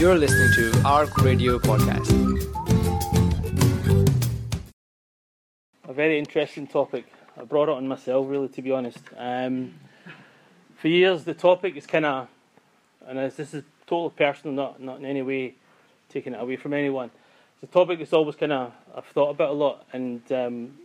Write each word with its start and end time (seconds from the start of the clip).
You're 0.00 0.16
listening 0.16 0.50
to 0.54 0.82
ARC 0.86 1.14
Radio 1.18 1.58
Podcast. 1.58 2.10
A 5.86 5.92
very 5.92 6.18
interesting 6.18 6.66
topic. 6.66 7.04
I 7.38 7.44
brought 7.44 7.68
it 7.68 7.72
on 7.72 7.86
myself, 7.86 8.26
really, 8.26 8.48
to 8.48 8.62
be 8.62 8.72
honest. 8.72 8.98
Um, 9.14 9.74
for 10.78 10.88
years, 10.88 11.24
the 11.24 11.34
topic 11.34 11.76
is 11.76 11.86
kind 11.86 12.06
of, 12.06 12.28
and 13.06 13.18
as 13.18 13.36
this 13.36 13.52
is 13.52 13.62
totally 13.86 14.14
personal, 14.16 14.56
not 14.56 14.80
not 14.80 15.00
in 15.00 15.04
any 15.04 15.20
way 15.20 15.56
taking 16.08 16.32
it 16.32 16.40
away 16.40 16.56
from 16.56 16.72
anyone. 16.72 17.10
The 17.60 17.66
topic 17.66 18.00
is 18.00 18.14
always 18.14 18.36
kind 18.36 18.52
of 18.52 18.72
I've 18.96 19.04
thought 19.04 19.28
about 19.28 19.50
a 19.50 19.52
lot 19.52 19.84
and 19.92 20.22
um, 20.32 20.78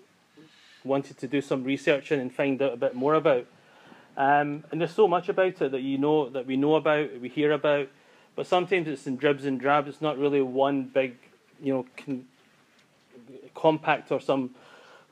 wanted 0.83 1.17
to 1.19 1.27
do 1.29 1.39
some 1.39 1.63
research 1.63 2.11
in 2.11 2.19
and 2.19 2.35
find 2.35 2.61
out 2.61 2.73
a 2.73 2.77
bit 2.77 2.95
more 2.95 3.13
about. 3.13 3.45
Um, 4.17 4.65
and 4.71 4.81
there's 4.81 4.93
so 4.93 5.07
much 5.07 5.29
about 5.29 5.61
it 5.61 5.71
that 5.71 5.81
you 5.81 5.97
know 5.97 6.27
that 6.31 6.45
we 6.45 6.57
know 6.57 6.75
about, 6.75 7.21
we 7.21 7.29
hear 7.29 7.53
about, 7.53 7.87
but 8.35 8.47
sometimes 8.47 8.87
it's 8.87 9.07
in 9.07 9.17
dribs 9.17 9.45
and 9.45 9.59
drabs. 9.59 9.89
It's 9.89 10.01
not 10.01 10.17
really 10.17 10.41
one 10.41 10.83
big, 10.83 11.15
you 11.61 11.73
know, 11.73 11.85
con- 11.97 12.25
compact 13.53 14.11
or 14.11 14.19
some, 14.19 14.51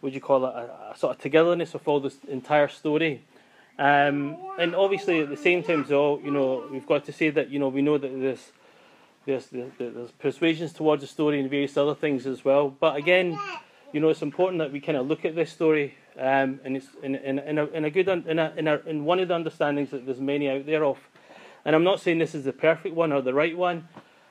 what 0.01 0.13
you 0.13 0.21
call 0.21 0.45
it, 0.45 0.53
a, 0.55 0.91
a, 0.91 0.97
sort 0.97 1.15
of 1.15 1.21
togetherness 1.21 1.73
of 1.73 1.87
all 1.87 1.99
this 1.99 2.17
entire 2.27 2.67
story. 2.67 3.21
Um, 3.79 4.37
and 4.59 4.75
obviously, 4.75 5.21
at 5.21 5.29
the 5.29 5.37
same 5.37 5.63
time, 5.63 5.85
though, 5.87 6.19
you 6.19 6.31
know, 6.31 6.67
we've 6.71 6.85
got 6.85 7.05
to 7.05 7.11
say 7.11 7.29
that 7.31 7.49
you 7.49 7.57
know 7.57 7.69
we 7.69 7.81
know 7.81 7.97
that 7.97 8.19
there's 8.19 8.51
there's, 9.25 9.47
there's 9.51 10.11
persuasions 10.11 10.73
towards 10.73 11.01
the 11.01 11.07
story 11.07 11.39
and 11.39 11.49
various 11.49 11.77
other 11.77 11.95
things 11.95 12.27
as 12.27 12.43
well. 12.43 12.69
But 12.69 12.97
again, 12.97 13.39
you 13.93 13.99
know, 13.99 14.09
it's 14.09 14.21
important 14.21 14.59
that 14.59 14.71
we 14.71 14.79
kind 14.81 14.97
of 14.97 15.07
look 15.07 15.23
at 15.23 15.35
this 15.35 15.51
story, 15.51 15.95
um, 16.19 16.59
and 16.63 16.77
it's 16.77 16.87
in, 17.01 17.15
in, 17.15 17.39
in, 17.39 17.57
a, 17.57 17.65
in 17.67 17.85
a 17.85 17.89
good 17.89 18.09
in 18.09 18.39
a, 18.39 18.53
in, 18.57 18.67
a, 18.67 18.77
in 18.85 19.05
one 19.05 19.19
of 19.19 19.29
the 19.29 19.35
understandings 19.35 19.91
that 19.91 20.05
there's 20.05 20.19
many 20.19 20.49
out 20.49 20.65
there 20.65 20.83
of. 20.83 20.97
And 21.65 21.75
I'm 21.75 21.83
not 21.83 21.99
saying 21.99 22.19
this 22.19 22.35
is 22.35 22.43
the 22.43 22.53
perfect 22.53 22.95
one 22.95 23.11
or 23.11 23.21
the 23.21 23.33
right 23.33 23.57
one, 23.57 23.87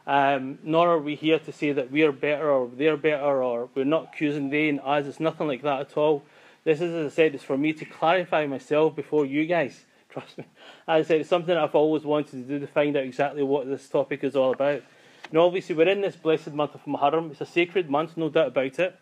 um, 0.06 0.58
nor 0.62 0.90
are 0.90 0.98
we 0.98 1.14
here 1.14 1.38
to 1.38 1.52
say 1.52 1.72
that 1.72 1.90
we 1.90 2.02
are 2.02 2.12
better 2.12 2.50
or 2.50 2.70
they're 2.74 2.96
better 2.96 3.42
or 3.42 3.68
we're 3.74 3.84
not 3.84 4.10
accusing 4.12 4.50
they 4.50 4.68
and 4.68 4.80
us. 4.80 5.06
It's 5.06 5.20
nothing 5.20 5.46
like 5.46 5.62
that 5.62 5.80
at 5.80 5.96
all. 5.96 6.22
This 6.64 6.80
is, 6.80 6.92
as 6.92 7.12
I 7.12 7.14
said, 7.14 7.34
it's 7.34 7.44
for 7.44 7.56
me 7.56 7.72
to 7.72 7.84
clarify 7.84 8.46
myself 8.46 8.94
before 8.94 9.26
you 9.26 9.46
guys. 9.46 9.84
Trust 10.10 10.38
me. 10.38 10.44
As 10.86 11.06
I 11.06 11.08
said, 11.08 11.20
it's 11.20 11.30
something 11.30 11.56
I've 11.56 11.74
always 11.74 12.04
wanted 12.04 12.32
to 12.32 12.42
do 12.42 12.58
to 12.58 12.66
find 12.66 12.96
out 12.96 13.04
exactly 13.04 13.42
what 13.42 13.66
this 13.66 13.88
topic 13.88 14.22
is 14.22 14.36
all 14.36 14.52
about. 14.52 14.82
Now, 15.32 15.46
obviously, 15.46 15.74
we're 15.74 15.88
in 15.88 16.02
this 16.02 16.16
blessed 16.16 16.52
month 16.52 16.74
of 16.74 16.84
Muharram. 16.84 17.30
It's 17.30 17.40
a 17.40 17.46
sacred 17.46 17.88
month, 17.88 18.16
no 18.16 18.28
doubt 18.28 18.48
about 18.48 18.78
it. 18.78 18.98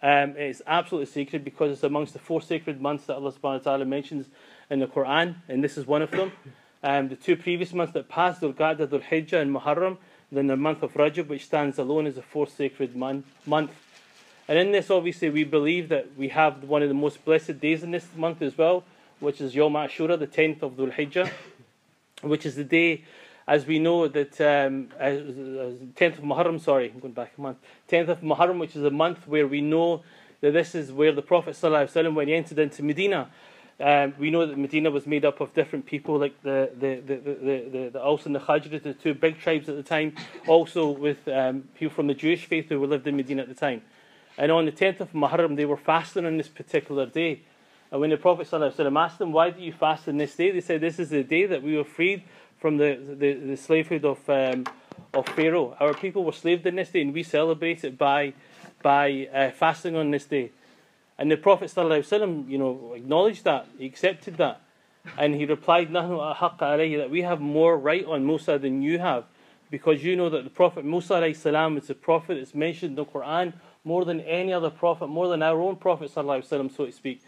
Um, 0.00 0.36
it's 0.36 0.62
absolutely 0.66 1.06
sacred 1.06 1.44
because 1.44 1.72
it's 1.72 1.82
amongst 1.82 2.12
the 2.12 2.18
four 2.18 2.40
sacred 2.40 2.80
months 2.80 3.06
that 3.06 3.14
Allah 3.14 3.32
subhanahu 3.32 3.42
wa 3.42 3.58
ta'ala 3.58 3.84
mentions 3.84 4.26
in 4.70 4.78
the 4.78 4.86
Quran, 4.86 5.36
and 5.48 5.64
this 5.64 5.76
is 5.76 5.86
one 5.86 6.02
of 6.02 6.10
them. 6.10 6.30
Um, 6.84 7.08
the 7.08 7.16
two 7.16 7.34
previous 7.34 7.72
months 7.72 7.94
that 7.94 8.10
passed, 8.10 8.42
Dhul 8.42 8.52
Qa'dah, 8.52 8.86
Dhul 8.86 9.02
Hijjah, 9.02 9.40
and 9.40 9.56
Muharram, 9.56 9.96
then 10.30 10.48
the 10.48 10.56
month 10.56 10.82
of 10.82 10.92
Rajab, 10.92 11.28
which 11.28 11.46
stands 11.46 11.78
alone 11.78 12.06
as 12.06 12.16
the 12.16 12.22
fourth 12.22 12.54
sacred 12.54 12.94
mon- 12.94 13.24
month. 13.46 13.70
And 14.48 14.58
in 14.58 14.70
this, 14.70 14.90
obviously, 14.90 15.30
we 15.30 15.44
believe 15.44 15.88
that 15.88 16.14
we 16.14 16.28
have 16.28 16.62
one 16.64 16.82
of 16.82 16.88
the 16.88 16.94
most 16.94 17.24
blessed 17.24 17.58
days 17.58 17.82
in 17.82 17.90
this 17.90 18.06
month 18.14 18.42
as 18.42 18.58
well, 18.58 18.84
which 19.18 19.40
is 19.40 19.54
Yom 19.54 19.72
Ashura, 19.72 20.18
the 20.18 20.26
10th 20.26 20.60
of 20.60 20.72
Dhul 20.72 20.92
Hijjah, 20.94 21.30
which 22.22 22.44
is 22.44 22.54
the 22.54 22.64
day, 22.64 23.04
as 23.48 23.64
we 23.64 23.78
know, 23.78 24.06
that 24.06 24.38
um, 24.42 24.90
uh, 25.00 25.06
10th 25.06 26.18
of 26.18 26.24
Muharram, 26.24 26.60
sorry, 26.60 26.90
I'm 26.92 27.00
going 27.00 27.14
back 27.14 27.32
a 27.38 27.40
month, 27.40 27.56
10th 27.88 28.08
of 28.08 28.20
Muharram, 28.20 28.58
which 28.58 28.76
is 28.76 28.84
a 28.84 28.90
month 28.90 29.26
where 29.26 29.48
we 29.48 29.62
know 29.62 30.02
that 30.42 30.52
this 30.52 30.74
is 30.74 30.92
where 30.92 31.12
the 31.12 31.22
Prophet, 31.22 31.54
ﷺ, 31.54 32.12
when 32.12 32.28
he 32.28 32.34
entered 32.34 32.58
into 32.58 32.82
Medina, 32.82 33.30
um, 33.80 34.14
we 34.18 34.30
know 34.30 34.46
that 34.46 34.56
Medina 34.56 34.90
was 34.90 35.06
made 35.06 35.24
up 35.24 35.40
of 35.40 35.52
different 35.52 35.84
people, 35.86 36.18
like 36.18 36.40
the 36.42 36.70
the 36.78 37.00
the 37.04 37.16
the 37.16 37.34
the, 37.34 37.90
the 37.92 38.22
and 38.24 38.34
the 38.34 38.40
Khajraj, 38.40 38.82
the 38.82 38.94
two 38.94 39.14
big 39.14 39.38
tribes 39.38 39.68
at 39.68 39.76
the 39.76 39.82
time. 39.82 40.14
Also 40.46 40.90
with 40.90 41.26
um, 41.28 41.64
people 41.74 41.94
from 41.94 42.06
the 42.06 42.14
Jewish 42.14 42.44
faith 42.46 42.68
who 42.68 42.84
lived 42.86 43.06
in 43.06 43.16
Medina 43.16 43.42
at 43.42 43.48
the 43.48 43.54
time. 43.54 43.82
And 44.38 44.52
on 44.52 44.64
the 44.64 44.72
tenth 44.72 45.00
of 45.00 45.12
Muharram, 45.12 45.56
they 45.56 45.64
were 45.64 45.76
fasting 45.76 46.24
on 46.24 46.36
this 46.36 46.48
particular 46.48 47.06
day. 47.06 47.42
And 47.90 48.00
when 48.00 48.10
the 48.10 48.16
Prophet 48.16 48.52
asked 48.52 49.18
them, 49.18 49.32
"Why 49.32 49.50
do 49.50 49.60
you 49.60 49.72
fast 49.72 50.08
on 50.08 50.18
this 50.18 50.36
day?" 50.36 50.52
They 50.52 50.60
said, 50.60 50.80
"This 50.80 50.98
is 50.98 51.10
the 51.10 51.24
day 51.24 51.46
that 51.46 51.62
we 51.62 51.76
were 51.76 51.84
freed 51.84 52.22
from 52.58 52.76
the 52.76 52.96
the, 52.96 53.34
the 53.34 53.56
slavehood 53.56 54.04
of 54.04 54.28
um, 54.30 54.66
of 55.12 55.28
Pharaoh. 55.28 55.76
Our 55.80 55.94
people 55.94 56.24
were 56.24 56.32
slaved 56.32 56.66
in 56.66 56.76
this 56.76 56.90
day, 56.90 57.02
and 57.02 57.12
we 57.12 57.24
celebrate 57.24 57.82
it 57.82 57.98
by 57.98 58.34
by 58.82 59.28
uh, 59.32 59.50
fasting 59.50 59.96
on 59.96 60.12
this 60.12 60.26
day." 60.26 60.50
And 61.17 61.29
the 61.29 61.37
Prophet 61.37 61.69
ﷺ, 61.69 62.49
you 62.49 62.57
know, 62.57 62.93
acknowledged 62.95 63.43
that, 63.43 63.67
he 63.77 63.85
accepted 63.85 64.37
that. 64.37 64.61
And 65.17 65.35
he 65.35 65.45
replied, 65.45 65.91
that 65.91 67.07
we 67.11 67.21
have 67.21 67.41
more 67.41 67.77
right 67.77 68.05
on 68.05 68.25
Musa 68.25 68.57
than 68.57 68.81
you 68.81 68.99
have. 68.99 69.25
Because 69.69 70.03
you 70.03 70.15
know 70.15 70.29
that 70.29 70.43
the 70.43 70.49
Prophet 70.49 70.85
Musa 70.85 71.15
السلام, 71.15 71.77
is 71.77 71.87
the 71.87 71.95
Prophet 71.95 72.35
that's 72.35 72.55
mentioned 72.55 72.91
in 72.91 72.95
the 72.95 73.05
Quran 73.05 73.53
more 73.83 74.05
than 74.05 74.21
any 74.21 74.51
other 74.51 74.69
Prophet, 74.69 75.07
more 75.07 75.27
than 75.27 75.43
our 75.43 75.59
own 75.59 75.75
Prophet, 75.75 76.11
ﷺ, 76.13 76.75
so 76.75 76.85
to 76.85 76.91
speak. 76.91 77.21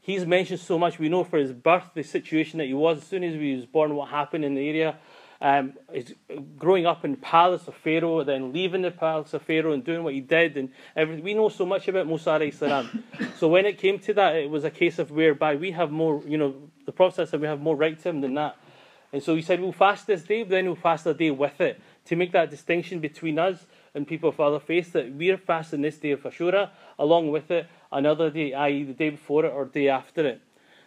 He's 0.00 0.24
mentioned 0.24 0.60
so 0.60 0.78
much. 0.78 0.98
We 0.98 1.08
know 1.08 1.24
for 1.24 1.38
his 1.38 1.52
birth, 1.52 1.90
the 1.94 2.02
situation 2.02 2.58
that 2.58 2.66
he 2.66 2.74
was, 2.74 2.98
as 2.98 3.04
soon 3.04 3.24
as 3.24 3.34
he 3.34 3.56
was 3.56 3.66
born, 3.66 3.94
what 3.96 4.08
happened 4.08 4.44
in 4.44 4.54
the 4.54 4.68
area 4.68 4.96
um, 5.41 5.73
is 5.91 6.13
growing 6.57 6.85
up 6.85 7.03
in 7.03 7.11
the 7.11 7.17
palace 7.17 7.67
of 7.67 7.75
Pharaoh, 7.75 8.23
then 8.23 8.53
leaving 8.53 8.83
the 8.83 8.91
palace 8.91 9.33
of 9.33 9.41
Pharaoh 9.41 9.73
and 9.73 9.83
doing 9.83 10.03
what 10.03 10.13
he 10.13 10.21
did, 10.21 10.55
and 10.55 10.69
everything. 10.95 11.23
We 11.23 11.33
know 11.33 11.49
so 11.49 11.65
much 11.65 11.87
about 11.87 12.07
Musa 12.07 12.51
salam. 12.51 13.03
so 13.37 13.47
when 13.47 13.65
it 13.65 13.79
came 13.79 13.97
to 13.99 14.13
that, 14.13 14.35
it 14.35 14.49
was 14.49 14.63
a 14.63 14.71
case 14.71 14.99
of 14.99 15.09
whereby 15.11 15.55
we 15.55 15.71
have 15.71 15.91
more, 15.91 16.21
you 16.27 16.37
know, 16.37 16.53
the 16.85 16.91
Prophet 16.91 17.27
said 17.27 17.41
we 17.41 17.47
have 17.47 17.59
more 17.59 17.75
right 17.75 17.99
to 17.99 18.09
him 18.09 18.21
than 18.21 18.35
that. 18.35 18.55
And 19.13 19.21
so 19.21 19.35
he 19.35 19.41
said, 19.41 19.59
we'll 19.59 19.73
fast 19.73 20.07
this 20.07 20.23
day, 20.23 20.43
but 20.43 20.51
then 20.51 20.65
we'll 20.65 20.75
fast 20.75 21.05
a 21.05 21.13
day 21.13 21.31
with 21.31 21.59
it 21.59 21.81
to 22.05 22.15
make 22.15 22.31
that 22.31 22.49
distinction 22.49 22.99
between 22.99 23.37
us 23.37 23.65
and 23.93 24.07
people 24.07 24.29
of 24.29 24.39
other 24.39 24.59
faiths 24.59 24.91
that 24.91 25.11
we're 25.11 25.37
fasting 25.37 25.81
this 25.81 25.97
day 25.97 26.11
of 26.11 26.21
Ashura, 26.21 26.69
along 26.97 27.31
with 27.31 27.51
it 27.51 27.67
another 27.91 28.29
day, 28.29 28.53
i.e., 28.53 28.83
the 28.83 28.93
day 28.93 29.09
before 29.09 29.45
it 29.45 29.49
or 29.49 29.65
day 29.65 29.89
after 29.89 30.25
it. 30.25 30.41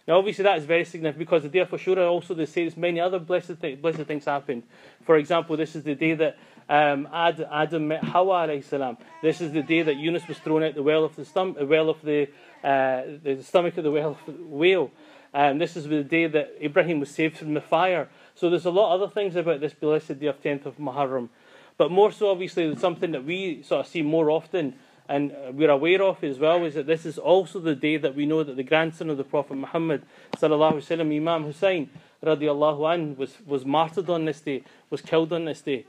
Now, 0.07 0.19
obviously, 0.19 0.43
that 0.43 0.59
is 0.59 0.65
very 0.67 0.85
significant 0.85 1.19
because 1.19 1.43
the 1.45 1.49
day 1.49 1.61
of 1.61 1.71
Ashura 1.71 2.09
also 2.09 2.35
they 2.35 2.45
say 2.47 2.71
many 2.77 3.01
other 3.01 3.19
blessed, 3.19 3.61
th- 3.61 3.81
blessed 3.81 4.03
things 4.03 4.27
happened. 4.27 4.65
For 5.05 5.17
example, 5.17 5.57
this 5.57 5.75
is 5.75 5.83
the 5.83 5.95
day 5.95 6.15
that 6.15 6.37
um, 6.69 7.09
Ad, 7.13 7.47
Adam 7.51 7.89
met 7.89 8.05
Hawa 8.05 8.63
salam. 8.63 8.99
This 9.23 9.41
is 9.41 9.53
the 9.53 9.63
day 9.63 9.83
that 9.83 9.97
Yunus 9.97 10.29
was 10.29 10.39
thrown 10.39 10.63
out 10.63 10.75
the 10.75 10.83
well 10.83 11.05
of 11.05 11.17
the 11.17 11.23
stom- 11.23 11.67
well 11.67 11.89
of 11.89 12.03
the, 12.03 12.29
uh, 12.63 13.03
the 13.23 13.43
stomach 13.43 13.79
of 13.79 13.85
the 13.85 13.91
whale. 13.91 14.19
whale. 14.27 14.91
Um, 15.33 15.59
this 15.59 15.77
is 15.77 15.89
the 15.89 16.05
day 16.05 16.27
that 16.27 16.55
Ibrahim 16.63 17.01
was 17.01 17.11
saved 17.11 17.39
from 17.39 17.55
the 17.55 17.61
fire. 17.61 18.09
So 18.35 18.51
there's 18.51 18.67
a 18.67 18.71
lot 18.71 18.95
of 18.95 19.03
other 19.03 19.13
things 19.13 19.37
about 19.37 19.61
this 19.61 19.73
blessed 19.73 20.21
day 20.21 20.27
of 20.27 20.41
10th 20.41 20.67
of 20.67 20.77
Muharram. 20.77 21.29
But 21.77 21.91
more 21.91 22.13
so, 22.13 22.31
obviously, 22.31 22.77
something 22.77 23.11
that 23.13 23.25
we 23.25 23.63
sort 23.63 23.87
of 23.87 23.91
see 23.91 24.03
more 24.03 24.31
often 24.31 24.75
and 25.09 25.35
we're 25.53 25.71
aware 25.71 26.03
of 26.03 26.25
as 26.25 26.39
well 26.39 26.65
is 26.65 26.75
that 26.75 26.87
this 26.87 27.05
is 27.05 27.19
also 27.19 27.61
the 27.61 27.75
day 27.75 27.97
that 27.99 28.15
we 28.15 28.25
know 28.25 28.43
that 28.43 28.57
the 28.57 28.63
grandson 28.63 29.11
of 29.11 29.19
the 29.19 29.25
Prophet 29.25 29.57
Muhammad 29.57 30.03
sallallahu 30.37 30.77
alaihi 30.77 31.17
Imam 31.17 31.45
Hussein 31.45 31.91
radiallahu 32.23 32.91
anh, 32.93 33.17
was, 33.17 33.37
was 33.47 33.65
martyred 33.65 34.09
on 34.09 34.25
this 34.25 34.41
day, 34.41 34.65
was 34.89 35.03
killed 35.03 35.33
on 35.33 35.45
this 35.45 35.61
day. 35.61 35.85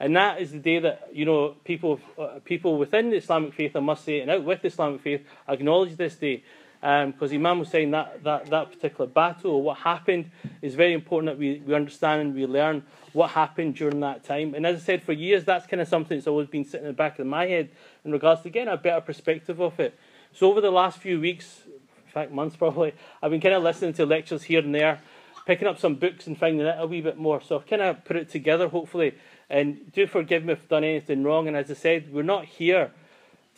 And 0.00 0.14
that 0.16 0.40
is 0.40 0.52
the 0.52 0.58
day 0.58 0.78
that 0.78 1.08
you 1.12 1.24
know 1.24 1.56
people 1.64 1.98
uh, 2.16 2.38
people 2.44 2.78
within 2.78 3.10
the 3.10 3.16
Islamic 3.16 3.52
faith, 3.54 3.74
I 3.74 3.80
must 3.80 4.04
say, 4.04 4.20
and 4.20 4.30
out 4.30 4.44
with 4.44 4.64
Islamic 4.64 5.00
faith, 5.00 5.26
acknowledge 5.48 5.96
this 5.96 6.14
day 6.14 6.44
because 6.80 7.32
um, 7.32 7.34
Imam 7.34 7.58
was 7.58 7.68
saying 7.68 7.90
that, 7.90 8.22
that 8.22 8.46
that 8.46 8.70
particular 8.70 9.06
battle, 9.06 9.50
or 9.50 9.62
what 9.62 9.78
happened, 9.78 10.30
is 10.62 10.74
very 10.74 10.92
important 10.92 11.32
that 11.32 11.38
we, 11.38 11.60
we 11.66 11.74
understand 11.74 12.20
and 12.20 12.34
we 12.34 12.46
learn 12.46 12.84
what 13.12 13.30
happened 13.30 13.74
during 13.74 14.00
that 14.00 14.22
time. 14.22 14.54
And 14.54 14.64
as 14.64 14.76
I 14.76 14.80
said, 14.80 15.02
for 15.02 15.12
years, 15.12 15.44
that's 15.44 15.66
kind 15.66 15.80
of 15.80 15.88
something 15.88 16.16
that's 16.16 16.28
always 16.28 16.48
been 16.48 16.64
sitting 16.64 16.86
in 16.86 16.92
the 16.92 16.96
back 16.96 17.18
of 17.18 17.26
my 17.26 17.46
head 17.46 17.70
in 18.04 18.12
regards 18.12 18.42
to 18.42 18.50
getting 18.50 18.72
a 18.72 18.76
better 18.76 19.00
perspective 19.00 19.60
of 19.60 19.80
it. 19.80 19.98
So 20.32 20.48
over 20.50 20.60
the 20.60 20.70
last 20.70 20.98
few 20.98 21.20
weeks, 21.20 21.62
in 21.66 22.12
fact, 22.12 22.30
months 22.30 22.54
probably, 22.54 22.94
I've 23.20 23.32
been 23.32 23.40
kind 23.40 23.54
of 23.54 23.62
listening 23.64 23.94
to 23.94 24.06
lectures 24.06 24.44
here 24.44 24.60
and 24.60 24.72
there, 24.72 25.00
picking 25.46 25.66
up 25.66 25.80
some 25.80 25.96
books 25.96 26.28
and 26.28 26.38
finding 26.38 26.66
out 26.66 26.80
a 26.80 26.86
wee 26.86 27.00
bit 27.00 27.16
more. 27.16 27.42
So 27.42 27.56
I've 27.56 27.66
kind 27.66 27.82
of 27.82 28.04
put 28.04 28.16
it 28.16 28.30
together, 28.30 28.68
hopefully. 28.68 29.14
And 29.50 29.90
do 29.92 30.06
forgive 30.06 30.44
me 30.44 30.52
if 30.52 30.60
I've 30.60 30.68
done 30.68 30.84
anything 30.84 31.24
wrong. 31.24 31.48
And 31.48 31.56
as 31.56 31.70
I 31.70 31.74
said, 31.74 32.12
we're 32.12 32.22
not 32.22 32.44
here 32.44 32.92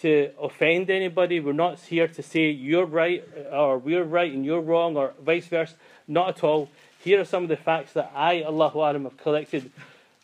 to 0.02 0.30
offend 0.40 0.90
anybody. 0.90 1.40
We're 1.40 1.52
not 1.52 1.78
here 1.80 2.08
to 2.08 2.22
say 2.22 2.50
you're 2.50 2.86
right 2.86 3.26
or 3.52 3.78
we're 3.78 4.04
right 4.04 4.32
and 4.32 4.44
you're 4.44 4.60
wrong 4.60 4.96
or 4.96 5.14
vice 5.22 5.46
versa. 5.46 5.74
Not 6.08 6.28
at 6.28 6.44
all. 6.44 6.68
Here 7.02 7.20
are 7.20 7.24
some 7.24 7.42
of 7.44 7.48
the 7.48 7.56
facts 7.56 7.92
that 7.94 8.12
I, 8.14 8.42
Allahu 8.42 8.78
Alam, 8.78 9.04
have 9.04 9.16
collected. 9.16 9.70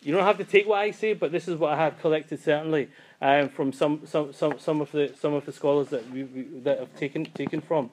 You 0.03 0.13
don't 0.13 0.25
have 0.25 0.39
to 0.39 0.45
take 0.45 0.67
what 0.67 0.79
I 0.79 0.91
say, 0.91 1.15
but 1.15 1.33
this 1.33 1.49
is 1.49 1.57
what 1.57 1.73
I 1.73 1.77
have 1.77 2.01
collected 2.01 2.43
certainly 2.43 2.89
um, 3.21 3.49
from 3.49 3.73
some, 3.73 4.07
some, 4.07 4.33
some, 4.33 4.59
some 4.59 4.81
of 4.81 4.93
the 4.93 5.13
some 5.19 5.33
of 5.33 5.47
the 5.47 5.53
scholars 5.53 5.89
that 5.89 6.11
we, 6.11 6.25
we 6.25 6.43
that 6.61 6.79
have 6.79 6.95
taken 6.97 7.25
taken 7.25 7.61
from. 7.61 7.91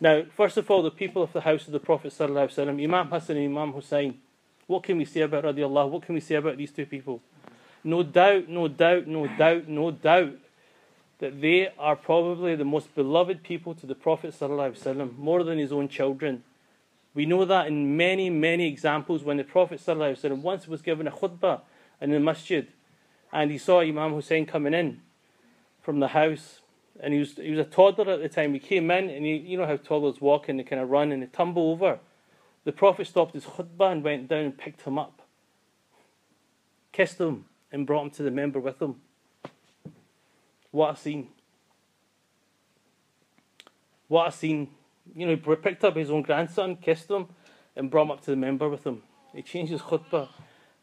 Now, 0.00 0.24
first 0.36 0.56
of 0.56 0.70
all, 0.70 0.82
the 0.82 0.90
people 0.90 1.22
of 1.22 1.32
the 1.32 1.40
house 1.40 1.66
of 1.66 1.72
the 1.72 1.80
Prophet 1.80 2.12
sallallahu 2.12 2.82
Imam 2.82 3.08
Hassan 3.08 3.36
and 3.36 3.46
Imam 3.46 3.72
Hussein. 3.72 4.20
What 4.66 4.82
can 4.82 4.98
we 4.98 5.04
say 5.04 5.20
about 5.20 5.44
radiallahu? 5.44 5.90
What 5.90 6.02
can 6.02 6.14
we 6.14 6.20
say 6.20 6.34
about 6.34 6.56
these 6.56 6.72
two 6.72 6.86
people? 6.86 7.22
No 7.84 8.02
doubt, 8.02 8.48
no 8.48 8.66
doubt, 8.66 9.06
no 9.06 9.28
doubt, 9.28 9.68
no 9.68 9.92
doubt 9.92 10.32
that 11.18 11.40
they 11.40 11.68
are 11.78 11.96
probably 11.96 12.54
the 12.54 12.64
most 12.64 12.94
beloved 12.94 13.42
people 13.42 13.74
to 13.74 13.86
the 13.86 13.94
Prophet 13.94 14.34
ﷺ, 14.38 15.16
more 15.16 15.42
than 15.42 15.58
his 15.58 15.72
own 15.72 15.88
children. 15.88 16.44
We 17.14 17.24
know 17.24 17.44
that 17.44 17.66
in 17.66 17.96
many, 17.96 18.28
many 18.28 18.68
examples 18.68 19.24
when 19.24 19.38
the 19.38 19.44
Prophet 19.44 19.80
ﷺ 19.84 20.42
once 20.42 20.68
was 20.68 20.82
given 20.82 21.06
a 21.06 21.10
khutbah, 21.10 21.62
in 22.00 22.10
the 22.10 22.20
masjid, 22.20 22.66
and 23.32 23.50
he 23.50 23.58
saw 23.58 23.80
Imam 23.80 24.12
Hussein 24.12 24.46
coming 24.46 24.74
in 24.74 25.00
from 25.80 26.00
the 26.00 26.08
house, 26.08 26.60
and 27.00 27.12
he 27.12 27.20
was 27.20 27.36
he 27.36 27.50
was 27.50 27.60
a 27.60 27.64
toddler 27.68 28.12
at 28.12 28.20
the 28.20 28.28
time. 28.28 28.52
He 28.54 28.58
came 28.58 28.90
in, 28.90 29.08
and 29.08 29.24
he, 29.24 29.36
you 29.36 29.58
know 29.58 29.66
how 29.66 29.76
toddlers 29.76 30.20
walk 30.20 30.48
and 30.48 30.58
they 30.58 30.64
kind 30.64 30.80
of 30.80 30.90
run 30.90 31.12
and 31.12 31.22
they 31.22 31.26
tumble 31.26 31.70
over. 31.70 31.98
The 32.64 32.72
Prophet 32.72 33.06
stopped 33.06 33.34
his 33.34 33.44
khutbah 33.44 33.92
and 33.92 34.02
went 34.02 34.28
down 34.28 34.44
and 34.44 34.58
picked 34.58 34.82
him 34.82 34.98
up, 34.98 35.22
kissed 36.92 37.18
him, 37.18 37.46
and 37.70 37.86
brought 37.86 38.04
him 38.04 38.10
to 38.10 38.22
the 38.22 38.30
minbar 38.30 38.60
with 38.60 38.80
him. 38.80 38.96
What 40.70 40.94
a 40.94 40.96
scene! 40.96 41.28
What 44.08 44.28
a 44.28 44.32
scene! 44.32 44.68
You 45.14 45.26
know, 45.26 45.36
he 45.36 45.56
picked 45.56 45.84
up 45.84 45.96
his 45.96 46.10
own 46.10 46.22
grandson, 46.22 46.76
kissed 46.76 47.10
him, 47.10 47.28
and 47.74 47.90
brought 47.90 48.02
him 48.04 48.10
up 48.10 48.24
to 48.24 48.30
the 48.30 48.36
minbar 48.36 48.70
with 48.70 48.84
him. 48.84 49.02
He 49.34 49.42
changed 49.42 49.72
his 49.72 49.82
khutbah, 49.82 50.28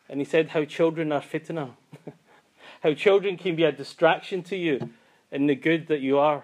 and 0.09 0.19
he 0.19 0.25
said 0.25 0.50
how 0.50 0.65
children 0.65 1.12
are 1.12 1.21
fitna, 1.21 1.71
how 2.81 2.94
children 2.94 3.38
can 3.38 3.56
be 3.56 3.63
a 3.63 3.71
distraction 3.71 4.44
to 4.44 4.56
you 4.56 4.89
in 5.31 5.47
the 5.47 5.56
good 5.56 5.88
that 5.88 6.01
you 6.01 6.19
are. 6.19 6.44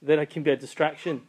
Then 0.00 0.18
it 0.18 0.30
can 0.30 0.42
be 0.42 0.50
a 0.50 0.56
distraction. 0.56 1.22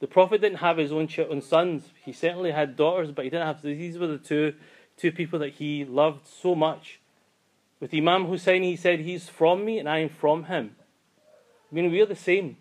The 0.00 0.06
Prophet 0.06 0.40
didn't 0.40 0.58
have 0.58 0.78
his 0.78 0.90
own, 0.90 1.08
own 1.30 1.42
sons. 1.42 1.90
He 2.04 2.12
certainly 2.12 2.50
had 2.50 2.76
daughters, 2.76 3.12
but 3.12 3.24
he 3.24 3.30
didn't 3.30 3.46
have. 3.46 3.62
These 3.62 3.98
were 3.98 4.06
the 4.06 4.18
two, 4.18 4.54
two 4.96 5.12
people 5.12 5.38
that 5.40 5.54
he 5.54 5.84
loved 5.84 6.26
so 6.26 6.54
much. 6.54 6.98
With 7.82 7.92
Imam 7.92 8.26
Hussein, 8.26 8.62
he 8.62 8.76
said, 8.76 9.00
He's 9.00 9.28
from 9.28 9.64
me 9.64 9.80
and 9.80 9.88
I 9.88 9.98
am 9.98 10.08
from 10.08 10.44
him. 10.44 10.76
I 11.18 11.74
mean, 11.74 11.90
we're 11.90 12.06
the 12.06 12.14
same. 12.14 12.56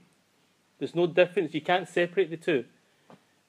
There's 0.80 0.96
no 0.96 1.06
difference. 1.06 1.54
You 1.54 1.62
can't 1.62 1.88
separate 1.88 2.32
the 2.32 2.38
two. 2.38 2.66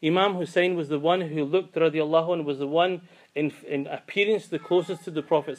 Imam 0.05 0.35
Hussein 0.35 0.75
was 0.77 0.91
the 0.91 0.99
one 0.99 1.23
who 1.23 1.45
looked, 1.47 1.75
radiallahu 1.75 2.35
and 2.35 2.45
was 2.45 2.59
the 2.59 2.67
one 2.67 3.01
in, 3.35 3.55
in 3.67 3.87
appearance 3.87 4.49
the 4.49 4.59
closest 4.59 5.05
to 5.05 5.11
the 5.11 5.23
Prophet. 5.23 5.59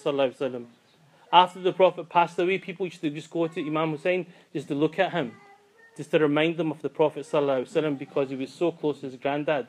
After 1.33 1.59
the 1.59 1.73
Prophet 1.73 2.09
passed 2.09 2.37
away, 2.37 2.59
people 2.59 2.85
used 2.85 3.01
to 3.01 3.09
just 3.09 3.31
go 3.31 3.47
to 3.47 3.65
Imam 3.65 3.89
Hussein 3.89 4.27
just 4.53 4.67
to 4.67 4.75
look 4.75 4.99
at 4.99 5.13
him, 5.13 5.31
just 5.97 6.11
to 6.11 6.19
remind 6.19 6.57
them 6.57 6.69
of 6.69 6.79
the 6.83 6.89
Prophet 6.89 7.25
because 7.97 8.29
he 8.29 8.35
was 8.35 8.53
so 8.53 8.71
close 8.71 8.99
to 8.99 9.07
his 9.07 9.15
granddad 9.15 9.65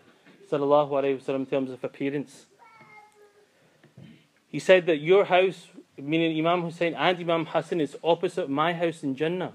wasallam 0.51 1.37
in 1.37 1.47
terms 1.47 1.71
of 1.71 1.83
appearance. 1.83 2.45
He 4.49 4.59
said 4.59 4.85
that 4.85 4.99
your 4.99 5.25
house, 5.25 5.69
meaning 5.97 6.37
Imam 6.39 6.63
Hussein 6.63 6.95
and 6.95 7.19
Imam 7.19 7.47
Hassan, 7.47 7.81
is 7.81 7.97
opposite 8.03 8.49
my 8.49 8.73
house 8.73 9.03
in 9.03 9.15
Jannah. 9.15 9.53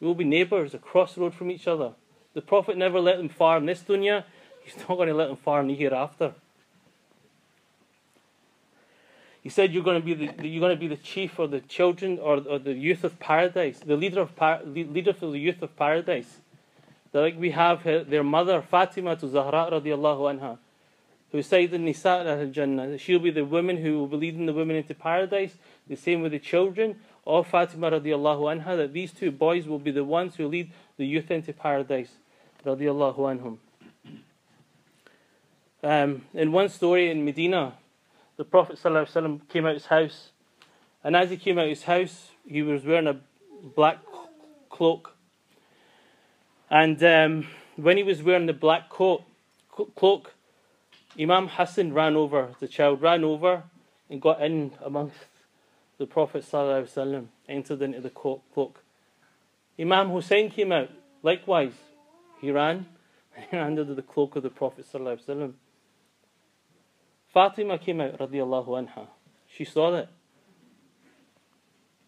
We 0.00 0.06
will 0.06 0.14
be 0.14 0.24
neighbours 0.24 0.74
across 0.74 1.14
the 1.14 1.20
road 1.20 1.34
from 1.34 1.50
each 1.50 1.66
other. 1.66 1.92
The 2.34 2.42
Prophet 2.42 2.76
never 2.76 3.00
let 3.00 3.18
them 3.18 3.28
far 3.28 3.58
in 3.58 3.66
this 3.66 3.82
dunya, 3.82 4.24
he's 4.62 4.76
not 4.76 4.96
going 4.96 5.08
to 5.08 5.14
let 5.14 5.28
them 5.28 5.36
far 5.36 5.60
in 5.60 5.68
the 5.68 5.74
hereafter. 5.74 6.34
He 9.42 9.48
said 9.48 9.72
you're 9.72 9.82
going 9.82 10.00
to 10.00 10.04
be 10.04 10.14
the, 10.14 10.48
you're 10.48 10.60
going 10.60 10.76
to 10.76 10.80
be 10.80 10.86
the 10.86 10.96
chief 10.96 11.38
of 11.38 11.50
the 11.50 11.60
children 11.60 12.18
or, 12.18 12.42
or 12.46 12.58
the 12.58 12.74
youth 12.74 13.04
of 13.04 13.18
paradise, 13.18 13.78
the 13.80 13.96
leader 13.96 14.20
of 14.20 14.36
par, 14.36 14.60
leader 14.64 15.14
for 15.14 15.30
the 15.30 15.38
youth 15.38 15.62
of 15.62 15.74
paradise. 15.76 16.38
Like 17.12 17.38
we 17.38 17.50
have 17.50 17.82
their 17.84 18.22
mother 18.22 18.62
Fatima 18.62 19.16
to 19.16 19.28
Zahra 19.28 19.70
radiallahu 19.72 20.38
anha, 20.38 20.58
who 21.32 21.42
said 21.42 21.72
in 21.72 21.84
Nisa 21.84 22.24
al 22.26 22.46
Jannah, 22.46 22.98
she'll 22.98 23.20
be 23.20 23.30
the 23.30 23.44
woman 23.44 23.76
who 23.76 23.98
will 23.98 24.08
be 24.08 24.16
leading 24.16 24.46
the 24.46 24.52
women 24.52 24.76
into 24.76 24.94
paradise. 24.94 25.56
The 25.88 25.96
same 25.96 26.22
with 26.22 26.32
the 26.32 26.38
children 26.38 27.00
of 27.26 27.46
Fatima 27.46 27.90
radiallahu 27.90 28.62
anha, 28.62 28.76
that 28.76 28.92
these 28.92 29.12
two 29.12 29.30
boys 29.30 29.66
will 29.66 29.78
be 29.78 29.90
the 29.90 30.04
ones 30.04 30.36
who 30.36 30.48
lead 30.48 30.72
the 30.96 31.06
youth 31.06 31.30
into 31.30 31.52
paradise 31.52 32.10
radiallahu 32.64 33.18
anhum. 33.18 33.58
Um, 35.82 36.26
in 36.34 36.52
one 36.52 36.68
story 36.68 37.10
in 37.10 37.24
Medina, 37.24 37.74
the 38.36 38.44
Prophet 38.44 38.78
came 39.48 39.66
out 39.66 39.74
his 39.74 39.86
house, 39.86 40.30
and 41.04 41.16
as 41.16 41.30
he 41.30 41.36
came 41.36 41.58
out 41.58 41.68
his 41.68 41.84
house, 41.84 42.30
he 42.46 42.62
was 42.62 42.84
wearing 42.84 43.06
a 43.06 43.16
black 43.76 43.98
cloak. 44.68 45.14
And 46.68 47.02
um, 47.02 47.46
when 47.76 47.96
he 47.96 48.02
was 48.02 48.22
wearing 48.22 48.46
the 48.46 48.52
black 48.52 48.90
coat, 48.90 49.24
cloak, 49.94 50.34
Imam 51.19 51.47
Hassan 51.47 51.93
ran 51.93 52.15
over, 52.15 52.55
the 52.59 52.67
child 52.67 53.01
ran 53.01 53.23
over 53.23 53.63
and 54.09 54.21
got 54.21 54.41
in 54.41 54.71
amongst 54.83 55.17
the 55.97 56.05
Prophet 56.05 56.43
ﷺ 56.43 57.27
entered 57.47 57.81
into 57.81 58.01
the 58.01 58.09
cloak. 58.09 58.83
Imam 59.79 60.09
Hussein 60.09 60.49
came 60.49 60.71
out, 60.71 60.89
likewise. 61.23 61.73
He 62.41 62.51
ran, 62.51 62.85
he 63.49 63.57
ran 63.57 63.79
under 63.79 63.93
the 63.93 64.01
cloak 64.01 64.35
of 64.35 64.43
the 64.43 64.49
Prophet 64.49 64.85
ﷺ. 64.91 65.53
Fatima 67.33 67.77
came 67.77 68.01
out, 68.01 68.17
radiallahu 68.17 68.67
anha. 68.67 69.07
She 69.47 69.63
saw 69.65 69.91
that. 69.91 70.09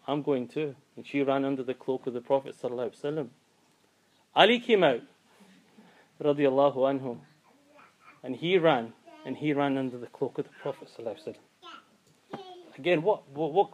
I'm 0.06 0.22
going 0.22 0.48
too. 0.48 0.74
And 0.96 1.06
she 1.06 1.22
ran 1.22 1.44
under 1.44 1.62
the 1.62 1.74
cloak 1.74 2.06
of 2.06 2.14
the 2.14 2.20
Prophet 2.20 2.56
ﷺ. 2.60 3.28
Ali 4.34 4.60
came 4.60 4.84
out, 4.84 5.00
radiallahu 6.22 6.76
anhu. 6.76 7.18
And 8.23 8.35
he 8.35 8.57
ran, 8.57 8.93
and 9.25 9.37
he 9.37 9.53
ran 9.53 9.77
under 9.77 9.97
the 9.97 10.07
cloak 10.07 10.37
of 10.37 10.45
the 10.45 10.51
Prophet. 10.61 10.89
Again, 12.77 13.01
what, 13.01 13.29
what, 13.29 13.53
what? 13.53 13.73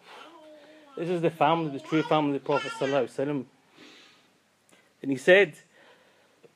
This 0.97 1.09
is 1.09 1.21
the 1.21 1.29
family, 1.29 1.71
the 1.71 1.79
true 1.79 2.03
family 2.03 2.37
of 2.37 2.43
the 2.43 2.45
Prophet. 2.45 2.73
And 5.01 5.11
he 5.11 5.17
said, 5.17 5.53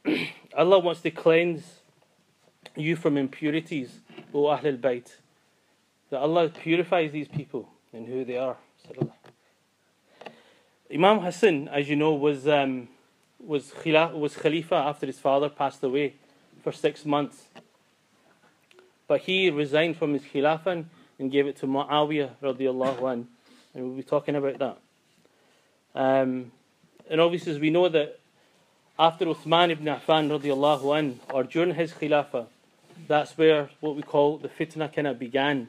Allah 0.57 0.79
wants 0.79 1.01
to 1.01 1.11
cleanse 1.11 1.79
you 2.75 2.95
from 2.95 3.17
impurities, 3.17 3.99
O 4.33 4.43
Ahlul 4.43 4.79
Bayt. 4.79 5.15
That 6.09 6.19
Allah 6.19 6.49
purifies 6.49 7.11
these 7.11 7.27
people 7.27 7.69
and 7.93 8.07
who 8.07 8.25
they 8.25 8.37
are. 8.37 8.57
Imam 10.93 11.19
Hassan, 11.19 11.67
as 11.69 11.89
you 11.89 11.95
know, 11.95 12.13
was 12.13 12.47
um, 12.47 12.87
was, 13.39 13.71
khilaf, 13.71 14.13
was 14.13 14.35
Khalifa 14.35 14.75
after 14.75 15.05
his 15.05 15.19
father 15.19 15.49
passed 15.49 15.83
away 15.83 16.15
for 16.61 16.71
six 16.71 17.05
months. 17.05 17.47
But 19.07 19.21
he 19.21 19.49
resigned 19.49 19.97
from 19.97 20.13
his 20.13 20.23
Khilafah 20.23 20.85
and 21.19 21.31
gave 21.31 21.47
it 21.47 21.57
to 21.57 21.67
Muawiyah 21.67 22.31
radiallahu 22.41 23.11
an, 23.11 23.27
and 23.73 23.85
we'll 23.85 23.95
be 23.95 24.03
talking 24.03 24.35
about 24.35 24.59
that. 24.59 24.77
Um, 25.95 26.51
and 27.09 27.21
obviously, 27.21 27.51
as 27.51 27.59
we 27.59 27.69
know 27.69 27.89
that 27.89 28.19
after 28.97 29.25
Uthman 29.25 29.71
ibn 29.71 29.85
Affan 29.85 30.29
radiallahu 30.29 30.97
an, 30.97 31.19
or 31.31 31.43
during 31.43 31.75
his 31.75 31.91
Khilafah, 31.91 32.47
that's 33.07 33.37
where 33.37 33.69
what 33.79 33.95
we 33.95 34.03
call 34.03 34.37
the 34.37 34.49
fitna 34.49 34.93
kind 34.93 35.07
of 35.07 35.19
began. 35.19 35.67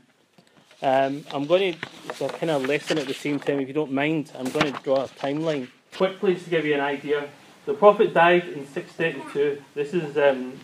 Um, 0.82 1.24
I'm 1.32 1.46
going 1.46 1.76
to 2.18 2.28
kind 2.28 2.50
of 2.50 2.66
lesson 2.66 2.98
at 2.98 3.06
the 3.06 3.14
same 3.14 3.38
time, 3.38 3.60
if 3.60 3.68
you 3.68 3.74
don't 3.74 3.92
mind. 3.92 4.30
I'm 4.38 4.50
going 4.50 4.72
to 4.72 4.82
draw 4.82 5.04
a 5.04 5.08
timeline 5.08 5.68
quickly 5.96 6.34
to 6.34 6.50
give 6.50 6.66
you 6.66 6.74
an 6.74 6.80
idea. 6.80 7.28
The 7.66 7.74
Prophet 7.74 8.12
died 8.12 8.48
in 8.48 8.66
632. 8.66 9.62
This 9.74 9.94
is 9.94 10.16
um, 10.18 10.58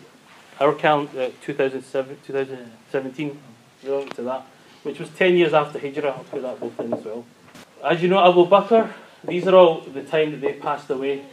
our 0.61 0.73
count, 0.75 1.09
uh, 1.17 1.29
2007, 1.41 2.17
2017, 2.25 3.39
relevant 3.83 4.15
to 4.15 4.21
that 4.23 4.45
which 4.83 4.99
was 4.99 5.09
10 5.09 5.37
years 5.37 5.53
after 5.53 5.79
Hijrah. 5.79 6.15
I'll 6.17 6.23
put 6.23 6.41
that 6.41 6.59
both 6.59 6.79
in 6.79 6.93
as 6.93 7.03
well. 7.03 7.25
As 7.83 8.01
you 8.01 8.09
know, 8.09 8.23
Abu 8.23 8.45
Bakr, 8.47 8.91
these 9.23 9.47
are 9.47 9.55
all 9.55 9.81
the 9.81 10.03
time 10.03 10.31
that 10.31 10.41
they 10.41 10.53
passed 10.53 10.89
away. 10.89 11.23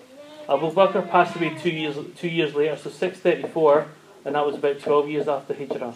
Abu 0.49 0.71
Bakr 0.71 1.09
passed 1.11 1.37
away 1.37 1.57
two 1.59 1.71
years, 1.71 1.97
two 2.17 2.29
years 2.29 2.55
later, 2.55 2.77
so 2.77 2.91
634, 2.91 3.87
and 4.25 4.35
that 4.35 4.47
was 4.47 4.57
about 4.57 4.81
12 4.81 5.09
years 5.09 5.29
after 5.29 5.55
Hijrah. 5.55 5.95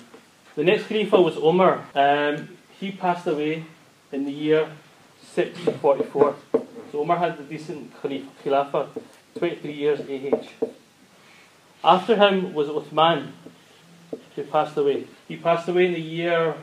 The 0.54 0.64
next 0.64 0.86
Khalifa 0.86 1.20
was 1.20 1.36
Omar. 1.36 1.86
Um, 1.94 2.56
he 2.78 2.92
passed 2.92 3.26
away 3.26 3.64
in 4.10 4.24
the 4.24 4.32
year 4.32 4.68
644. 5.22 6.36
So 6.90 7.00
Omar 7.00 7.18
had 7.18 7.38
a 7.38 7.42
decent 7.42 7.94
Khilafah, 8.02 8.88
23 9.38 9.72
years 9.72 10.00
AH. 10.00 10.66
After 11.84 12.16
him 12.16 12.54
was 12.54 12.68
Uthman, 12.68 13.32
who 14.36 14.44
passed 14.44 14.76
away. 14.76 15.06
He 15.26 15.36
passed 15.36 15.68
away 15.68 15.86
in 15.86 15.92
the 15.94 16.00
year 16.00 16.54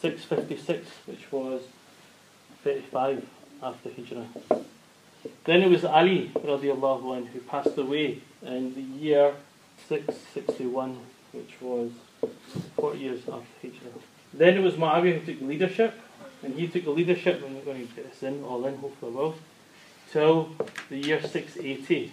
656, 0.00 0.88
which 1.06 1.30
was 1.30 1.62
35 2.64 3.24
after 3.62 3.90
Hijrah. 3.90 4.26
Then 5.44 5.62
it 5.62 5.70
was 5.70 5.84
Ali 5.84 6.30
radiallahu 6.34 7.16
anh, 7.16 7.26
who 7.26 7.40
passed 7.40 7.78
away 7.78 8.20
in 8.42 8.74
the 8.74 8.80
year 8.80 9.34
661, 9.88 10.98
which 11.32 11.60
was 11.60 11.92
40 12.76 12.98
years 12.98 13.20
after 13.20 13.46
Hijrah. 13.62 14.00
Then 14.34 14.58
it 14.58 14.62
was 14.62 14.74
Muawiyah 14.74 15.20
who 15.20 15.32
took 15.32 15.42
leadership, 15.42 15.94
and 16.42 16.54
he 16.54 16.66
took 16.68 16.84
the 16.84 16.90
leadership, 16.90 17.44
and 17.44 17.54
we're 17.54 17.64
going 17.64 17.86
to 17.86 17.94
get 17.94 18.10
this 18.10 18.22
in, 18.22 18.42
all 18.42 18.66
in, 18.66 18.76
hopefully 18.76 19.12
well, 19.12 19.34
till 20.10 20.50
the 20.88 20.98
year 20.98 21.22
680. 21.22 22.12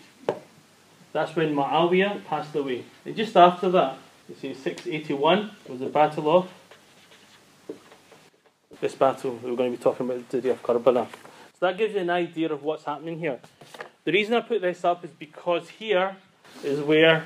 That's 1.14 1.36
when 1.36 1.56
Muawiyah 1.56 2.26
passed 2.26 2.56
away. 2.56 2.84
And 3.06 3.16
just 3.16 3.38
after 3.38 3.70
that, 3.70 3.98
you 4.28 4.36
see 4.36 4.54
681 4.54 5.52
was 5.70 5.80
the 5.80 5.88
Battle 5.88 6.38
of 6.38 6.50
this 8.82 8.96
battle 8.96 9.40
we're 9.42 9.56
going 9.56 9.72
to 9.72 9.78
be 9.78 9.82
talking 9.82 10.06
about 10.10 10.28
the 10.28 10.42
day 10.42 10.50
of 10.50 10.62
Karbala. 10.62 11.08
So 11.58 11.68
that 11.68 11.78
gives 11.78 11.94
you 11.94 12.02
an 12.02 12.10
idea 12.10 12.52
of 12.52 12.64
what's 12.64 12.84
happening 12.84 13.20
here. 13.20 13.40
The 14.04 14.12
reason 14.12 14.34
I 14.34 14.42
put 14.42 14.62
this 14.62 14.84
up 14.84 15.06
is 15.06 15.12
because 15.12 15.70
here 15.70 16.18
is 16.64 16.82
where 16.82 17.24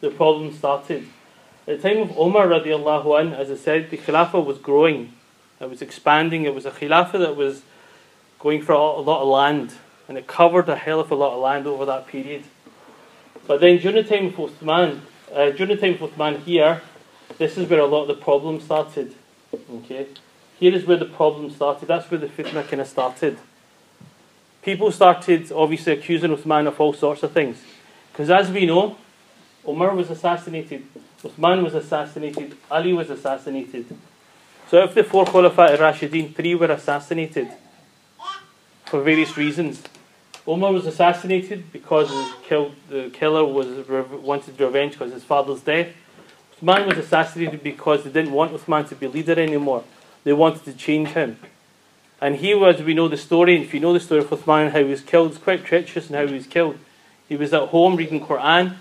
the 0.00 0.10
problem 0.10 0.52
started. 0.52 1.06
At 1.68 1.80
the 1.80 1.88
time 1.88 1.98
of 1.98 2.18
Omar 2.18 2.48
radiallahu 2.48 3.20
an, 3.20 3.32
as 3.34 3.52
I 3.52 3.54
said, 3.56 3.90
the 3.90 3.98
Khilafah 3.98 4.44
was 4.44 4.58
growing. 4.58 5.12
It 5.60 5.70
was 5.70 5.80
expanding. 5.80 6.44
It 6.44 6.54
was 6.54 6.66
a 6.66 6.70
khilafah 6.70 7.18
that 7.20 7.36
was 7.36 7.62
going 8.40 8.62
for 8.62 8.72
a 8.72 9.00
lot 9.00 9.22
of 9.22 9.28
land, 9.28 9.74
and 10.08 10.18
it 10.18 10.26
covered 10.26 10.68
a 10.68 10.76
hell 10.76 11.00
of 11.00 11.10
a 11.10 11.14
lot 11.14 11.34
of 11.34 11.40
land 11.40 11.66
over 11.66 11.84
that 11.86 12.06
period. 12.06 12.42
But 13.46 13.60
then 13.60 13.78
during 13.78 13.96
the 13.96 14.02
time 14.02 14.26
of 14.26 14.34
Uthman, 14.34 15.00
uh, 15.32 15.50
during 15.50 15.76
the 15.76 15.76
time 15.76 16.02
of 16.02 16.10
Uthman 16.10 16.42
here, 16.42 16.82
this 17.38 17.56
is 17.56 17.68
where 17.68 17.80
a 17.80 17.86
lot 17.86 18.02
of 18.02 18.08
the 18.08 18.14
problems 18.14 18.64
started. 18.64 19.14
Okay, 19.70 20.06
here 20.58 20.74
is 20.74 20.84
where 20.84 20.96
the 20.96 21.04
problem 21.04 21.50
started. 21.50 21.86
That's 21.86 22.10
where 22.10 22.18
the 22.18 22.26
fitna 22.26 22.66
kind 22.68 22.80
of 22.80 22.88
started. 22.88 23.38
People 24.62 24.90
started 24.90 25.52
obviously 25.52 25.92
accusing 25.92 26.36
Uthman 26.36 26.66
of 26.66 26.80
all 26.80 26.92
sorts 26.92 27.22
of 27.22 27.32
things, 27.32 27.62
because 28.12 28.30
as 28.30 28.50
we 28.50 28.66
know, 28.66 28.96
Umar 29.68 29.94
was 29.94 30.10
assassinated, 30.10 30.84
Uthman 31.22 31.62
was 31.62 31.74
assassinated, 31.74 32.56
Ali 32.70 32.92
was 32.92 33.10
assassinated. 33.10 33.86
So 34.68 34.82
if 34.82 34.94
the 34.94 35.04
four 35.04 35.24
Khulafa 35.24 35.76
Rashidin, 35.76 36.34
three 36.34 36.56
were 36.56 36.72
assassinated 36.72 37.48
for 38.86 39.02
various 39.02 39.36
reasons. 39.36 39.82
Umar 40.48 40.72
was 40.72 40.86
assassinated 40.86 41.72
because 41.72 42.08
killed, 42.44 42.74
the 42.88 43.10
killer 43.10 43.44
was 43.44 43.66
wanted 43.88 44.60
revenge 44.60 44.92
because 44.92 45.12
his 45.12 45.24
father's 45.24 45.60
death. 45.60 45.88
Uthman 46.62 46.86
was 46.86 46.98
assassinated 46.98 47.62
because 47.62 48.04
they 48.04 48.10
didn't 48.10 48.32
want 48.32 48.52
Uthman 48.52 48.88
to 48.88 48.94
be 48.94 49.08
leader 49.08 49.38
anymore. 49.38 49.82
They 50.24 50.32
wanted 50.32 50.64
to 50.64 50.72
change 50.72 51.08
him. 51.08 51.38
And 52.20 52.36
he 52.36 52.54
was, 52.54 52.80
we 52.80 52.94
know 52.94 53.08
the 53.08 53.16
story, 53.16 53.56
and 53.56 53.64
if 53.64 53.74
you 53.74 53.80
know 53.80 53.92
the 53.92 54.00
story 54.00 54.20
of 54.20 54.30
Uthman, 54.30 54.66
and 54.66 54.72
how 54.72 54.78
he 54.78 54.84
was 54.84 55.02
killed, 55.02 55.32
it's 55.32 55.38
quite 55.38 55.64
treacherous 55.64 56.06
and 56.06 56.16
how 56.16 56.26
he 56.26 56.34
was 56.34 56.46
killed. 56.46 56.78
He 57.28 57.36
was 57.36 57.52
at 57.52 57.68
home 57.68 57.96
reading 57.96 58.24
Quran, 58.24 58.76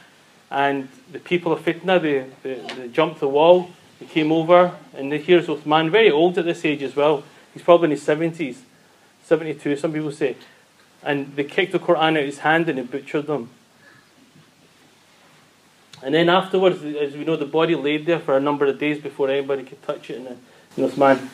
and 0.50 0.88
the 1.12 1.20
people 1.20 1.52
of 1.52 1.60
Fitna, 1.66 2.02
they, 2.02 2.28
they, 2.44 2.62
they 2.76 2.88
jumped 2.88 3.20
the 3.20 3.28
wall, 3.28 3.72
they 4.00 4.06
came 4.06 4.32
over, 4.32 4.74
and 4.96 5.12
here's 5.12 5.48
Uthman, 5.48 5.90
very 5.92 6.12
old 6.12 6.38
at 6.38 6.46
this 6.46 6.64
age 6.64 6.82
as 6.82 6.96
well. 6.96 7.24
He's 7.54 7.64
probably 7.64 7.86
in 7.86 7.92
his 7.92 8.06
70s, 8.06 8.58
72, 9.24 9.76
some 9.78 9.92
people 9.92 10.12
say. 10.12 10.38
And 11.06 11.36
they 11.36 11.44
kicked 11.46 11.72
the 11.72 11.80
Quran 11.80 12.14
out 12.14 12.18
of 12.18 12.26
his 12.26 12.40
hand 12.40 12.68
and 12.68 12.78
they 12.80 12.82
butchered 12.82 13.28
them. 13.28 13.50
And 16.04 16.14
then 16.14 16.30
afterwards, 16.30 16.84
as 16.84 17.16
we 17.16 17.24
know, 17.24 17.36
the 17.36 17.46
body 17.46 17.76
laid 17.76 18.06
there 18.06 18.20
for 18.20 18.36
a 18.36 18.40
number 18.40 18.66
of 18.66 18.78
days 18.78 19.00
before 19.00 19.30
anybody 19.30 19.64
could 19.64 19.82
touch 19.84 20.10
it 20.10 20.18
in, 20.18 20.24
the, 20.76 20.88
Uthman. 20.88 21.30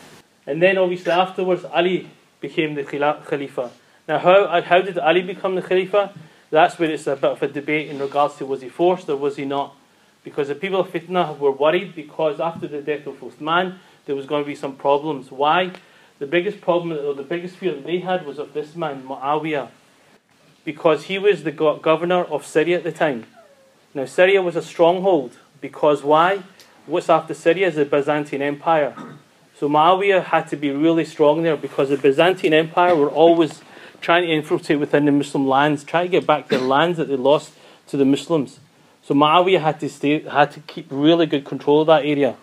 And 0.46 0.62
then 0.62 0.78
obviously 0.78 1.10
afterwards, 1.10 1.64
Ali 1.64 2.08
became 2.40 2.74
the 2.74 2.84
Khalifa. 2.84 3.70
Now, 4.06 4.18
how, 4.18 4.60
how 4.62 4.80
did 4.80 4.98
Ali 4.98 5.22
become 5.22 5.54
the 5.54 5.62
Khalifa? 5.62 6.12
That's 6.50 6.78
where 6.78 6.90
it's 6.90 7.06
a 7.06 7.16
bit 7.16 7.30
of 7.30 7.42
a 7.42 7.48
debate 7.48 7.88
in 7.88 7.98
regards 7.98 8.36
to 8.36 8.46
was 8.46 8.60
he 8.60 8.68
forced 8.68 9.08
or 9.08 9.16
was 9.16 9.36
he 9.36 9.44
not? 9.44 9.74
Because 10.22 10.48
the 10.48 10.54
people 10.54 10.80
of 10.80 10.88
Fitna 10.88 11.38
were 11.38 11.50
worried 11.50 11.94
because 11.94 12.40
after 12.40 12.68
the 12.68 12.82
death 12.82 13.06
of 13.06 13.20
Uthman, 13.20 13.78
there 14.04 14.14
was 14.14 14.26
going 14.26 14.44
to 14.44 14.46
be 14.46 14.54
some 14.54 14.76
problems. 14.76 15.30
Why? 15.30 15.72
The 16.22 16.28
biggest 16.28 16.60
problem, 16.60 16.92
or 16.92 17.14
the 17.14 17.24
biggest 17.24 17.56
fear 17.56 17.74
that 17.74 17.84
they 17.84 17.98
had 17.98 18.24
was 18.24 18.38
of 18.38 18.52
this 18.52 18.76
man, 18.76 19.02
Muawiyah, 19.02 19.70
because 20.64 21.06
he 21.06 21.18
was 21.18 21.42
the 21.42 21.50
governor 21.50 22.22
of 22.22 22.46
Syria 22.46 22.76
at 22.76 22.84
the 22.84 22.92
time. 22.92 23.26
Now, 23.92 24.04
Syria 24.04 24.40
was 24.40 24.54
a 24.54 24.62
stronghold 24.62 25.36
because 25.60 26.04
why? 26.04 26.44
What's 26.86 27.10
after 27.10 27.34
Syria 27.34 27.66
is 27.66 27.74
the 27.74 27.84
Byzantine 27.84 28.40
Empire. 28.40 28.94
So 29.58 29.68
Muawiyah 29.68 30.26
had 30.26 30.46
to 30.50 30.56
be 30.56 30.70
really 30.70 31.04
strong 31.04 31.42
there 31.42 31.56
because 31.56 31.88
the 31.88 31.96
Byzantine 31.96 32.54
Empire 32.54 32.94
were 32.94 33.10
always 33.10 33.60
trying 34.00 34.22
to 34.22 34.32
infiltrate 34.32 34.78
within 34.78 35.06
the 35.06 35.10
Muslim 35.10 35.48
lands, 35.48 35.82
trying 35.82 36.06
to 36.06 36.20
get 36.20 36.24
back 36.24 36.46
their 36.46 36.60
lands 36.60 36.98
that 36.98 37.08
they 37.08 37.16
lost 37.16 37.50
to 37.88 37.96
the 37.96 38.04
Muslims. 38.04 38.60
So 39.02 39.12
Muawiyah 39.12 39.60
had 39.60 39.80
to 39.80 39.88
stay, 39.88 40.20
had 40.20 40.52
to 40.52 40.60
keep 40.60 40.86
really 40.88 41.26
good 41.26 41.44
control 41.44 41.80
of 41.80 41.88
that 41.88 42.04
area. 42.04 42.36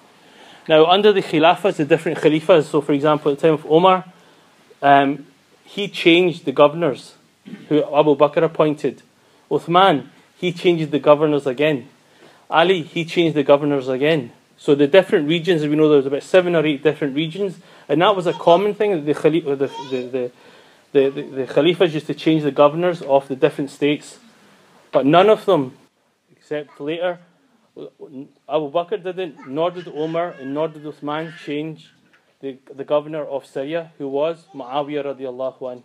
Now, 0.69 0.85
under 0.85 1.11
the 1.11 1.23
Khilafahs, 1.23 1.77
the 1.77 1.85
different 1.85 2.19
Khalifas, 2.19 2.65
so 2.65 2.79
for 2.79 2.93
example, 2.93 3.31
at 3.31 3.39
the 3.39 3.47
time 3.47 3.55
of 3.55 3.65
Omar, 3.65 4.05
um, 4.83 5.25
he 5.63 5.87
changed 5.87 6.45
the 6.45 6.51
governors 6.51 7.15
who 7.69 7.83
Abu 7.83 8.15
Bakr 8.15 8.43
appointed. 8.43 9.01
Uthman, 9.49 10.09
he 10.37 10.53
changed 10.53 10.91
the 10.91 10.99
governors 10.99 11.47
again. 11.47 11.89
Ali, 12.51 12.83
he 12.83 13.03
changed 13.03 13.35
the 13.35 13.41
governors 13.41 13.87
again. 13.87 14.31
So 14.57 14.75
the 14.75 14.85
different 14.85 15.27
regions, 15.27 15.63
we 15.63 15.75
know 15.75 15.89
there 15.89 15.97
was 15.97 16.05
about 16.05 16.21
seven 16.21 16.55
or 16.55 16.63
eight 16.63 16.83
different 16.83 17.15
regions, 17.15 17.57
and 17.87 17.99
that 18.03 18.15
was 18.15 18.27
a 18.27 18.33
common 18.33 18.75
thing 18.75 18.91
that 18.91 19.05
the, 19.11 19.29
the, 19.29 19.55
the, 19.55 19.71
the 19.89 20.31
the, 20.91 21.09
the, 21.09 21.21
the 21.21 21.45
Khalifas 21.45 21.93
used 21.93 22.07
to 22.07 22.13
change 22.13 22.43
the 22.43 22.51
governors 22.51 23.01
of 23.01 23.27
the 23.27 23.35
different 23.35 23.71
states, 23.71 24.19
but 24.91 25.03
none 25.03 25.29
of 25.29 25.45
them, 25.45 25.77
except 26.31 26.79
later, 26.79 27.19
Abu 28.47 28.71
Bakr 28.71 29.03
didn't, 29.03 29.47
nor 29.47 29.71
did 29.71 29.87
Omar, 29.87 30.35
and 30.39 30.53
nor 30.53 30.67
did 30.67 30.83
Uthman 30.83 31.37
change 31.37 31.91
the, 32.41 32.57
the 32.73 32.83
governor 32.83 33.23
of 33.23 33.45
Syria, 33.45 33.91
who 33.97 34.07
was 34.07 34.45
Muawiyah 34.53 35.05
radiallahu 35.05 35.71
anh, 35.71 35.83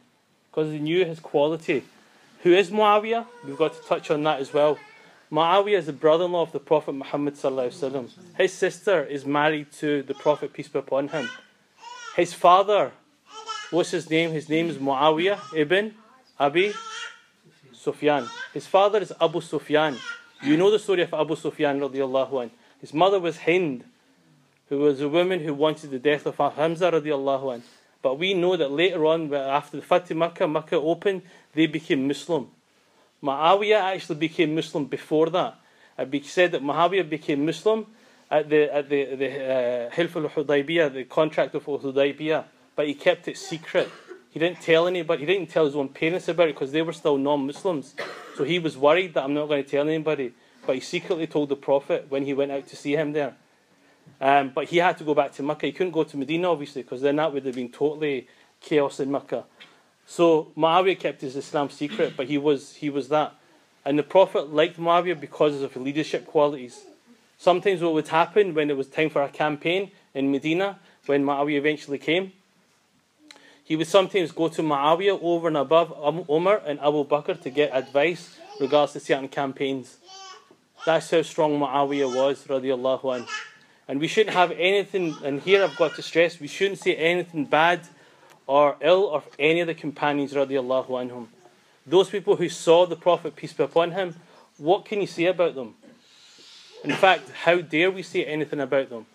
because 0.51 0.73
he 0.73 0.79
knew 0.79 1.05
his 1.05 1.21
quality. 1.21 1.85
Who 2.43 2.53
is 2.53 2.71
Muawiyah? 2.71 3.27
We've 3.45 3.57
got 3.57 3.75
to 3.75 3.89
touch 3.89 4.11
on 4.11 4.23
that 4.25 4.41
as 4.41 4.53
well. 4.53 4.79
Muawiyah 5.33 5.79
is 5.79 5.87
the 5.87 5.93
brother-in-law 5.93 6.43
of 6.43 6.53
the 6.53 6.61
Prophet 6.61 6.93
Muhammad 6.93 7.37
His 8.37 8.53
sister 8.53 9.03
is 9.05 9.25
married 9.25 9.73
to 9.73 10.03
the 10.03 10.15
Prophet 10.15 10.53
peace 10.53 10.69
be 10.69 10.79
upon 10.79 11.09
him. 11.09 11.29
His 12.17 12.33
father 12.35 12.93
What's 13.75 13.91
his 13.91 14.09
name? 14.09 14.31
His 14.31 14.49
name 14.49 14.69
is 14.71 14.77
Muawiyah 14.77 15.57
ibn 15.57 15.95
Abi 16.39 16.73
Sufyan. 17.73 18.29
His 18.53 18.69
father 18.69 19.01
is 19.01 19.13
Abu 19.21 19.41
Sufyan. 19.41 19.97
You 20.45 20.57
know 20.57 20.71
the 20.71 20.79
story 20.79 21.03
of 21.03 21.15
Abu 21.15 21.37
Sufyan 21.37 21.81
radiallahu 21.81 22.43
anh. 22.43 22.51
His 22.81 22.93
mother 22.93 23.19
was 23.19 23.39
Hind, 23.39 23.85
who 24.69 24.79
was 24.79 25.01
a 25.01 25.09
woman 25.09 25.41
who 25.41 25.55
wanted 25.55 25.91
the 25.91 25.99
death 25.99 26.27
of 26.27 26.37
Hamza 26.37 26.91
radiallahu 26.91 27.55
anh. 27.55 27.63
But 28.03 28.19
we 28.19 28.35
know 28.35 28.55
that 28.57 28.71
later 28.71 29.07
on, 29.07 29.33
after 29.33 29.81
the 29.81 29.87
Fatih 29.87 30.15
Makkah, 30.15 30.47
Makkah 30.47 30.77
opened, 30.77 31.23
they 31.55 31.67
became 31.67 32.07
Muslim. 32.07 32.49
Muawiyah 33.23 33.95
actually 33.95 34.17
became 34.17 34.55
Muslim 34.55 34.85
before 34.85 35.31
that. 35.31 35.57
It 35.99 36.27
said 36.27 36.53
that 36.53 36.63
Muawiyah 36.63 37.09
became 37.09 37.47
Muslim 37.47 37.87
at 38.31 38.51
the 38.51 38.75
at 38.75 38.91
the 38.91 39.15
the 39.15 39.29
uh, 39.29 39.91
Hilf 39.91 40.15
al-Hudaybiyah, 40.17 40.93
the 40.93 41.05
contract 41.05 41.55
of 41.55 41.65
Hudaybiyah 41.65 42.45
but 42.77 42.87
he 42.87 42.95
kept 42.95 43.29
it 43.29 43.39
secret. 43.39 43.89
He 44.35 44.41
didn't 44.41 44.63
tell 44.63 44.89
anybody. 44.89 45.21
He 45.21 45.27
didn't 45.27 45.51
tell 45.51 45.65
his 45.65 45.77
own 45.77 45.91
parents 45.91 46.27
about 46.27 46.49
it 46.49 46.57
because 46.57 46.73
they 46.73 46.83
were 46.83 46.93
still 46.93 47.17
non-Muslims. 47.17 47.95
So 48.37 48.43
he 48.43 48.59
was 48.59 48.77
worried 48.77 49.15
that 49.15 49.23
I'm 49.23 49.33
not 49.33 49.47
going 49.47 49.63
to 49.63 49.71
tell 49.71 49.89
anybody. 49.89 50.33
But 50.67 50.75
he 50.75 50.81
secretly 50.81 51.29
told 51.29 51.51
the 51.51 51.55
Prophet 51.57 52.07
when 52.09 52.25
he 52.25 52.35
went 52.35 52.51
out 52.51 52.67
to 52.67 52.75
see 52.75 52.97
him 52.97 53.13
there. 53.13 53.37
Um, 54.21 54.51
but 54.53 54.65
he 54.71 54.79
had 54.79 54.99
to 54.99 55.05
go 55.05 55.15
back 55.15 55.35
to 55.35 55.45
Mecca. 55.45 55.67
He 55.67 55.73
couldn't 55.73 55.93
go 55.93 56.03
to 56.03 56.17
Medina, 56.17 56.51
obviously, 56.51 56.83
because 56.83 57.01
then 57.01 57.15
that 57.17 57.33
would 57.33 57.47
have 57.47 57.55
been 57.55 57.71
totally 57.71 58.27
chaos 58.61 58.99
in 58.99 59.13
Mecca. 59.13 59.45
So 60.05 60.51
Muawiyah 60.57 60.99
kept 60.99 61.21
his 61.21 61.37
Islam 61.37 61.71
secret, 61.71 62.15
but 62.17 62.27
he 62.27 62.37
was 62.37 62.75
he 62.75 62.91
was 62.91 63.11
that. 63.11 63.35
And 63.85 63.97
the 63.97 64.03
Prophet 64.03 64.53
liked 64.53 64.81
Muawiyah 64.81 65.21
because 65.21 65.63
of 65.63 65.75
his 65.75 65.83
leadership 65.83 66.27
qualities. 66.27 66.83
Sometimes 67.39 67.83
what 67.83 67.95
would 67.95 68.09
happen 68.09 68.53
when 68.53 68.69
it 68.69 68.77
was 68.77 68.89
time 68.89 69.11
for 69.11 69.23
a 69.23 69.29
campaign 69.29 69.93
in 70.13 70.33
Medina, 70.33 70.81
when 71.07 71.25
Muawiyah 71.25 71.59
eventually 71.59 71.99
came, 71.99 72.33
he 73.65 73.77
would 73.77 73.87
sometimes 73.87 74.31
go 74.31 74.49
to 74.49 74.63
Muawiyah 74.63 75.19
over 75.23 75.49
and 75.49 75.57
above 75.57 75.91
Umar 76.29 76.61
and 76.67 76.79
Abu 76.81 77.05
Bakr 77.07 77.41
to 77.41 77.51
get 77.51 77.75
advice 77.75 78.39
regards 78.61 78.93
to 78.93 79.01
certain 79.01 79.29
campaigns. 79.29 79.97
That's 80.85 81.11
how 81.11 81.23
strong 81.23 81.59
Muawiyah 81.59 82.15
was, 82.15 82.45
radiallahu 82.45 83.03
anhu. 83.03 83.29
And 83.89 84.01
we 84.01 84.07
shouldn't 84.07 84.37
have 84.37 84.51
anything, 84.53 85.17
and 85.25 85.41
here 85.41 85.65
I've 85.65 85.77
got 85.77 85.95
to 85.97 86.03
stress, 86.03 86.39
we 86.39 86.47
shouldn't 86.47 86.79
say 86.79 86.95
anything 86.95 87.47
bad 87.47 87.81
or 88.47 88.77
ill 88.83 89.11
of 89.11 89.27
any 89.39 89.61
of 89.61 89.67
the 89.67 89.75
companions, 89.75 90.35
radiallahu 90.35 90.89
anhum. 90.89 91.29
Those 91.87 92.11
people 92.11 92.37
who 92.37 92.51
saw 92.51 92.85
the 92.87 92.97
Prophet, 92.97 93.35
peace 93.35 93.55
be 93.55 93.65
upon 93.65 93.93
him, 93.93 94.15
what 94.59 94.85
can 94.85 95.01
you 95.01 95.07
say 95.07 95.25
about 95.25 95.55
them? 95.55 95.75
In 96.83 96.93
fact, 96.93 97.31
how 97.31 97.63
dare 97.63 97.91
we 97.91 98.03
say 98.03 98.27
anything 98.27 98.61
about 98.61 98.91
them? 98.91 99.07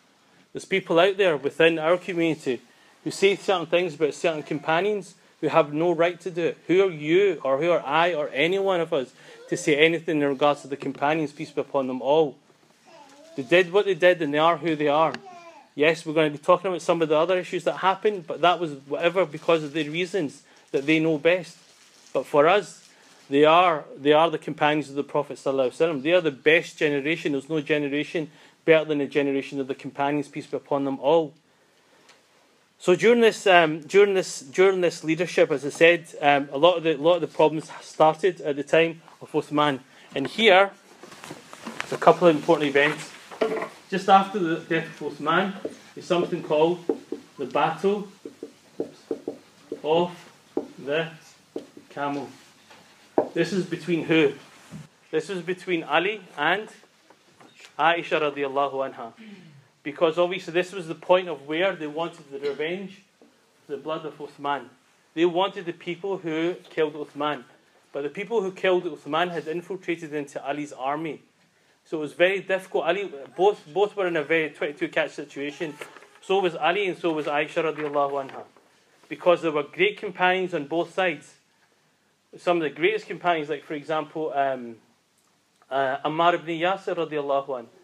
There's 0.53 0.65
people 0.65 0.99
out 0.99 1.17
there 1.17 1.37
within 1.37 1.77
our 1.77 1.97
community 1.97 2.61
who 3.03 3.11
say 3.11 3.35
certain 3.35 3.65
things 3.65 3.95
about 3.95 4.13
certain 4.13 4.43
companions 4.43 5.15
who 5.41 5.47
have 5.47 5.73
no 5.73 5.91
right 5.91 6.19
to 6.21 6.31
do 6.31 6.47
it. 6.47 6.57
Who 6.67 6.83
are 6.83 6.91
you, 6.91 7.41
or 7.43 7.59
who 7.59 7.71
are 7.71 7.85
I, 7.85 8.13
or 8.13 8.29
any 8.33 8.59
one 8.59 8.81
of 8.81 8.91
us 8.91 9.11
to 9.49 9.57
say 9.57 9.75
anything 9.77 10.21
in 10.21 10.27
regards 10.27 10.61
to 10.61 10.67
the 10.67 10.77
companions, 10.77 11.31
peace 11.31 11.51
be 11.51 11.61
upon 11.61 11.87
them 11.87 12.01
all? 12.01 12.37
They 13.35 13.43
did 13.43 13.71
what 13.71 13.85
they 13.85 13.93
did, 13.93 14.21
and 14.21 14.33
they 14.33 14.37
are 14.37 14.57
who 14.57 14.75
they 14.75 14.89
are. 14.89 15.13
Yes, 15.75 16.05
we're 16.05 16.13
going 16.13 16.31
to 16.31 16.37
be 16.37 16.43
talking 16.43 16.67
about 16.67 16.81
some 16.81 17.01
of 17.01 17.07
the 17.07 17.15
other 17.15 17.37
issues 17.37 17.63
that 17.63 17.77
happened, 17.77 18.27
but 18.27 18.41
that 18.41 18.59
was 18.59 18.73
whatever 18.87 19.25
because 19.25 19.63
of 19.63 19.71
the 19.71 19.87
reasons 19.87 20.43
that 20.71 20.85
they 20.85 20.99
know 20.99 21.17
best. 21.17 21.57
But 22.11 22.25
for 22.25 22.47
us, 22.47 22.89
they 23.29 23.45
are 23.45 23.85
they 23.95 24.11
are 24.11 24.29
the 24.29 24.39
companions 24.39 24.89
of 24.89 24.95
the 24.95 25.03
Prophet 25.03 25.37
ﷺ. 25.37 26.01
They 26.01 26.11
are 26.11 26.21
the 26.21 26.31
best 26.31 26.77
generation. 26.77 27.31
There's 27.31 27.47
no 27.47 27.61
generation 27.61 28.29
better 28.65 28.85
than 28.85 28.97
the 28.97 29.05
generation 29.05 29.59
of 29.59 29.67
the 29.67 29.75
companions, 29.75 30.27
peace 30.27 30.47
be 30.47 30.57
upon 30.57 30.83
them 30.83 30.99
all. 30.99 31.33
So 32.81 32.95
during 32.95 33.19
this, 33.19 33.45
um, 33.45 33.81
during 33.81 34.13
this, 34.13 34.39
during 34.39 34.79
this 34.79 35.03
leadership, 35.03 35.51
as 35.51 35.65
I 35.65 35.69
said, 35.69 36.07
um, 36.21 36.47
a 36.53 36.57
lot 36.57 36.77
of 36.77 36.83
the 36.83 36.95
lot 36.95 37.15
of 37.15 37.21
the 37.21 37.27
problems 37.27 37.69
started 37.81 38.39
at 38.39 38.55
the 38.55 38.63
time 38.63 39.01
of 39.21 39.29
Uthman. 39.33 39.81
And 40.15 40.25
here, 40.25 40.71
a 41.91 41.97
couple 41.97 42.29
of 42.29 42.35
important 42.35 42.69
events. 42.69 43.11
Just 43.89 44.07
after 44.07 44.39
the 44.39 44.59
death 44.61 45.01
of 45.01 45.17
Uthman, 45.17 45.53
is 45.97 46.05
something 46.05 46.41
called 46.41 46.79
the 47.37 47.47
battle 47.47 48.07
of 49.83 50.11
the 50.77 51.09
camel. 51.89 52.29
This 53.33 53.51
is 53.51 53.65
between 53.65 54.05
who? 54.05 54.33
This 55.11 55.29
is 55.29 55.41
between 55.41 55.83
Ali 55.83 56.21
and 56.37 56.69
Aisha 57.77 58.21
radiallahu 58.21 58.93
anha. 58.93 59.13
Because 59.89 60.19
obviously 60.19 60.53
this 60.53 60.71
was 60.71 60.87
the 60.87 60.93
point 60.93 61.27
of 61.27 61.47
where 61.47 61.75
they 61.75 61.87
wanted 61.87 62.29
the 62.31 62.37
revenge 62.47 63.01
the 63.67 63.75
blood 63.75 64.05
of 64.05 64.19
Uthman. 64.19 64.65
They 65.15 65.25
wanted 65.25 65.65
the 65.65 65.73
people 65.73 66.19
who 66.19 66.53
killed 66.69 66.93
Uthman. 66.93 67.43
But 67.91 68.03
the 68.03 68.09
people 68.09 68.43
who 68.43 68.51
killed 68.51 68.83
Uthman 68.83 69.31
had 69.31 69.47
infiltrated 69.47 70.13
into 70.13 70.39
Ali's 70.47 70.71
army. 70.73 71.23
So 71.85 71.97
it 71.97 72.01
was 72.01 72.13
very 72.13 72.39
difficult. 72.41 72.85
Ali, 72.85 73.11
both, 73.35 73.63
both 73.73 73.95
were 73.95 74.05
in 74.05 74.15
a 74.15 74.21
very 74.23 74.51
22 74.51 74.89
catch 74.89 75.09
situation. 75.09 75.73
So 76.21 76.39
was 76.39 76.55
Ali 76.55 76.87
and 76.87 76.95
so 76.95 77.11
was 77.11 77.25
Aisha 77.25 77.63
radiallahu 77.63 78.29
anha. 78.29 78.43
Because 79.07 79.41
there 79.41 79.51
were 79.51 79.63
great 79.63 79.97
companions 79.99 80.53
on 80.53 80.67
both 80.67 80.93
sides. 80.93 81.33
Some 82.37 82.57
of 82.57 82.61
the 82.61 82.69
greatest 82.69 83.07
companions, 83.07 83.49
like 83.49 83.63
for 83.63 83.73
example, 83.73 84.31
um, 84.35 84.75
uh, 85.71 85.97
Ammar 86.05 86.35
ibn 86.35 86.59
Yasir 86.59 86.95
radiallahu 86.95 87.47
anhu. 87.47 87.78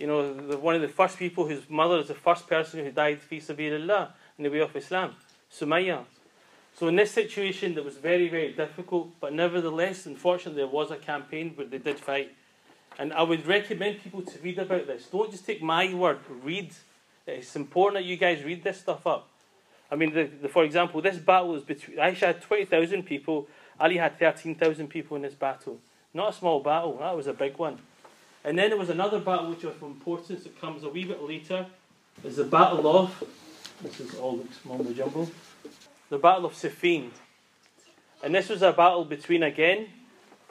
You 0.00 0.06
know, 0.06 0.32
the, 0.32 0.56
one 0.56 0.74
of 0.74 0.80
the 0.80 0.88
first 0.88 1.18
people 1.18 1.46
whose 1.46 1.68
mother 1.68 1.98
is 1.98 2.08
the 2.08 2.14
first 2.14 2.48
person 2.48 2.82
who 2.82 2.90
died 2.90 3.20
fi 3.20 3.36
sabilillah 3.36 4.08
in 4.38 4.44
the 4.44 4.48
way 4.48 4.60
of 4.60 4.74
Islam, 4.74 5.14
Sumayya. 5.52 6.04
So 6.74 6.88
in 6.88 6.96
this 6.96 7.10
situation 7.10 7.74
that 7.74 7.84
was 7.84 7.98
very, 7.98 8.30
very 8.30 8.54
difficult, 8.54 9.10
but 9.20 9.34
nevertheless, 9.34 10.06
unfortunately, 10.06 10.62
there 10.62 10.72
was 10.72 10.90
a 10.90 10.96
campaign 10.96 11.52
where 11.54 11.66
they 11.66 11.76
did 11.76 12.00
fight. 12.00 12.32
And 12.98 13.12
I 13.12 13.22
would 13.22 13.46
recommend 13.46 14.02
people 14.02 14.22
to 14.22 14.38
read 14.38 14.58
about 14.58 14.86
this. 14.86 15.06
Don't 15.06 15.30
just 15.30 15.44
take 15.44 15.60
my 15.60 15.92
word, 15.92 16.20
read. 16.42 16.72
It's 17.26 17.54
important 17.54 18.02
that 18.02 18.08
you 18.08 18.16
guys 18.16 18.42
read 18.42 18.64
this 18.64 18.80
stuff 18.80 19.06
up. 19.06 19.28
I 19.90 19.96
mean, 19.96 20.14
the, 20.14 20.30
the, 20.40 20.48
for 20.48 20.64
example, 20.64 21.02
this 21.02 21.18
battle 21.18 21.48
was 21.48 21.62
between. 21.62 21.98
Aisha 21.98 22.28
had 22.28 22.40
20,000 22.40 23.02
people, 23.02 23.48
Ali 23.78 23.98
had 23.98 24.18
13,000 24.18 24.88
people 24.88 25.16
in 25.16 25.22
this 25.24 25.34
battle. 25.34 25.78
Not 26.14 26.30
a 26.30 26.32
small 26.32 26.60
battle, 26.60 26.96
that 27.00 27.14
was 27.14 27.26
a 27.26 27.34
big 27.34 27.58
one. 27.58 27.80
And 28.44 28.58
then 28.58 28.70
there 28.70 28.78
was 28.78 28.88
another 28.88 29.18
battle 29.18 29.50
which 29.50 29.64
was 29.64 29.74
of 29.76 29.82
importance 29.82 30.44
that 30.44 30.60
comes 30.60 30.82
a 30.82 30.88
wee 30.88 31.04
bit 31.04 31.22
later. 31.22 31.66
Is 32.24 32.36
the 32.36 32.44
Battle 32.44 32.86
of. 32.86 33.22
This 33.82 34.00
is 34.00 34.14
all 34.14 34.44
mumbo 34.64 34.92
jumbo. 34.92 35.28
The 36.08 36.18
Battle 36.18 36.46
of 36.46 36.54
Siffin. 36.54 37.10
And 38.22 38.34
this 38.34 38.48
was 38.48 38.62
a 38.62 38.72
battle 38.72 39.04
between 39.04 39.42
again 39.42 39.88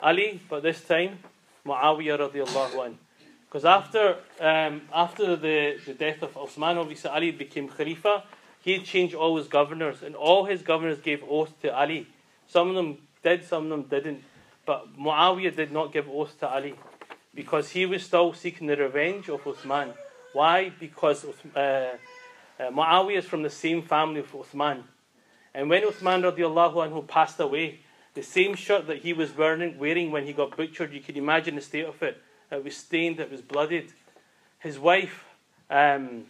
Ali, 0.00 0.40
but 0.48 0.62
this 0.62 0.82
time 0.82 1.18
Muawiyah 1.66 2.18
radiallahu 2.18 2.86
anh. 2.86 2.98
Because 3.46 3.64
after, 3.64 4.16
um, 4.40 4.82
after 4.94 5.36
the, 5.36 5.78
the 5.84 5.94
death 5.94 6.22
of 6.22 6.36
Osman, 6.36 6.78
obviously 6.78 7.10
Ali 7.10 7.32
became 7.32 7.68
Khalifa, 7.68 8.24
he 8.60 8.78
changed 8.80 9.14
all 9.14 9.36
his 9.36 9.48
governors, 9.48 10.02
and 10.02 10.14
all 10.14 10.44
his 10.44 10.62
governors 10.62 11.00
gave 11.00 11.22
oath 11.28 11.52
to 11.62 11.76
Ali. 11.76 12.06
Some 12.46 12.68
of 12.68 12.74
them 12.76 12.98
did, 13.22 13.44
some 13.44 13.64
of 13.64 13.70
them 13.70 13.82
didn't. 13.82 14.22
But 14.66 14.96
Muawiyah 14.96 15.54
did 15.54 15.72
not 15.72 15.92
give 15.92 16.08
oath 16.08 16.38
to 16.40 16.48
Ali 16.48 16.74
because 17.34 17.70
he 17.70 17.86
was 17.86 18.02
still 18.04 18.32
seeking 18.32 18.66
the 18.66 18.76
revenge 18.76 19.28
of 19.28 19.42
Uthman. 19.44 19.94
Why? 20.32 20.72
Because 20.78 21.24
uh, 21.24 21.58
uh, 21.58 21.92
Muawiyah 22.60 23.18
is 23.18 23.24
from 23.24 23.42
the 23.42 23.50
same 23.50 23.82
family 23.82 24.20
of 24.20 24.32
Uthman. 24.32 24.82
And 25.54 25.68
when 25.68 25.82
Uthman 25.82 26.22
radiallahu 26.22 26.74
anhu 26.74 27.06
passed 27.06 27.40
away, 27.40 27.80
the 28.14 28.22
same 28.22 28.54
shirt 28.54 28.86
that 28.86 28.98
he 28.98 29.12
was 29.12 29.36
wearing, 29.36 29.78
wearing 29.78 30.10
when 30.10 30.26
he 30.26 30.32
got 30.32 30.56
butchered, 30.56 30.92
you 30.92 31.00
can 31.00 31.16
imagine 31.16 31.54
the 31.54 31.60
state 31.60 31.86
of 31.86 32.02
it. 32.02 32.20
It 32.50 32.64
was 32.64 32.76
stained, 32.76 33.20
it 33.20 33.30
was 33.30 33.40
blooded. 33.40 33.92
His 34.58 34.78
wife, 34.78 35.24
um, 35.70 36.24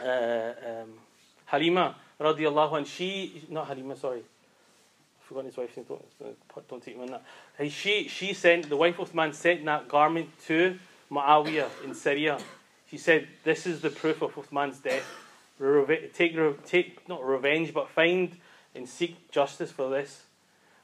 uh, 0.00 0.52
um, 0.66 0.92
Halima 1.46 1.96
radiallahu 2.20 2.72
anhu, 2.72 2.86
she, 2.86 3.44
not 3.48 3.68
Halima, 3.68 3.96
sorry, 3.96 4.22
forgotten 5.28 5.50
his 5.50 5.56
wife's 5.56 5.76
name, 5.76 5.86
don't, 5.86 6.68
don't 6.68 6.82
take 6.82 6.96
me 6.96 7.02
on 7.02 7.20
that. 7.58 7.70
She, 7.70 8.08
she 8.08 8.32
sent, 8.32 8.68
the 8.68 8.76
wife 8.76 8.98
of 8.98 9.10
the 9.10 9.16
man 9.16 9.32
sent 9.34 9.64
that 9.66 9.86
garment 9.86 10.30
to 10.46 10.78
Muawiyah 11.10 11.68
in 11.84 11.94
Syria. 11.94 12.38
She 12.90 12.96
said, 12.96 13.28
This 13.44 13.66
is 13.66 13.82
the 13.82 13.90
proof 13.90 14.22
of 14.22 14.34
Uthman's 14.34 14.78
death. 14.78 15.04
Reve- 15.58 16.12
take, 16.14 16.64
take, 16.64 17.08
not 17.08 17.24
revenge, 17.24 17.74
but 17.74 17.90
find 17.90 18.36
and 18.74 18.88
seek 18.88 19.30
justice 19.30 19.70
for 19.70 19.90
this. 19.90 20.22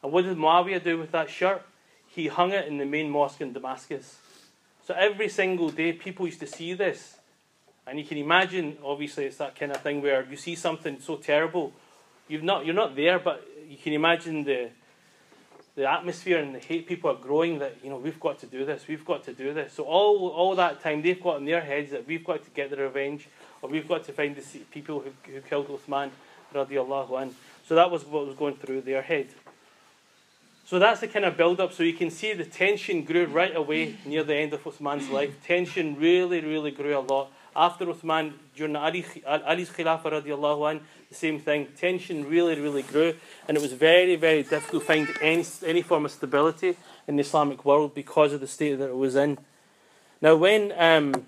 And 0.02 0.12
what 0.12 0.24
did 0.24 0.37
Muawiyah 0.37 0.85
do 0.85 0.98
with 0.98 1.12
that 1.12 1.30
shirt? 1.30 1.62
He 2.07 2.28
hung 2.28 2.52
it 2.52 2.68
in 2.68 2.76
the 2.76 2.85
main 2.85 3.09
mosque 3.09 3.40
in 3.40 3.52
Damascus. 3.54 4.18
So 4.87 4.94
every 4.94 5.30
single 5.30 5.70
day, 5.70 5.94
people 5.94 6.26
used 6.26 6.40
to 6.40 6.46
see 6.46 6.74
this. 6.74 7.16
And 7.87 7.98
you 7.98 8.04
can 8.04 8.18
imagine, 8.18 8.76
obviously, 8.85 9.24
it's 9.24 9.38
that 9.38 9.59
kind 9.59 9.72
of 9.72 9.80
thing 9.80 10.02
where 10.02 10.26
you 10.28 10.37
see 10.37 10.54
something 10.54 11.00
so 11.00 11.16
terrible. 11.16 11.72
You've 12.28 12.42
not, 12.42 12.64
you're 12.64 12.74
not 12.74 12.96
there, 12.96 13.18
but 13.18 13.46
you 13.68 13.76
can 13.76 13.92
imagine 13.92 14.44
the, 14.44 14.70
the 15.76 15.90
atmosphere 15.90 16.38
and 16.38 16.54
the 16.54 16.58
hate 16.58 16.87
people 16.87 17.10
are 17.10 17.16
growing 17.16 17.58
that, 17.58 17.76
you 17.82 17.90
know, 17.90 17.98
we've 17.98 18.20
got 18.20 18.38
to 18.40 18.46
do 18.46 18.64
this, 18.64 18.87
we've 18.88 19.04
got 19.04 19.24
to 19.24 19.32
do 19.32 19.52
this. 19.52 19.72
So 19.74 19.84
all, 19.84 20.28
all 20.28 20.54
that 20.56 20.82
time, 20.82 21.02
they've 21.02 21.22
got 21.22 21.38
in 21.38 21.44
their 21.44 21.60
heads 21.60 21.90
that 21.90 22.06
we've 22.06 22.24
got 22.24 22.44
to 22.44 22.50
get 22.50 22.70
the 22.70 22.76
revenge, 22.76 23.28
or 23.60 23.68
we've 23.68 23.88
got 23.88 24.04
to 24.04 24.12
find 24.12 24.37
the 24.37 24.42
people 24.70 25.00
who, 25.00 25.10
who 25.30 25.40
killed 25.40 25.68
Uthman, 25.68 26.10
radiallahu 26.54 27.20
anh. 27.20 27.34
So 27.66 27.74
that 27.74 27.90
was 27.90 28.04
what 28.04 28.26
was 28.26 28.37
going 28.37 28.56
through 28.56 28.82
their 28.82 29.02
head. 29.02 29.28
So 30.66 30.78
that's 30.78 31.00
the 31.00 31.08
kind 31.08 31.26
of 31.26 31.37
build 31.37 31.60
up. 31.60 31.72
So 31.72 31.82
you 31.82 31.92
can 31.92 32.10
see 32.10 32.32
the 32.32 32.44
tension 32.44 33.04
grew 33.04 33.26
right 33.26 33.54
away 33.54 33.96
near 34.06 34.24
the 34.24 34.34
end 34.34 34.54
of 34.54 34.64
Uthman's 34.64 35.10
life. 35.10 35.44
Tension 35.44 35.96
really, 35.96 36.40
really 36.40 36.70
grew 36.70 36.96
a 36.96 37.00
lot. 37.00 37.30
After 37.56 37.86
Uthman, 37.86 38.32
during 38.56 38.74
Ali, 38.74 39.04
Ali's 39.26 39.70
Khilafah 39.70 40.22
radiallahu 40.22 40.80
the 41.08 41.14
same 41.14 41.38
thing. 41.38 41.68
Tension 41.76 42.28
really, 42.28 42.60
really 42.60 42.82
grew. 42.82 43.14
And 43.46 43.56
it 43.56 43.60
was 43.60 43.72
very, 43.72 44.16
very 44.16 44.42
difficult 44.42 44.82
to 44.82 44.86
find 44.86 45.08
any, 45.20 45.44
any 45.64 45.82
form 45.82 46.04
of 46.04 46.10
stability 46.10 46.76
in 47.06 47.16
the 47.16 47.20
Islamic 47.20 47.64
world 47.64 47.94
because 47.94 48.32
of 48.32 48.40
the 48.40 48.48
state 48.48 48.76
that 48.76 48.88
it 48.88 48.96
was 48.96 49.14
in. 49.14 49.38
Now, 50.20 50.34
when, 50.34 50.72
um, 50.76 51.26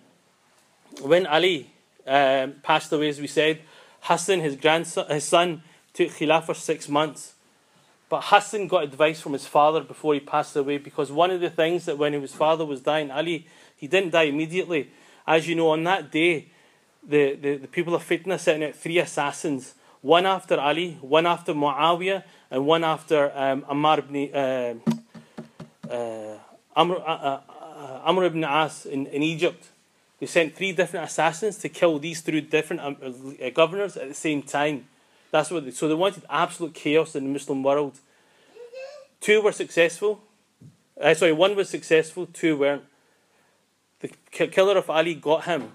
when 1.00 1.26
Ali 1.26 1.70
um, 2.06 2.54
passed 2.62 2.92
away, 2.92 3.08
as 3.08 3.20
we 3.20 3.28
said, 3.28 3.60
Hassan, 4.00 4.40
his 4.40 4.56
grandson, 4.56 5.08
his 5.08 5.24
son, 5.24 5.62
took 5.92 6.08
Khilafah 6.08 6.46
for 6.46 6.54
six 6.54 6.88
months. 6.88 7.34
But 8.08 8.24
Hassan 8.24 8.68
got 8.68 8.84
advice 8.84 9.20
from 9.20 9.32
his 9.32 9.46
father 9.46 9.80
before 9.80 10.14
he 10.14 10.20
passed 10.20 10.54
away 10.54 10.78
because 10.78 11.10
one 11.10 11.30
of 11.30 11.40
the 11.40 11.50
things 11.50 11.86
that 11.86 11.98
when 11.98 12.12
his 12.12 12.32
father 12.32 12.64
was 12.64 12.80
dying, 12.80 13.10
Ali, 13.10 13.46
he 13.76 13.88
didn't 13.88 14.10
die 14.10 14.24
immediately. 14.24 14.90
As 15.26 15.48
you 15.48 15.54
know, 15.54 15.70
on 15.70 15.84
that 15.84 16.10
day, 16.10 16.46
the, 17.06 17.34
the, 17.34 17.56
the 17.56 17.68
people 17.68 17.94
of 17.94 18.06
Fitna 18.06 18.38
sent 18.38 18.62
out 18.62 18.74
three 18.74 18.98
assassins 18.98 19.74
one 20.06 20.24
after 20.24 20.60
Ali, 20.60 20.98
one 21.00 21.26
after 21.26 21.52
Muawiyah, 21.52 22.22
and 22.50 22.64
one 22.64 22.84
after 22.84 23.36
um, 23.36 23.62
Ammar 23.62 23.98
ibn, 23.98 24.32
uh, 24.32 24.74
uh, 25.92 26.38
Amr, 26.76 26.96
uh, 26.96 27.00
uh, 27.00 28.00
Amr 28.04 28.24
ibn 28.24 28.44
As 28.44 28.86
in, 28.86 29.06
in 29.06 29.22
Egypt. 29.22 29.68
They 30.20 30.26
sent 30.26 30.54
three 30.54 30.72
different 30.72 31.06
assassins 31.06 31.58
to 31.58 31.68
kill 31.68 31.98
these 31.98 32.20
three 32.20 32.40
different 32.40 32.82
um, 32.82 32.96
uh, 33.42 33.50
governors 33.50 33.96
at 33.96 34.08
the 34.08 34.14
same 34.14 34.42
time. 34.42 34.86
That's 35.30 35.50
what. 35.50 35.64
They, 35.64 35.72
so 35.72 35.88
they 35.88 35.94
wanted 35.94 36.22
absolute 36.30 36.74
chaos 36.74 37.16
in 37.16 37.24
the 37.24 37.30
Muslim 37.30 37.62
world. 37.62 37.98
Two 39.20 39.42
were 39.42 39.52
successful. 39.52 40.22
Uh, 41.00 41.14
sorry, 41.14 41.32
one 41.32 41.56
was 41.56 41.68
successful. 41.68 42.26
Two 42.26 42.56
weren't. 42.56 42.84
The 44.00 44.08
killer 44.48 44.76
of 44.76 44.90
Ali 44.90 45.14
got 45.14 45.44
him, 45.44 45.72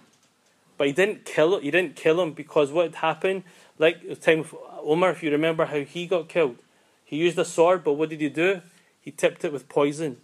but 0.77 0.87
he 0.87 0.93
didn't 0.93 1.25
kill. 1.25 1.59
He 1.59 1.71
didn't 1.71 1.95
kill 1.95 2.21
him 2.21 2.33
because 2.33 2.71
what 2.71 2.85
had 2.85 2.95
happened, 2.95 3.43
like 3.79 4.07
the 4.07 4.15
time 4.15 4.41
of 4.41 4.55
Omar, 4.83 5.11
if 5.11 5.23
you 5.23 5.31
remember 5.31 5.65
how 5.65 5.79
he 5.79 6.05
got 6.07 6.29
killed, 6.29 6.57
he 7.03 7.17
used 7.17 7.37
a 7.37 7.45
sword, 7.45 7.83
but 7.83 7.93
what 7.93 8.09
did 8.09 8.21
he 8.21 8.29
do? 8.29 8.61
He 9.01 9.11
tipped 9.11 9.43
it 9.43 9.51
with 9.51 9.67
poison. 9.67 10.17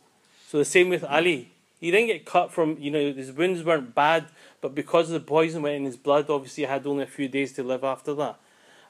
So 0.48 0.58
the 0.58 0.66
same 0.66 0.90
with 0.90 1.04
Ali. 1.04 1.52
He 1.80 1.92
didn't 1.92 2.08
get 2.08 2.26
cut 2.26 2.52
from, 2.52 2.78
you 2.80 2.90
know, 2.90 3.14
his 3.14 3.32
wounds 3.32 3.64
weren't 3.64 3.94
bad, 3.94 4.26
but 4.62 4.74
because 4.74 5.10
the 5.10 5.20
poison 5.20 5.62
went 5.62 5.76
in 5.76 5.86
his 5.86 5.98
blood, 5.98 6.30
obviously 6.30 6.64
he 6.64 6.70
had 6.70 6.88
only 6.88 7.04
a 7.04 7.08
few 7.08 7.28
days 7.28 7.54
to 7.54 7.64
live 7.64 7.84
after 7.84 8.14
that. 8.16 8.38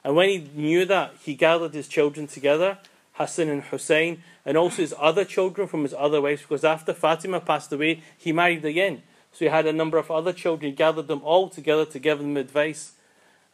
And 0.04 0.16
when 0.16 0.28
he 0.28 0.48
knew 0.54 0.84
that, 0.86 1.14
he 1.20 1.34
gathered 1.34 1.74
his 1.74 1.88
children 1.88 2.26
together, 2.26 2.78
Hassan 3.18 3.48
and 3.48 3.62
Hussein, 3.64 4.22
and 4.46 4.56
also 4.56 4.82
his 4.82 4.94
other 4.98 5.24
children 5.24 5.66
from 5.66 5.82
his 5.82 5.92
other 5.92 6.22
wives, 6.22 6.42
because 6.42 6.64
after 6.64 6.94
Fatima 6.94 7.40
passed 7.40 7.72
away, 7.72 8.02
he 8.16 8.32
married 8.32 8.64
again. 8.64 9.02
So 9.32 9.44
he 9.44 9.50
had 9.50 9.66
a 9.66 9.72
number 9.72 9.98
of 9.98 10.10
other 10.10 10.32
children, 10.32 10.70
he 10.70 10.76
gathered 10.76 11.08
them 11.08 11.22
all 11.22 11.48
together 11.48 11.84
to 11.84 11.98
give 11.98 12.18
them 12.18 12.36
advice. 12.36 12.92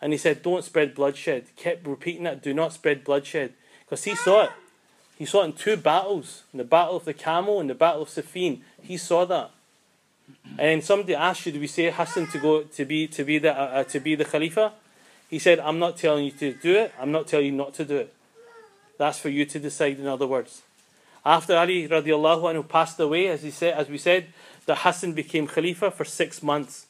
And 0.00 0.12
he 0.12 0.18
said, 0.18 0.42
Don't 0.42 0.64
spread 0.64 0.94
bloodshed. 0.94 1.44
He 1.54 1.62
kept 1.62 1.86
repeating 1.86 2.24
that, 2.24 2.42
do 2.42 2.52
not 2.52 2.74
spread 2.74 3.04
bloodshed. 3.04 3.54
Because 3.80 4.04
he 4.04 4.14
saw 4.14 4.44
it. 4.44 4.50
He 5.16 5.24
saw 5.24 5.42
it 5.42 5.46
in 5.46 5.52
two 5.54 5.76
battles 5.76 6.42
in 6.52 6.58
the 6.58 6.64
Battle 6.64 6.96
of 6.96 7.04
the 7.04 7.14
Camel 7.14 7.60
and 7.60 7.70
the 7.70 7.74
Battle 7.74 8.02
of 8.02 8.08
Siffin. 8.08 8.60
He 8.82 8.96
saw 8.96 9.24
that. 9.24 9.50
And 10.58 10.84
somebody 10.84 11.14
asked, 11.14 11.42
Should 11.42 11.58
we 11.58 11.66
say 11.66 11.90
Hassan 11.90 12.26
to 12.28 12.38
go 12.38 12.62
to 12.62 12.84
be 12.84 13.06
to 13.08 13.24
be 13.24 13.38
the 13.38 13.58
uh, 13.58 13.64
uh 13.64 13.84
to 13.84 14.00
be 14.00 14.14
the 14.14 14.24
Khalifa? 14.24 14.72
He 15.28 15.38
said, 15.38 15.58
I'm 15.58 15.78
not 15.78 15.96
telling 15.96 16.26
you 16.26 16.32
to 16.32 16.52
do 16.52 16.76
it, 16.76 16.92
I'm 17.00 17.12
not 17.12 17.26
telling 17.26 17.46
you 17.46 17.52
not 17.52 17.74
to 17.74 17.84
do 17.84 17.96
it. 17.96 18.14
That's 18.98 19.18
for 19.18 19.28
you 19.28 19.44
to 19.46 19.58
decide, 19.58 19.98
in 19.98 20.06
other 20.06 20.26
words. 20.26 20.62
After 21.24 21.56
Ali 21.56 21.88
radiallahu 21.88 22.42
anhu 22.42 22.68
passed 22.68 23.00
away, 23.00 23.28
as, 23.28 23.42
he 23.42 23.50
said, 23.50 23.74
as 23.74 23.88
we 23.88 23.98
said, 23.98 24.26
that 24.66 24.78
Hassan 24.78 25.12
became 25.12 25.46
Khalifa 25.46 25.90
for 25.90 26.04
six 26.04 26.42
months. 26.42 26.86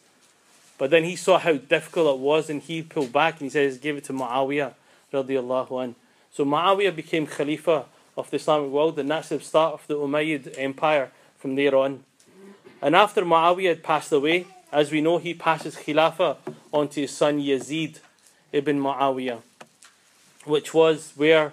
But 0.77 0.90
then 0.90 1.05
he 1.05 1.17
saw 1.17 1.38
how 1.38 1.55
difficult 1.55 2.17
it 2.17 2.21
was 2.21 2.51
and 2.51 2.61
he 2.61 2.83
pulled 2.83 3.12
back 3.12 3.35
and 3.35 3.43
he 3.43 3.51
says, 3.51 3.79
gave 3.79 3.97
it 3.97 4.05
to 4.05 4.12
Muawiyah 4.12 4.75
radiallahu 5.12 5.85
an. 5.85 5.95
So 6.33 6.45
Muawiyah 6.45 6.97
became 6.97 7.27
Khalifa 7.27 7.85
of 8.17 8.31
the 8.31 8.37
Islamic 8.37 8.71
world 8.71 8.99
and 8.99 9.09
that's 9.09 9.29
the 9.29 9.38
start 9.40 9.75
of 9.75 9.87
the 9.87 9.95
Umayyad 9.95 10.55
Empire 10.59 11.12
from 11.38 11.55
there 11.55 11.77
on. 11.77 12.03
And 12.83 12.97
after 12.97 13.23
Muawiyah 13.23 13.69
had 13.69 13.83
passed 13.85 14.11
away, 14.11 14.47
as 14.73 14.90
we 14.90 15.01
know, 15.01 15.19
he 15.19 15.33
passes 15.33 15.77
Khilafah 15.77 16.37
onto 16.73 17.03
his 17.03 17.12
son 17.17 17.40
Yazid 17.40 18.01
ibn 18.53 18.81
Muawiyah, 18.81 19.40
which 20.45 20.75
was 20.75 21.12
where 21.14 21.53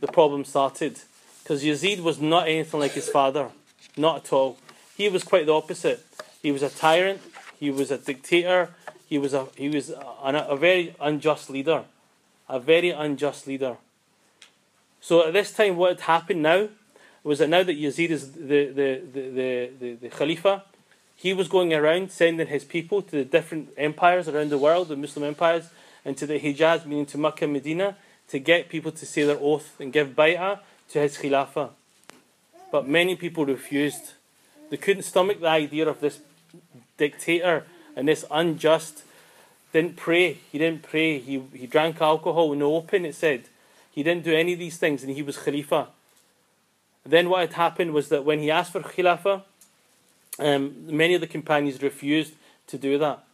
the 0.00 0.08
problem 0.08 0.44
started. 0.44 1.00
Because 1.42 1.62
Yazid 1.62 2.00
was 2.00 2.20
not 2.20 2.48
anything 2.48 2.80
like 2.80 2.92
his 2.92 3.08
father, 3.08 3.48
not 3.96 4.24
at 4.24 4.32
all. 4.32 4.58
He 4.96 5.08
was 5.08 5.24
quite 5.24 5.46
the 5.46 5.52
opposite. 5.52 6.04
He 6.42 6.52
was 6.52 6.62
a 6.62 6.70
tyrant, 6.70 7.20
he 7.58 7.70
was 7.70 7.90
a 7.90 7.98
dictator, 7.98 8.70
he 9.06 9.18
was 9.18 9.34
a, 9.34 9.46
he 9.56 9.68
was 9.68 9.90
a, 9.90 10.46
a 10.48 10.56
very 10.56 10.94
unjust 11.00 11.50
leader. 11.50 11.84
A 12.48 12.58
very 12.58 12.90
unjust 12.90 13.46
leader. 13.46 13.76
So 15.00 15.26
at 15.26 15.32
this 15.32 15.52
time, 15.52 15.76
what 15.76 15.90
had 15.90 16.00
happened 16.00 16.42
now 16.42 16.68
was 17.22 17.38
that 17.38 17.48
now 17.48 17.62
that 17.62 17.78
Yazid 17.78 18.10
is 18.10 18.32
the, 18.32 18.66
the, 18.66 19.02
the, 19.12 19.70
the, 19.78 19.94
the, 19.94 20.08
Khalifa, 20.08 20.64
he 21.16 21.32
was 21.32 21.48
going 21.48 21.72
around 21.74 22.10
sending 22.10 22.46
his 22.46 22.64
people 22.64 23.02
to 23.02 23.10
the 23.10 23.24
different 23.24 23.70
empires 23.76 24.28
around 24.28 24.50
the 24.50 24.58
world, 24.58 24.88
the 24.88 24.96
Muslim 24.96 25.24
empires, 25.24 25.68
and 26.04 26.16
to 26.16 26.26
the 26.26 26.40
Hijaz, 26.40 26.86
meaning 26.86 27.06
to 27.06 27.18
Mecca 27.18 27.44
and 27.44 27.52
Medina, 27.52 27.96
to 28.30 28.38
get 28.38 28.68
people 28.68 28.92
to 28.92 29.06
say 29.06 29.24
their 29.24 29.38
oath 29.40 29.78
and 29.80 29.92
give 29.92 30.10
bay'ah 30.10 30.60
to 30.90 31.00
his 31.00 31.18
Khilafah. 31.18 31.70
But 32.70 32.88
many 32.88 33.16
people 33.16 33.44
refused. 33.44 34.12
They 34.70 34.76
couldn't 34.76 35.02
stomach 35.02 35.40
the 35.40 35.48
idea 35.48 35.88
of 35.88 36.00
this 36.00 36.20
dictator 36.96 37.66
and 37.96 38.06
this 38.06 38.24
unjust. 38.30 39.02
Didn't 39.72 39.96
pray. 39.96 40.38
He 40.50 40.58
didn't 40.58 40.82
pray. 40.82 41.18
He, 41.18 41.42
he 41.54 41.66
drank 41.66 42.00
alcohol 42.00 42.52
in 42.52 42.60
the 42.60 42.66
open, 42.66 43.04
it 43.04 43.14
said. 43.14 43.44
He 43.92 44.02
didn't 44.02 44.24
do 44.24 44.34
any 44.34 44.52
of 44.52 44.58
these 44.58 44.78
things, 44.78 45.02
and 45.02 45.12
he 45.12 45.22
was 45.22 45.36
Khalifa. 45.36 45.88
Then 47.04 47.28
what 47.28 47.40
had 47.40 47.54
happened 47.54 47.92
was 47.92 48.08
that 48.08 48.24
when 48.24 48.40
he 48.40 48.50
asked 48.50 48.72
for 48.72 48.80
Khilafah, 48.80 49.42
um, 50.38 50.74
many 50.86 51.14
of 51.14 51.20
the 51.20 51.26
companions 51.26 51.82
refused 51.82 52.34
to 52.68 52.78
do 52.78 52.98
that. 52.98 53.24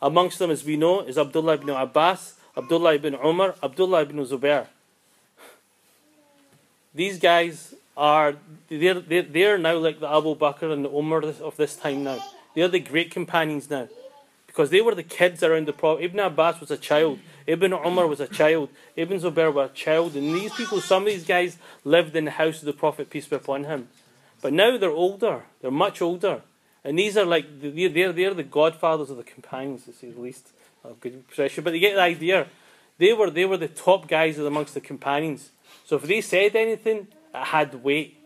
Amongst 0.00 0.38
them, 0.38 0.50
as 0.50 0.64
we 0.64 0.76
know, 0.76 1.00
is 1.00 1.18
Abdullah 1.18 1.54
ibn 1.54 1.70
Abbas, 1.70 2.34
Abdullah 2.56 2.94
ibn 2.94 3.14
Umar, 3.14 3.54
Abdullah 3.62 4.02
ibn 4.02 4.24
Zubair. 4.24 4.66
These 6.94 7.18
guys 7.18 7.74
are 7.96 8.34
they're, 8.68 9.00
they're, 9.00 9.22
they're 9.22 9.58
now 9.58 9.76
like 9.76 10.00
the 10.00 10.08
Abu 10.08 10.34
Bakr 10.36 10.72
and 10.72 10.84
the 10.84 10.90
Umar 10.90 11.22
of 11.22 11.56
this 11.56 11.76
time 11.76 12.04
now. 12.04 12.18
They're 12.54 12.68
the 12.68 12.80
great 12.80 13.10
companions 13.10 13.70
now. 13.70 13.88
Because 14.46 14.68
they 14.68 14.82
were 14.82 14.94
the 14.94 15.02
kids 15.02 15.42
around 15.42 15.66
the 15.66 15.72
Prophet. 15.72 16.04
Ibn 16.04 16.20
Abbas 16.20 16.60
was 16.60 16.70
a 16.70 16.76
child. 16.76 17.18
Ibn 17.46 17.72
Umar 17.72 18.06
was 18.06 18.20
a 18.20 18.26
child. 18.26 18.68
Ibn 18.96 19.18
Zubair 19.18 19.52
was 19.52 19.70
a 19.70 19.74
child. 19.74 20.14
And 20.14 20.34
these 20.34 20.52
people, 20.52 20.82
some 20.82 21.04
of 21.04 21.08
these 21.08 21.24
guys 21.24 21.56
lived 21.84 22.14
in 22.14 22.26
the 22.26 22.32
house 22.32 22.58
of 22.58 22.66
the 22.66 22.74
Prophet, 22.74 23.08
peace 23.08 23.26
be 23.26 23.36
upon 23.36 23.64
him. 23.64 23.88
But 24.42 24.52
now 24.52 24.76
they're 24.76 24.90
older. 24.90 25.44
They're 25.62 25.70
much 25.70 26.02
older. 26.02 26.42
And 26.84 26.98
these 26.98 27.16
are 27.16 27.24
like, 27.24 27.46
they're, 27.62 27.88
they're, 27.88 28.12
they're 28.12 28.34
the 28.34 28.42
godfathers 28.42 29.08
of 29.08 29.16
the 29.16 29.22
companions, 29.22 29.84
to 29.84 29.92
say 29.92 30.10
the 30.10 30.20
least. 30.20 30.48
Good 31.00 31.14
expression. 31.26 31.64
But 31.64 31.74
you 31.74 31.80
get 31.80 31.94
the 31.94 32.02
idea. 32.02 32.46
They 32.98 33.12
were, 33.12 33.30
they 33.30 33.44
were 33.44 33.56
the 33.56 33.68
top 33.68 34.08
guys 34.08 34.38
amongst 34.38 34.74
the 34.74 34.80
companions. 34.80 35.50
So 35.84 35.96
if 35.96 36.02
they 36.02 36.20
said 36.20 36.54
anything, 36.56 37.08
it 37.34 37.44
had 37.44 37.82
weight. 37.82 38.18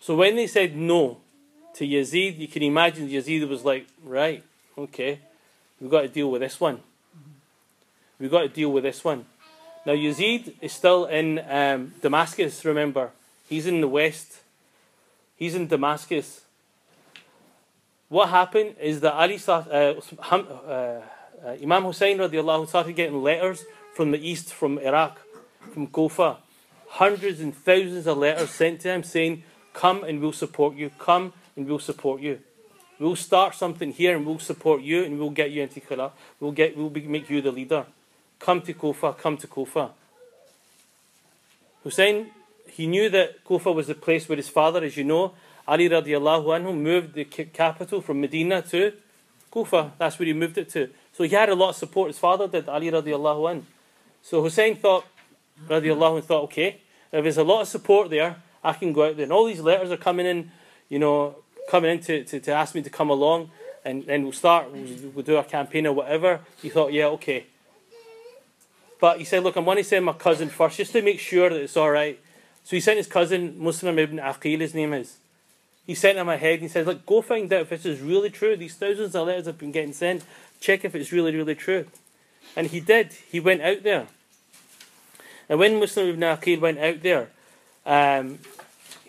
So 0.00 0.14
when 0.16 0.36
they 0.36 0.46
said 0.46 0.76
no 0.76 1.18
to 1.74 1.86
Yazid, 1.86 2.38
you 2.38 2.48
can 2.48 2.62
imagine 2.62 3.08
Yazid 3.08 3.48
was 3.48 3.64
like, 3.64 3.86
right, 4.04 4.42
okay, 4.78 5.20
we've 5.80 5.90
got 5.90 6.02
to 6.02 6.08
deal 6.08 6.30
with 6.30 6.40
this 6.40 6.60
one. 6.60 6.80
We've 8.18 8.30
got 8.30 8.42
to 8.42 8.48
deal 8.48 8.72
with 8.72 8.84
this 8.84 9.04
one. 9.04 9.26
Now 9.84 9.92
Yazid 9.92 10.54
is 10.60 10.72
still 10.72 11.06
in 11.06 11.38
um, 11.48 11.94
Damascus, 12.00 12.64
remember. 12.64 13.10
He's 13.48 13.66
in 13.66 13.80
the 13.80 13.88
west. 13.88 14.40
He's 15.36 15.54
in 15.54 15.66
Damascus. 15.66 16.42
What 18.08 18.28
happened 18.28 18.76
is 18.80 19.00
that 19.00 19.14
Ali 19.14 19.38
start, 19.38 19.68
uh, 19.70 19.94
uh, 21.44 21.56
Imam 21.62 21.84
Hussein 21.84 22.18
radiallahu 22.18 22.68
started 22.68 22.94
getting 22.94 23.22
letters 23.22 23.64
from 23.94 24.10
the 24.10 24.18
east, 24.18 24.52
from 24.52 24.78
Iraq, 24.78 25.20
from 25.72 25.86
Kufa. 25.88 26.38
Hundreds 26.88 27.40
and 27.40 27.54
thousands 27.54 28.06
of 28.06 28.18
letters 28.18 28.50
sent 28.50 28.80
to 28.80 28.88
him 28.88 29.02
saying, 29.02 29.42
Come 29.72 30.04
and 30.04 30.20
we'll 30.20 30.32
support 30.32 30.76
you. 30.76 30.90
Come 30.98 31.32
and 31.56 31.66
we'll 31.66 31.78
support 31.78 32.20
you. 32.20 32.40
We'll 32.98 33.16
start 33.16 33.54
something 33.54 33.92
here 33.92 34.16
and 34.16 34.24
we'll 34.24 34.38
support 34.38 34.80
you 34.80 35.04
and 35.04 35.18
we'll 35.18 35.30
get 35.30 35.50
you 35.50 35.62
into 35.62 35.80
Khilaf. 35.80 36.12
We'll 36.40 36.52
get 36.52 36.76
we'll 36.76 36.90
make 36.90 37.28
you 37.28 37.42
the 37.42 37.52
leader. 37.52 37.84
Come 38.38 38.62
to 38.62 38.72
Kufa, 38.72 39.14
come 39.14 39.36
to 39.36 39.46
Kufa. 39.46 39.90
Hussein 41.82 42.30
he 42.68 42.86
knew 42.86 43.08
that 43.10 43.44
Kufa 43.44 43.72
was 43.72 43.86
the 43.86 43.94
place 43.94 44.28
where 44.28 44.36
his 44.36 44.48
father, 44.48 44.84
as 44.84 44.96
you 44.96 45.04
know, 45.04 45.32
Ali 45.66 45.88
radiallahu 45.88 46.44
anhu, 46.44 46.76
moved 46.76 47.14
the 47.14 47.24
capital 47.24 48.00
from 48.00 48.20
Medina 48.20 48.62
to 48.62 48.92
Kufa. 49.50 49.92
That's 49.98 50.18
where 50.18 50.26
he 50.26 50.32
moved 50.32 50.58
it 50.58 50.68
to. 50.70 50.90
So 51.16 51.24
he 51.24 51.30
had 51.30 51.48
a 51.48 51.54
lot 51.54 51.70
of 51.70 51.76
support. 51.76 52.08
His 52.08 52.18
father 52.18 52.46
did, 52.46 52.68
Ali 52.68 52.90
radiallahu 52.90 53.50
anhu. 53.50 53.62
So 54.22 54.42
Hussein 54.42 54.76
thought, 54.76 55.06
radiallahu 55.66 56.20
anhu, 56.20 56.24
thought, 56.24 56.42
okay, 56.44 56.82
if 57.10 57.22
there's 57.22 57.38
a 57.38 57.42
lot 57.42 57.62
of 57.62 57.68
support 57.68 58.10
there, 58.10 58.36
I 58.62 58.74
can 58.74 58.92
go 58.92 59.08
out 59.08 59.16
there. 59.16 59.22
And 59.22 59.32
all 59.32 59.46
these 59.46 59.60
letters 59.60 59.90
are 59.90 59.96
coming 59.96 60.26
in, 60.26 60.50
you 60.90 60.98
know, 60.98 61.36
coming 61.70 61.90
in 61.92 62.00
to, 62.00 62.22
to, 62.24 62.40
to 62.40 62.52
ask 62.52 62.74
me 62.74 62.82
to 62.82 62.90
come 62.90 63.08
along 63.08 63.50
and, 63.82 64.04
then 64.04 64.24
we'll 64.24 64.32
start, 64.32 64.70
we'll, 64.70 65.10
we'll 65.14 65.24
do 65.24 65.36
a 65.36 65.44
campaign 65.44 65.86
or 65.86 65.94
whatever. 65.94 66.40
He 66.60 66.68
thought, 66.68 66.92
yeah, 66.92 67.06
okay. 67.06 67.46
But 69.00 69.18
he 69.18 69.24
said, 69.24 69.42
look, 69.42 69.56
I'm 69.56 69.64
going 69.64 69.78
to 69.78 69.84
send 69.84 70.04
my 70.04 70.12
cousin 70.12 70.50
first 70.50 70.76
just 70.76 70.92
to 70.92 71.00
make 71.00 71.20
sure 71.20 71.48
that 71.48 71.62
it's 71.62 71.78
all 71.78 71.90
right. 71.90 72.20
So 72.64 72.76
he 72.76 72.80
sent 72.80 72.98
his 72.98 73.06
cousin, 73.06 73.54
Muslim 73.58 73.98
ibn 73.98 74.18
Aqil, 74.18 74.60
his 74.60 74.74
name 74.74 74.92
is. 74.92 75.16
He 75.86 75.94
sent 75.94 76.18
him 76.18 76.28
ahead 76.28 76.54
and 76.54 76.62
he 76.62 76.68
says, 76.68 76.86
Look, 76.86 77.06
go 77.06 77.22
find 77.22 77.50
out 77.52 77.60
if 77.62 77.68
this 77.68 77.86
is 77.86 78.00
really 78.00 78.28
true. 78.28 78.56
These 78.56 78.74
thousands 78.74 79.14
of 79.14 79.28
letters 79.28 79.46
have 79.46 79.56
been 79.56 79.70
getting 79.70 79.92
sent. 79.92 80.24
Check 80.60 80.84
if 80.84 80.94
it's 80.94 81.12
really, 81.12 81.34
really 81.34 81.54
true. 81.54 81.86
And 82.56 82.68
he 82.68 82.80
did. 82.80 83.12
He 83.30 83.40
went 83.40 83.62
out 83.62 83.82
there. 83.82 84.06
And 85.48 85.58
when 85.58 85.78
Muslim 85.78 86.08
ibn 86.08 86.20
Aqil 86.20 86.60
went 86.60 86.78
out 86.78 87.02
there, 87.02 87.28
um, 87.84 88.38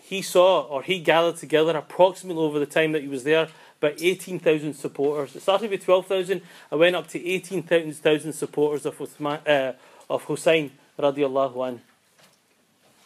he 0.00 0.22
saw, 0.22 0.62
or 0.62 0.82
he 0.82 1.00
gathered 1.00 1.36
together 1.36 1.76
approximately 1.76 2.42
over 2.42 2.58
the 2.58 2.66
time 2.66 2.92
that 2.92 3.02
he 3.02 3.08
was 3.08 3.24
there, 3.24 3.48
about 3.80 4.00
18,000 4.00 4.74
supporters. 4.74 5.36
It 5.36 5.42
started 5.42 5.70
with 5.70 5.84
12,000 5.84 6.42
and 6.70 6.80
went 6.80 6.96
up 6.96 7.08
to 7.08 7.26
18,000 7.26 8.32
supporters 8.32 8.86
of, 8.86 8.98
Uthman, 8.98 9.46
uh, 9.46 9.72
of 10.10 10.24
Hussein 10.24 10.72
radiallahu 10.98 11.54
anhu. 11.54 11.80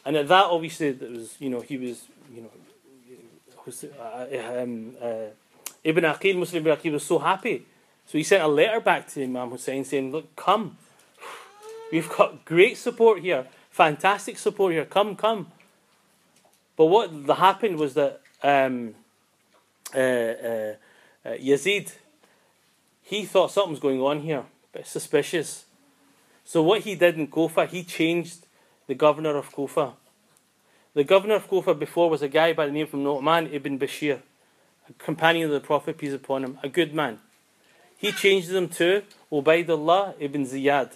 And 0.05 0.17
at 0.17 0.29
that, 0.29 0.45
obviously, 0.47 0.89
it 0.89 1.11
was 1.11 1.37
you 1.39 1.51
know 1.51 1.61
he 1.61 1.77
was 1.77 2.05
you 2.35 2.43
know 2.43 2.51
uh, 4.01 4.63
um, 4.63 4.97
uh, 5.01 5.27
Ibn 5.85 6.05
Aqil, 6.05 6.37
Muslim 6.37 6.67
Ibn 6.67 6.77
Aqil 6.77 6.93
was 6.93 7.05
so 7.05 7.19
happy, 7.19 7.65
so 8.07 8.19
he 8.19 8.25
sent 8.25 8.43
a 8.43 8.49
letter 8.49 8.81
back 8.81 9.09
to 9.09 9.23
Imam 9.23 9.51
Hussein 9.51 9.85
saying, 9.85 10.13
"Look, 10.13 10.35
come, 10.37 10.77
we've 11.91 12.09
got 12.09 12.45
great 12.45 12.77
support 12.77 13.21
here, 13.21 13.47
fantastic 13.71 14.39
support 14.39 14.73
here. 14.73 14.85
Come, 14.85 15.17
come." 15.17 15.53
But 16.77 16.87
what 16.87 17.11
happened 17.39 17.79
was 17.79 17.95
that 17.95 18.21
um, 18.43 18.95
uh, 19.95 19.99
uh, 19.99 20.75
uh, 21.25 21.31
Yazid, 21.39 21.93
he 23.03 23.25
thought 23.25 23.51
something 23.51 23.73
was 23.73 23.81
going 23.81 24.01
on 24.01 24.21
here, 24.21 24.45
but 24.73 24.87
suspicious. 24.87 25.65
So 26.45 26.63
what 26.63 26.81
he 26.81 26.95
did 26.95 27.19
in 27.19 27.27
Kufa, 27.29 27.67
he 27.67 27.85
changed 27.85 28.47
the 28.87 28.95
governor 28.95 29.37
of 29.37 29.53
Kufa. 29.53 29.93
The 30.95 31.05
governor 31.05 31.37
of 31.37 31.49
Kufa 31.49 31.75
before 31.75 32.11
was 32.11 32.23
a 32.23 32.29
guy 32.29 32.53
by 32.53 32.67
the 32.67 32.73
name 32.73 32.87
of 32.87 32.95
Nu'man 32.95 33.49
ibn 33.53 33.79
Bashir, 33.79 34.21
a 34.89 34.93
companion 34.95 35.47
of 35.47 35.53
the 35.53 35.61
Prophet, 35.61 35.97
peace 35.97 36.13
upon 36.13 36.45
him, 36.45 36.59
a 36.63 36.69
good 36.69 36.95
man. 36.95 37.21
He 38.03 38.11
changed 38.11 38.49
them 38.49 38.69
to 38.71 39.05
Ubaidullah 39.31 40.17
ibn 40.19 40.45
Ziyad. 40.45 40.91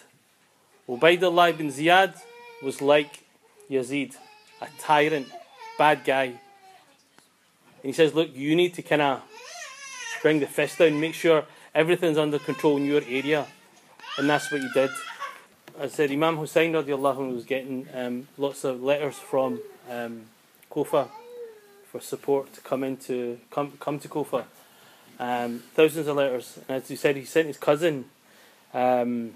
Ubaidullah 0.88 1.50
ibn 1.50 1.68
Ziyad 1.68 2.16
was 2.64 2.82
like 2.82 3.22
Yazid, 3.70 4.16
a 4.60 4.66
tyrant, 4.80 5.28
bad 5.78 6.04
guy. 6.04 6.24
And 6.24 7.84
he 7.84 7.92
says, 7.92 8.12
Look, 8.12 8.34
you 8.34 8.56
need 8.56 8.74
to 8.74 8.82
kind 8.82 9.02
of 9.02 9.22
bring 10.20 10.40
the 10.40 10.46
fist 10.46 10.78
down, 10.78 11.00
make 11.00 11.14
sure 11.14 11.44
everything's 11.76 12.18
under 12.18 12.40
control 12.40 12.76
in 12.76 12.86
your 12.86 13.02
area. 13.08 13.46
And 14.18 14.28
that's 14.28 14.50
what 14.50 14.60
he 14.60 14.68
did. 14.74 14.90
I 15.80 15.86
said 15.86 16.10
Imam 16.10 16.38
Hussein 16.38 16.72
radiallahu 16.72 17.34
was 17.34 17.44
getting 17.44 17.86
um, 17.94 18.26
lots 18.36 18.64
of 18.64 18.82
letters 18.82 19.14
from 19.14 19.60
um, 19.88 20.22
Kufa 20.70 21.08
for 21.92 22.00
support 22.00 22.52
to 22.54 22.60
come 22.62 22.82
into 22.82 23.38
come 23.50 23.74
come 23.78 24.00
to 24.00 24.08
Kufa. 24.08 24.46
Um, 25.18 25.62
thousands 25.74 26.06
of 26.06 26.16
letters, 26.16 26.58
and 26.68 26.82
as 26.82 26.90
you 26.90 26.96
said, 26.96 27.16
he 27.16 27.24
sent 27.24 27.46
his 27.46 27.56
cousin 27.56 28.04
um, 28.74 29.32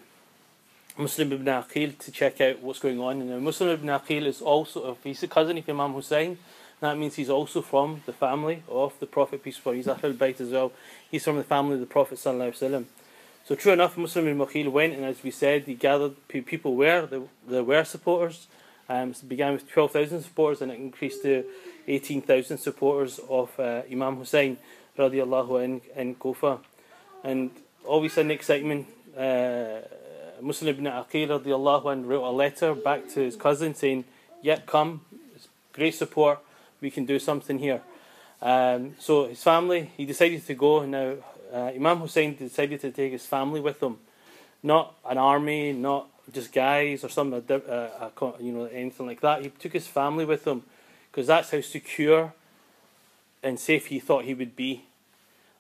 Muslim 0.99 1.33
ibn 1.33 1.47
Aqil 1.47 1.97
to 1.99 2.13
check 2.13 2.41
out 2.41 2.61
what's 2.61 2.79
going 2.79 3.01
on. 3.01 3.23
And 3.23 3.43
Muslim 3.43 3.71
ibn 3.71 3.89
Aqil 3.89 4.27
is 4.27 4.43
also 4.43 4.99
he's 5.03 5.23
a 5.23 5.29
cousin 5.29 5.57
of 5.57 5.69
Imam 5.69 5.95
Hussein. 5.95 6.39
That 6.81 6.99
means 6.99 7.15
he's 7.15 7.31
also 7.31 7.63
from 7.63 8.03
the 8.07 8.13
family 8.13 8.63
of 8.69 8.99
the 9.01 9.07
Prophet 9.07 9.43
peace 9.43 9.59
be 9.59 9.61
upon 9.61 9.73
him. 9.75 9.77
He's 9.79 9.87
Ahlul 9.87 10.15
Bayt 10.15 10.41
as 10.41 10.51
well. 10.51 10.73
He's 11.11 11.25
from 11.25 11.37
the 11.37 11.45
family 11.45 11.75
of 11.75 11.81
the 11.81 11.87
Prophet. 11.87 12.19
So 12.19 13.55
true 13.57 13.73
enough, 13.73 13.97
Muslim 13.97 14.29
ibn 14.29 14.47
Aqil 14.47 14.71
went, 14.71 14.95
and 14.95 15.05
as 15.05 15.23
we 15.23 15.31
said, 15.31 15.65
he 15.65 15.75
gathered 15.75 16.15
people 16.29 16.77
were 16.77 17.07
there, 17.47 17.65
were 17.65 17.85
supporters. 17.85 18.47
Um, 18.89 19.15
began 19.29 19.53
with 19.53 19.71
12,000 19.71 20.23
supporters, 20.23 20.63
and 20.63 20.73
it 20.73 20.81
increased 20.81 21.23
to 21.23 21.45
18,000 21.87 22.59
supporters 22.59 23.21
of 23.29 23.49
uh, 23.61 23.83
Imam 23.89 24.17
Hussein 24.17 24.57
radiallahu 24.99 25.65
in, 25.65 25.81
in 25.97 26.15
Kufa. 26.15 26.59
And 27.25 27.51
obviously, 27.87 28.23
in 28.23 28.31
excitement, 28.31 28.87
uh, 29.17 29.81
Muslim 30.41 30.69
ibn 30.69 30.85
Aqil 30.85 31.29
radiallahu 31.29 31.93
anh 31.93 32.07
wrote 32.07 32.25
a 32.25 32.31
letter 32.31 32.75
back 32.75 33.09
to 33.09 33.21
his 33.21 33.37
cousin 33.37 33.75
saying, 33.75 34.05
Yep, 34.43 34.67
come, 34.67 35.03
it's 35.35 35.49
great 35.73 35.95
support, 35.95 36.39
we 36.81 36.91
can 36.91 37.05
do 37.05 37.19
something 37.19 37.59
here. 37.59 37.83
Um, 38.41 38.95
so 38.99 39.29
his 39.29 39.43
family, 39.43 39.91
he 39.97 40.07
decided 40.07 40.47
to 40.47 40.55
go. 40.55 40.87
Now, 40.87 41.17
uh, 41.53 41.73
Imam 41.75 41.99
Hussein 41.99 42.37
decided 42.37 42.81
to 42.81 42.91
take 42.91 43.13
his 43.13 43.27
family 43.27 43.61
with 43.61 43.83
him, 43.83 43.99
not 44.63 44.95
an 45.09 45.19
army, 45.19 45.73
not 45.73 46.09
just 46.33 46.53
guys 46.53 47.05
or 47.05 47.09
some, 47.09 47.35
uh, 47.35 47.53
uh, 47.53 48.11
you 48.39 48.53
know, 48.53 48.65
anything 48.65 49.07
like 49.07 49.21
that. 49.21 49.43
He 49.43 49.51
took 49.51 49.73
his 49.73 49.87
family 49.87 50.25
with 50.25 50.47
him 50.47 50.63
because 51.11 51.27
that's 51.27 51.51
how 51.51 51.61
secure 51.61 52.33
and 53.43 53.59
safe 53.59 53.87
he 53.87 53.99
thought 53.99 54.25
he 54.25 54.35
would 54.35 54.57
be 54.57 54.85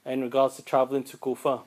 in 0.04 0.22
regards 0.22 0.56
to 0.56 0.62
travelling 0.62 1.04
to 1.04 1.16
Kufa. 1.16 1.60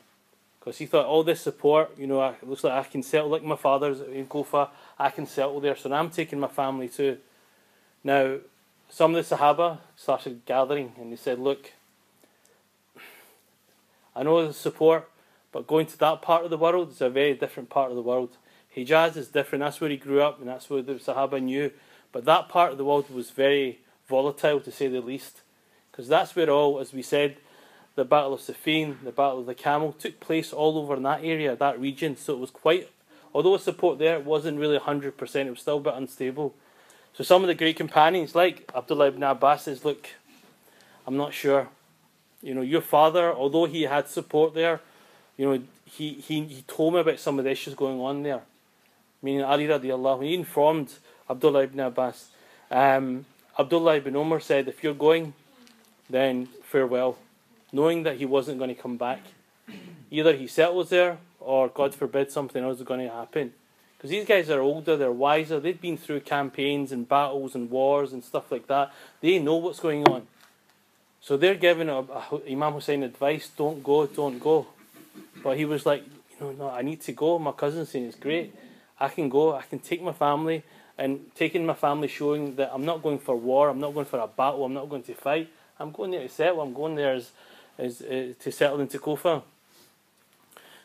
Because 0.60 0.78
he 0.78 0.86
thought 0.86 1.06
all 1.06 1.24
this 1.24 1.42
support, 1.42 1.92
you 1.98 2.08
know, 2.08 2.24
it 2.24 2.48
looks 2.48 2.64
like 2.64 2.74
I 2.74 2.90
can 2.90 3.04
settle 3.04 3.30
like 3.30 3.44
my 3.44 3.56
father's 3.56 4.00
in 4.00 4.28
Kufa, 4.28 4.70
I 4.98 5.10
can 5.10 5.26
settle 5.26 5.60
there, 5.60 5.76
so 5.76 5.92
I'm 5.92 6.10
taking 6.10 6.40
my 6.40 6.48
family 6.48 6.88
too. 6.88 7.18
Now, 8.04 8.38
some 8.90 9.16
of 9.16 9.28
the 9.28 9.36
Sahaba 9.36 9.80
started 9.96 10.46
gathering 10.46 10.94
and 10.98 11.12
they 11.12 11.16
said, 11.16 11.40
Look, 11.40 11.72
I 14.16 14.24
know 14.24 14.48
the 14.48 14.54
support, 14.54 15.10
but 15.52 15.68
going 15.68 15.88
to 15.88 15.98
that 16.00 16.22
part 16.22 16.44
of 16.44 16.50
the 16.50 16.58
world 16.58 16.92
is 16.92 17.02
a 17.02 17.10
very 17.10 17.34
different 17.34 17.70
part 17.70 17.90
of 17.90 17.96
the 17.96 18.02
world. 18.02 18.38
Hijaz 18.76 19.18
is 19.18 19.28
different, 19.28 19.64
that's 19.64 19.82
where 19.82 19.90
he 19.90 19.98
grew 19.98 20.22
up 20.22 20.40
and 20.40 20.48
that's 20.48 20.70
where 20.70 20.82
the 20.82 20.94
Sahaba 20.94 21.42
knew. 21.42 21.72
But 22.12 22.26
that 22.26 22.50
part 22.50 22.72
of 22.72 22.78
the 22.78 22.86
world 22.86 23.10
was 23.10 23.32
very 23.32 23.80
volatile 24.08 24.60
to 24.62 24.72
say 24.72 24.88
the 24.88 25.02
least. 25.02 25.42
Because 25.94 26.08
that's 26.08 26.36
where 26.36 26.50
all, 26.50 26.80
as 26.80 26.92
we 26.92 27.04
said, 27.04 27.38
the 27.94 28.04
Battle 28.04 28.34
of 28.34 28.42
Safin, 28.42 28.98
the 29.04 29.12
Battle 29.12 29.42
of 29.42 29.46
the 29.46 29.54
Camel 29.54 29.94
took 29.94 30.20
place 30.20 30.52
all 30.52 30.80
over 30.80 30.96
in 30.96 31.04
that 31.04 31.24
area, 31.24 31.56
that 31.56 31.80
region. 31.80 32.18
So 32.18 32.34
it 32.34 32.40
was 32.40 32.50
quite, 32.50 32.90
although 33.32 33.58
support 33.58 34.00
there, 34.00 34.20
wasn't 34.20 34.60
really 34.60 34.80
100%, 34.80 35.36
it 35.36 35.50
was 35.52 35.60
still 35.60 35.78
a 35.78 35.82
bit 35.82 35.94
unstable. 35.94 36.56
So 37.14 37.24
some 37.24 37.44
of 37.44 37.48
the 37.48 37.54
great 37.54 37.78
companions, 37.78 38.34
like 38.34 38.72
Abdullah 38.76 39.10
ibn 39.10 39.22
Abbas, 39.22 39.66
says, 39.66 39.86
Look, 39.86 40.10
I'm 41.06 41.16
not 41.16 41.32
sure. 41.32 41.70
You 42.42 42.56
know, 42.56 42.62
your 42.62 42.82
father, 42.82 43.32
although 43.32 43.66
he 43.66 43.84
had 43.84 44.08
support 44.08 44.56
there, 44.56 44.82
you 45.38 45.46
know, 45.46 45.64
he, 45.86 46.14
he, 46.14 46.44
he 46.46 46.64
told 46.64 46.96
me 46.96 47.02
about 47.02 47.20
some 47.20 47.38
of 47.38 47.46
the 47.46 47.52
issues 47.52 47.76
going 47.76 48.00
on 48.00 48.24
there. 48.24 48.42
Meaning 49.22 49.44
Ali 49.44 49.68
radiallahu, 49.68 50.24
he 50.24 50.34
informed 50.34 50.94
Abdullah 51.30 51.64
ibn 51.64 51.80
Abbas. 51.80 52.30
Um, 52.72 53.26
Abdullah 53.60 53.98
ibn 53.98 54.16
Umar 54.16 54.40
said, 54.40 54.68
If 54.68 54.84
you're 54.84 54.96
going, 54.96 55.34
then 56.14 56.48
farewell 56.62 57.18
knowing 57.74 58.04
that 58.04 58.18
he 58.18 58.26
wasn't 58.26 58.60
going 58.60 58.74
to 58.74 58.80
come 58.80 58.96
back. 58.96 59.20
Either 60.12 60.36
he 60.36 60.48
settles 60.48 60.90
there, 60.90 61.18
or 61.40 61.68
God 61.68 61.94
forbid, 61.94 62.32
something 62.32 62.64
else 62.64 62.78
is 62.78 62.86
going 62.86 63.00
to 63.00 63.14
happen. 63.14 63.52
Because 63.98 64.12
these 64.12 64.26
guys 64.26 64.50
are 64.50 64.62
older, 64.62 64.96
they're 64.96 65.12
wiser, 65.12 65.60
they've 65.60 65.80
been 65.80 65.98
through 65.98 66.20
campaigns 66.22 66.92
and 66.92 67.10
battles 67.10 67.56
and 67.56 67.70
wars 67.72 68.14
and 68.14 68.24
stuff 68.24 68.52
like 68.52 68.68
that. 68.68 68.94
They 69.22 69.40
know 69.40 69.56
what's 69.56 69.80
going 69.80 70.06
on. 70.08 70.28
So 71.20 71.36
they're 71.36 71.56
giving 71.56 71.90
a, 71.90 72.00
a, 72.02 72.42
Imam 72.50 72.74
Hussein 72.74 73.02
advice 73.02 73.50
don't 73.58 73.84
go, 73.84 74.06
don't 74.06 74.40
go. 74.40 74.68
But 75.42 75.58
he 75.58 75.66
was 75.66 75.86
like, 75.86 76.04
you 76.06 76.36
know, 76.46 76.52
no, 76.52 76.70
I 76.70 76.82
need 76.84 77.02
to 77.02 77.12
go. 77.12 77.40
My 77.40 77.54
cousin's 77.54 77.90
saying 77.90 78.06
it's 78.06 78.18
great. 78.18 78.54
I 79.00 79.08
can 79.08 79.30
go, 79.30 79.56
I 79.56 79.64
can 79.64 79.80
take 79.80 80.04
my 80.04 80.14
family, 80.14 80.64
and 80.98 81.32
taking 81.34 81.66
my 81.66 81.74
family 81.74 82.08
showing 82.08 82.56
that 82.58 82.72
I'm 82.72 82.86
not 82.86 83.02
going 83.02 83.20
for 83.20 83.36
war, 83.36 83.70
I'm 83.70 83.80
not 83.80 83.94
going 83.94 84.06
for 84.06 84.20
a 84.20 84.28
battle, 84.28 84.64
I'm 84.64 84.74
not 84.74 84.90
going 84.90 85.04
to 85.04 85.16
fight. 85.16 85.50
I'm 85.80 85.92
going 85.92 86.12
there 86.12 86.22
to 86.22 86.30
settle, 86.30 86.62
I'm 86.62 86.74
going 86.74 86.96
there 86.96 87.14
as 87.14 87.32
is 87.78 88.02
uh, 88.02 88.34
to 88.40 88.52
settle 88.52 88.80
into 88.82 89.00
Kufa. 89.00 89.42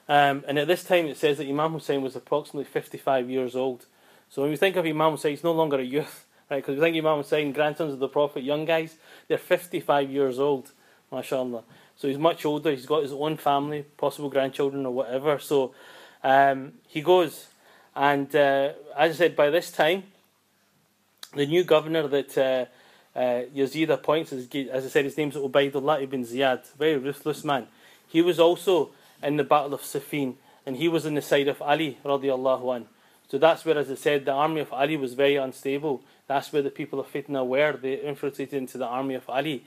Um, 0.09 0.45
and 0.49 0.59
at 0.59 0.67
this 0.67 0.85
time, 0.85 1.07
it 1.07 1.19
says 1.19 1.39
that 1.39 1.47
Imam 1.47 1.73
Hussein 1.73 2.01
was 2.01 2.17
approximately 2.17 2.65
55 2.65 3.29
years 3.29 3.55
old. 3.55 3.85
So 4.31 4.43
when 4.43 4.51
we 4.51 4.57
think 4.57 4.77
of 4.77 4.87
Imam 4.87 5.13
Hussein, 5.13 5.33
he's 5.33 5.45
no 5.45 5.53
longer 5.53 5.79
a 5.79 5.85
youth, 5.85 6.25
right? 6.51 6.59
Because 6.59 6.77
we 6.77 6.81
think 6.81 6.97
Imam 6.97 7.19
Hussein, 7.19 7.53
grandsons 7.53 7.93
of 7.93 7.99
the 7.99 8.09
Prophet, 8.09 8.43
young 8.43 8.65
guys, 8.65 8.97
they're 9.27 9.39
55 9.39 10.11
years 10.11 10.39
old, 10.39 10.73
mashallah. 11.13 11.63
So 11.97 12.09
he's 12.09 12.19
much 12.19 12.45
older, 12.47 12.71
he's 12.71 12.87
got 12.87 13.03
his 13.03 13.13
own 13.13 13.37
family, 13.37 13.83
possible 13.97 14.31
grandchildren 14.31 14.87
or 14.87 14.93
whatever. 14.93 15.39
So 15.39 15.75
um, 16.23 16.75
he 16.87 17.03
goes, 17.03 17.49
and 17.95 18.35
uh, 18.35 18.73
as 18.97 19.13
I 19.13 19.15
said, 19.15 19.37
by 19.37 19.51
this 19.51 19.71
time, 19.71 20.05
the 21.35 21.45
new 21.45 21.65
governor 21.65 22.07
that 22.07 22.39
uh, 22.39 22.65
uh, 23.15 23.43
Yazid 23.55 23.91
appoints, 23.91 24.33
as, 24.33 24.49
as 24.71 24.85
I 24.85 24.89
said, 24.89 25.05
his 25.05 25.17
name's 25.17 25.35
Ubaidullah 25.35 26.03
ibn 26.03 26.25
Ziyad, 26.25 26.73
very 26.79 26.97
ruthless 26.97 27.45
man. 27.45 27.67
He 28.07 28.23
was 28.23 28.39
also 28.39 28.91
in 29.23 29.37
the 29.37 29.45
Battle 29.45 29.75
of 29.75 29.83
Siffin, 29.83 30.35
and 30.65 30.77
he 30.77 30.89
was 30.89 31.07
on 31.07 31.15
the 31.15 31.23
side 31.23 31.49
of 31.49 31.61
Ali 31.63 31.99
radiallahu 32.05 32.77
an. 32.77 32.87
So 33.31 33.39
that's 33.39 33.65
where, 33.65 33.77
as 33.77 33.91
I 33.91 33.95
said, 33.95 34.25
the 34.25 34.33
army 34.33 34.61
of 34.61 34.73
Ali 34.73 34.97
was 34.97 35.15
very 35.15 35.37
unstable. 35.37 36.03
That's 36.27 36.53
where 36.53 36.63
the 36.63 36.71
people 36.71 36.99
of 37.01 37.13
Fitna 37.13 37.47
were. 37.47 37.73
They 37.73 38.01
infiltrated 38.01 38.55
into 38.55 38.79
the 38.79 38.87
army 38.87 39.15
of 39.15 39.29
Ali. 39.29 39.65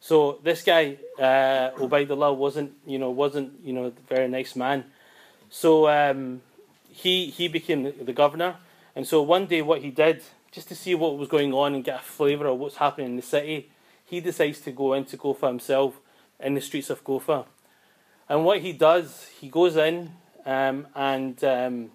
So 0.00 0.38
this 0.42 0.62
guy, 0.62 0.96
uh, 1.18 1.70
Ubaidullah, 1.76 2.36
wasn't, 2.36 2.72
you 2.86 2.98
know, 2.98 3.10
wasn't, 3.10 3.60
you 3.64 3.72
know, 3.72 3.86
a 3.86 3.92
very 4.08 4.28
nice 4.28 4.54
man. 4.54 4.84
So 5.50 5.88
um, 5.88 6.42
he 6.88 7.26
he 7.26 7.48
became 7.48 7.82
the 7.82 8.12
governor, 8.12 8.56
and 8.94 9.06
so 9.06 9.20
one 9.22 9.46
day 9.46 9.62
what 9.62 9.82
he 9.82 9.90
did 9.90 10.22
just 10.50 10.68
to 10.68 10.74
see 10.74 10.94
what 10.94 11.16
was 11.16 11.28
going 11.28 11.52
on 11.52 11.74
and 11.74 11.84
get 11.84 12.00
a 12.00 12.02
flavour 12.02 12.46
of 12.46 12.58
what's 12.58 12.76
happening 12.76 13.10
in 13.10 13.16
the 13.16 13.22
city, 13.22 13.70
he 14.04 14.20
decides 14.20 14.60
to 14.60 14.72
go 14.72 14.94
into 14.94 15.16
Kufa 15.16 15.46
himself 15.46 16.00
in 16.40 16.54
the 16.54 16.60
streets 16.60 16.90
of 16.90 17.04
Kufa. 17.04 17.44
And 18.28 18.44
what 18.44 18.60
he 18.60 18.72
does, 18.72 19.28
he 19.40 19.48
goes 19.48 19.76
in 19.76 20.12
um, 20.46 20.86
and 20.94 21.42
um, 21.44 21.90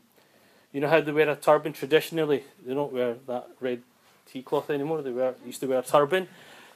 you 0.72 0.82
know 0.82 0.88
how 0.88 1.02
they 1.02 1.12
wear 1.12 1.30
a 1.30 1.36
turban 1.36 1.74
traditionally? 1.74 2.44
They 2.66 2.74
don't 2.74 2.92
wear 2.94 3.16
that 3.28 3.48
red 3.60 3.82
tea 4.26 4.42
cloth 4.42 4.70
anymore. 4.70 5.02
They 5.02 5.12
wear 5.12 5.36
used 5.46 5.62
to 5.62 5.68
wear 5.68 5.80
a 5.80 5.84
turban. 5.84 6.28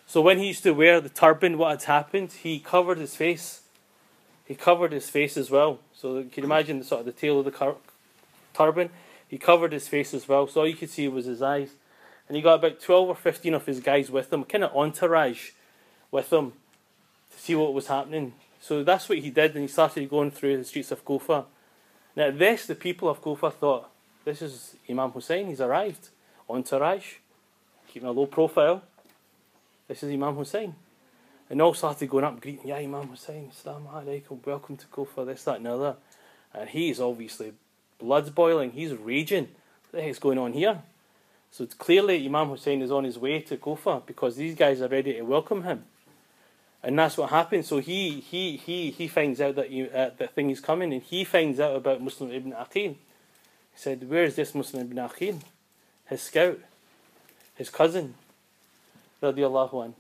So 0.08 0.22
when 0.22 0.40
he 0.40 0.48
used 0.48 0.64
to 0.64 0.72
wear 0.72 1.00
the 1.00 1.10
turban, 1.10 1.58
what 1.58 1.72
had 1.72 1.84
happened? 1.84 2.32
He 2.32 2.60
covered 2.60 2.98
his 2.98 3.16
face. 3.16 3.62
He 4.46 4.56
covered 4.56 4.92
his 4.92 5.10
face 5.10 5.38
as 5.38 5.52
well. 5.52 5.80
So 5.94 6.18
you 6.18 6.30
can 6.32 6.44
imagine 6.44 6.80
the 6.80 6.86
sort 6.86 7.02
of 7.02 7.06
the 7.06 7.12
tail 7.12 7.40
of 7.40 7.46
the 7.46 7.52
car- 7.52 7.76
turban. 8.54 8.90
He 9.30 9.38
covered 9.38 9.72
his 9.72 9.88
face 9.88 10.14
as 10.14 10.28
well, 10.28 10.48
so 10.48 10.62
all 10.62 10.68
you 10.68 10.76
could 10.76 10.90
see 10.90 11.08
was 11.08 11.26
his 11.26 11.42
eyes. 11.42 11.70
And 12.28 12.36
he 12.36 12.42
got 12.42 12.56
about 12.56 12.82
12 12.82 13.10
or 13.10 13.16
15 13.16 13.54
of 13.54 13.66
his 13.66 13.80
guys 13.80 14.10
with 14.10 14.34
him, 14.34 14.44
kind 14.44 14.64
of 14.64 14.76
entourage 14.76 15.52
with 16.12 16.34
him 16.34 16.54
to 17.32 17.40
see 17.40 17.56
what 17.56 17.74
was 17.74 17.88
happening. 17.88 18.34
So 18.60 18.84
that's 18.84 19.08
what 19.08 19.20
he 19.20 19.30
did, 19.30 19.54
and 19.54 19.62
he 19.62 19.68
started 19.68 20.10
going 20.10 20.32
through 20.32 20.58
the 20.58 20.64
streets 20.64 20.92
of 20.92 21.06
Kufa. 21.06 21.46
Now, 22.16 22.28
at 22.28 22.40
this, 22.40 22.66
the 22.66 22.76
people 22.76 23.08
of 23.08 23.22
Kufa 23.22 23.52
thought, 23.52 23.90
this 24.26 24.42
is 24.42 24.76
Imam 24.90 25.12
Hussein, 25.12 25.48
he's 25.48 25.62
arrived. 25.62 26.10
Entourage, 26.50 27.18
keeping 27.88 28.10
a 28.10 28.12
low 28.12 28.26
profile. 28.26 28.82
This 29.88 30.02
is 30.02 30.12
Imam 30.12 30.36
Hussein. 30.36 30.74
And 31.52 31.62
all 31.62 31.76
started 31.76 32.10
going 32.10 32.26
up 32.26 32.42
greeting, 32.42 32.68
yeah, 32.68 32.78
Imam 32.78 33.08
Hussein, 33.08 33.52
Assalamu 33.52 33.92
alaikum, 33.92 34.46
welcome 34.46 34.76
to 34.78 34.86
Kufa, 34.88 35.26
this, 35.26 35.44
that, 35.44 35.58
and 35.58 35.68
other. 35.68 35.96
And 36.54 36.70
he's 36.70 37.00
obviously 37.00 37.54
blood's 38.00 38.30
boiling, 38.30 38.72
he's 38.72 38.94
raging. 38.94 39.50
What 39.90 40.00
the 40.00 40.02
heck's 40.02 40.20
going 40.20 40.38
on 40.38 40.54
here? 40.54 40.82
So 41.52 41.64
it's 41.64 41.74
clearly 41.74 42.26
Imam 42.26 42.50
Hussein 42.50 42.82
is 42.82 42.92
on 42.92 43.04
his 43.04 43.18
way 43.18 43.42
to 43.42 43.58
Kufa 43.58 44.04
because 44.06 44.36
these 44.36 44.56
guys 44.56 44.82
are 44.82 44.88
ready 44.88 45.14
to 45.14 45.22
welcome 45.24 45.64
him. 45.64 45.86
And 46.82 46.98
that's 46.98 47.18
what 47.18 47.30
happens. 47.30 47.68
So 47.68 47.80
he 47.80 48.22
he 48.22 48.56
he 48.56 48.92
he 48.92 49.08
finds 49.08 49.42
out 49.42 49.56
that 49.56 49.70
you, 49.70 49.88
uh, 49.88 50.12
that 50.18 50.34
thing 50.34 50.50
is 50.50 50.62
coming, 50.62 50.94
and 50.94 51.02
he 51.02 51.26
finds 51.26 51.60
out 51.60 51.76
about 51.76 52.02
Muslim 52.02 52.32
ibn 52.32 52.54
Aqil. 52.54 52.92
He 52.92 52.96
said, 53.76 54.10
"Where 54.10 54.24
is 54.24 54.36
this 54.36 54.56
Muslim 54.56 54.84
ibn 54.84 54.98
Aqil? 54.98 55.42
His 56.08 56.22
scout, 56.22 56.60
his 57.56 57.70
cousin, 57.70 58.16
radiallahu 59.22 59.86
an." 59.86 59.96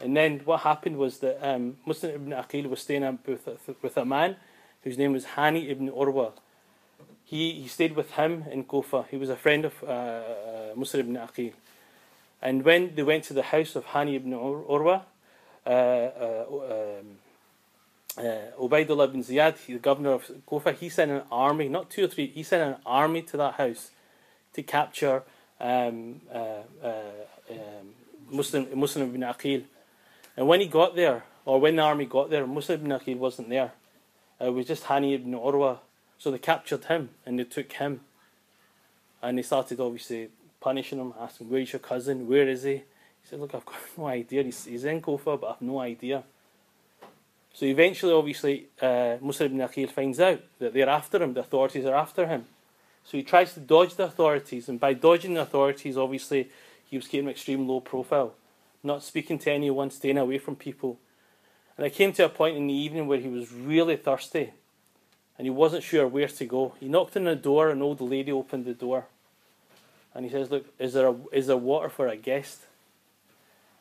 And 0.00 0.16
then 0.16 0.40
what 0.44 0.60
happened 0.60 0.96
was 0.96 1.18
that 1.18 1.38
um, 1.46 1.76
Muslim 1.84 2.14
ibn 2.14 2.30
Aqil 2.30 2.70
was 2.70 2.80
staying 2.80 3.04
up 3.04 3.26
with 3.26 3.46
with 3.82 3.96
a 3.98 4.06
man 4.06 4.36
whose 4.84 4.96
name 4.96 5.12
was 5.12 5.26
Hani 5.36 5.70
ibn 5.70 5.90
Urwa, 5.90 6.32
he, 7.32 7.62
he 7.62 7.66
stayed 7.66 7.96
with 7.96 8.10
him 8.10 8.44
in 8.50 8.64
Kufa. 8.64 9.06
He 9.10 9.16
was 9.16 9.30
a 9.30 9.36
friend 9.36 9.64
of 9.64 9.72
uh, 9.82 9.86
uh, 9.86 10.22
Muslim 10.76 11.00
ibn 11.00 11.16
Aqil. 11.16 11.54
And 12.42 12.62
when 12.62 12.94
they 12.94 13.02
went 13.02 13.24
to 13.24 13.32
the 13.32 13.42
house 13.42 13.74
of 13.74 13.86
Hani 13.86 14.16
ibn 14.16 14.32
Urwa, 14.32 15.00
uh, 15.64 15.70
uh, 15.70 16.44
um, 16.50 17.06
uh, 18.18 18.22
Ubaidullah 18.60 19.04
ibn 19.08 19.22
Ziyad, 19.24 19.64
the 19.64 19.78
governor 19.78 20.10
of 20.10 20.30
Kufa, 20.46 20.72
he 20.72 20.90
sent 20.90 21.10
an 21.10 21.22
army, 21.32 21.70
not 21.70 21.88
two 21.88 22.04
or 22.04 22.08
three, 22.08 22.26
he 22.26 22.42
sent 22.42 22.62
an 22.62 22.76
army 22.84 23.22
to 23.22 23.38
that 23.38 23.54
house 23.54 23.92
to 24.52 24.62
capture 24.62 25.22
um, 25.58 26.20
uh, 26.30 26.38
uh, 26.84 26.92
um, 27.50 27.94
Muslim, 28.30 28.78
Muslim 28.78 29.08
ibn 29.08 29.22
Aqil. 29.22 29.64
And 30.36 30.46
when 30.48 30.60
he 30.60 30.66
got 30.66 30.96
there, 30.96 31.24
or 31.46 31.58
when 31.58 31.76
the 31.76 31.82
army 31.82 32.04
got 32.04 32.28
there, 32.28 32.46
Muslim 32.46 32.80
ibn 32.80 32.90
Aqil 32.90 33.16
wasn't 33.16 33.48
there. 33.48 33.72
It 34.38 34.52
was 34.52 34.66
just 34.66 34.84
Hani 34.84 35.14
ibn 35.14 35.32
Urwa 35.32 35.78
So 36.22 36.30
they 36.30 36.38
captured 36.38 36.84
him 36.84 37.08
and 37.26 37.36
they 37.36 37.42
took 37.42 37.72
him. 37.72 38.02
And 39.20 39.36
they 39.36 39.42
started 39.42 39.80
obviously 39.80 40.28
punishing 40.60 41.00
him, 41.00 41.12
asking, 41.20 41.50
Where's 41.50 41.72
your 41.72 41.80
cousin? 41.80 42.28
Where 42.28 42.46
is 42.46 42.62
he? 42.62 42.74
He 42.74 42.82
said, 43.24 43.40
Look, 43.40 43.56
I've 43.56 43.66
got 43.66 43.74
no 43.98 44.06
idea. 44.06 44.44
He's, 44.44 44.64
he's 44.64 44.84
in 44.84 45.02
Kufa, 45.02 45.36
but 45.36 45.50
I've 45.50 45.62
no 45.62 45.80
idea. 45.80 46.22
So 47.52 47.66
eventually, 47.66 48.12
obviously, 48.12 48.66
uh, 48.80 49.16
Musa 49.20 49.46
ibn 49.46 49.58
Aqil 49.58 49.90
finds 49.90 50.20
out 50.20 50.40
that 50.60 50.72
they're 50.72 50.88
after 50.88 51.20
him, 51.20 51.34
the 51.34 51.40
authorities 51.40 51.86
are 51.86 51.96
after 51.96 52.28
him. 52.28 52.44
So 53.04 53.16
he 53.16 53.24
tries 53.24 53.54
to 53.54 53.60
dodge 53.60 53.96
the 53.96 54.04
authorities, 54.04 54.68
and 54.68 54.78
by 54.78 54.94
dodging 54.94 55.34
the 55.34 55.40
authorities, 55.40 55.96
obviously, 55.96 56.48
he 56.88 56.96
was 56.96 57.08
keeping 57.08 57.28
extreme 57.30 57.66
low 57.66 57.80
profile, 57.80 58.34
not 58.84 59.02
speaking 59.02 59.40
to 59.40 59.50
anyone, 59.50 59.90
staying 59.90 60.18
away 60.18 60.38
from 60.38 60.54
people. 60.54 61.00
And 61.76 61.84
it 61.84 61.94
came 61.94 62.12
to 62.12 62.26
a 62.26 62.28
point 62.28 62.56
in 62.56 62.68
the 62.68 62.74
evening 62.74 63.08
where 63.08 63.18
he 63.18 63.28
was 63.28 63.52
really 63.52 63.96
thirsty, 63.96 64.52
and 65.42 65.46
he 65.48 65.50
wasn't 65.50 65.82
sure 65.82 66.06
where 66.06 66.28
to 66.28 66.44
go. 66.44 66.72
He 66.78 66.86
knocked 66.86 67.16
on 67.16 67.24
the 67.24 67.34
door, 67.34 67.70
an 67.70 67.82
old 67.82 68.00
lady 68.00 68.30
opened 68.30 68.64
the 68.64 68.74
door, 68.74 69.06
and 70.14 70.24
he 70.24 70.30
says, 70.30 70.52
"Look, 70.52 70.66
is 70.78 70.92
there 70.92 71.08
a, 71.08 71.16
is 71.32 71.48
there 71.48 71.56
water 71.56 71.88
for 71.88 72.06
a 72.06 72.16
guest?" 72.16 72.60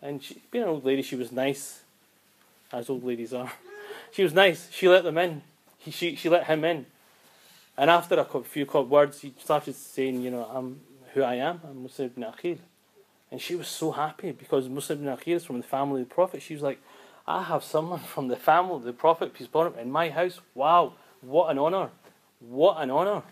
And 0.01 0.23
she, 0.23 0.41
being 0.49 0.63
an 0.63 0.71
old 0.71 0.83
lady, 0.83 1.03
she 1.03 1.15
was 1.15 1.31
nice, 1.31 1.81
as 2.73 2.89
old 2.89 3.03
ladies 3.03 3.31
are. 3.31 3.53
She 4.11 4.23
was 4.23 4.33
nice. 4.33 4.69
She 4.71 4.89
let 4.89 5.03
them 5.03 5.19
in. 5.19 5.43
He, 5.77 5.91
she, 5.91 6.15
she 6.15 6.29
let 6.29 6.47
him 6.47 6.65
in. 6.65 6.87
And 7.77 7.91
after 7.91 8.19
a 8.19 8.25
few 8.43 8.65
words, 8.65 9.21
he 9.21 9.33
started 9.39 9.75
saying, 9.75 10.21
you 10.21 10.31
know, 10.31 10.43
I'm 10.43 10.81
who 11.13 11.21
I 11.21 11.35
am. 11.35 11.61
I'm 11.63 11.81
Musa 11.81 12.05
ibn 12.05 12.23
Aqil. 12.23 12.57
And 13.31 13.39
she 13.39 13.55
was 13.55 13.67
so 13.67 13.91
happy 13.91 14.31
because 14.31 14.67
Musa 14.67 14.93
ibn 14.93 15.05
Aqil 15.05 15.35
is 15.35 15.45
from 15.45 15.57
the 15.57 15.67
family 15.67 16.01
of 16.01 16.09
the 16.09 16.13
Prophet. 16.15 16.41
She 16.41 16.55
was 16.55 16.63
like, 16.63 16.81
I 17.27 17.43
have 17.43 17.63
someone 17.63 17.99
from 18.13 18.27
the 18.27 18.35
family 18.35 18.73
of 18.73 18.83
the 18.83 18.93
Prophet, 18.93 19.33
peace 19.33 19.47
upon 19.47 19.67
him, 19.67 19.79
in 19.79 19.91
my 19.91 20.09
house. 20.09 20.41
Wow, 20.55 20.93
what 21.21 21.51
an 21.51 21.59
honour. 21.59 21.89
What 22.39 22.81
an 22.81 22.91
honour. 22.91 23.23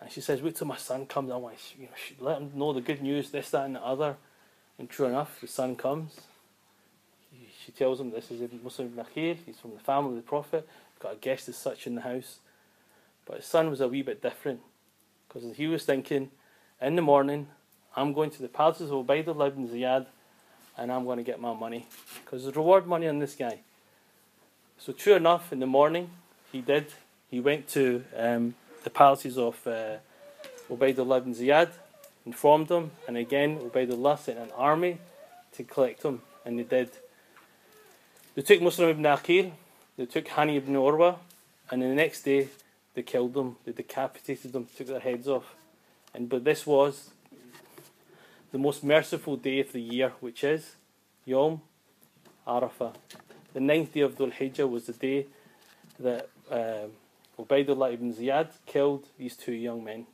And 0.00 0.10
she 0.10 0.20
says, 0.20 0.42
wait 0.42 0.56
till 0.56 0.66
my 0.66 0.76
son 0.76 1.06
comes. 1.06 1.30
I 1.30 1.36
want 1.36 1.56
to 1.58 1.80
you 1.80 1.86
know, 1.86 2.26
let 2.26 2.38
him 2.38 2.50
know 2.54 2.72
the 2.72 2.80
good 2.80 3.02
news, 3.02 3.30
this, 3.30 3.50
that, 3.50 3.66
and 3.66 3.76
the 3.76 3.84
other. 3.84 4.16
And 4.78 4.90
true 4.90 5.06
enough, 5.06 5.40
the 5.40 5.46
son 5.46 5.76
comes 5.76 6.20
she 7.64 7.72
tells 7.72 8.00
him 8.00 8.10
this 8.10 8.30
is 8.30 8.40
Ibn 8.40 8.60
Muslim 8.62 8.90
Nakhir, 8.90 9.36
he's 9.46 9.58
from 9.58 9.72
the 9.72 9.78
family 9.78 10.10
of 10.10 10.16
the 10.16 10.22
Prophet, 10.22 10.68
got 10.98 11.14
a 11.14 11.16
guest 11.16 11.48
as 11.48 11.56
such 11.56 11.86
in 11.86 11.94
the 11.94 12.00
house. 12.00 12.38
But 13.24 13.36
his 13.36 13.46
son 13.46 13.70
was 13.70 13.80
a 13.80 13.88
wee 13.88 14.02
bit 14.02 14.20
different 14.20 14.60
because 15.28 15.56
he 15.56 15.66
was 15.68 15.84
thinking, 15.84 16.30
in 16.80 16.96
the 16.96 17.02
morning, 17.02 17.48
I'm 17.94 18.12
going 18.12 18.30
to 18.30 18.42
the 18.42 18.48
palaces 18.48 18.90
of 18.90 19.06
Ubaidullah 19.06 19.48
ibn 19.48 19.68
Ziyad 19.68 20.06
and 20.76 20.90
I'm 20.90 21.04
going 21.04 21.18
to 21.18 21.22
get 21.22 21.40
my 21.40 21.54
money 21.54 21.86
because 22.24 22.42
there's 22.42 22.56
reward 22.56 22.86
money 22.86 23.06
on 23.06 23.18
this 23.18 23.34
guy. 23.34 23.60
So, 24.78 24.92
true 24.92 25.14
enough, 25.14 25.52
in 25.52 25.60
the 25.60 25.66
morning, 25.66 26.10
he 26.52 26.60
did. 26.60 26.86
He 27.30 27.40
went 27.40 27.66
to 27.68 28.04
um, 28.16 28.54
the 28.84 28.90
palaces 28.90 29.38
of 29.38 29.66
uh, 29.66 29.96
Ubaidullah 30.70 31.18
ibn 31.18 31.34
Ziyad, 31.34 31.70
informed 32.26 32.68
them, 32.68 32.90
and 33.08 33.16
again, 33.16 33.58
Ubaidullah 33.58 34.18
sent 34.18 34.38
an 34.38 34.50
army 34.56 34.98
to 35.56 35.64
collect 35.64 36.02
him, 36.02 36.20
and 36.44 36.58
they 36.58 36.64
did. 36.64 36.90
They 38.34 38.42
took 38.42 38.60
Muslim 38.62 38.90
ibn 38.90 39.04
Aqil, 39.04 39.52
they 39.96 40.06
took 40.06 40.26
Hani 40.26 40.56
ibn 40.56 40.74
Urwa, 40.74 41.16
and 41.70 41.82
the 41.82 41.86
next 41.86 42.22
day 42.22 42.48
they 42.94 43.02
killed 43.02 43.34
them, 43.34 43.56
they 43.64 43.72
decapitated 43.72 44.52
them, 44.52 44.66
took 44.76 44.86
their 44.86 45.00
heads 45.00 45.26
off. 45.26 45.54
And 46.14 46.28
but 46.28 46.44
this 46.44 46.66
was 46.66 47.10
the 48.52 48.58
most 48.58 48.84
merciful 48.84 49.36
day 49.36 49.60
of 49.60 49.72
the 49.72 49.80
year, 49.80 50.12
which 50.20 50.44
is 50.44 50.76
Yom 51.24 51.62
Arafah. 52.46 52.94
The 53.54 53.60
ninth 53.60 53.94
day 53.94 54.00
of 54.00 54.16
Dhul 54.16 54.32
Hijjah 54.32 54.68
was 54.68 54.86
the 54.86 54.92
day 54.92 55.26
that 55.98 56.28
um, 56.52 56.90
Ubaidullah 57.38 57.94
ibn 57.94 58.12
Ziyad 58.12 58.48
killed 58.66 59.06
these 59.18 59.36
two 59.36 59.52
young 59.52 59.82
men. 59.82 60.06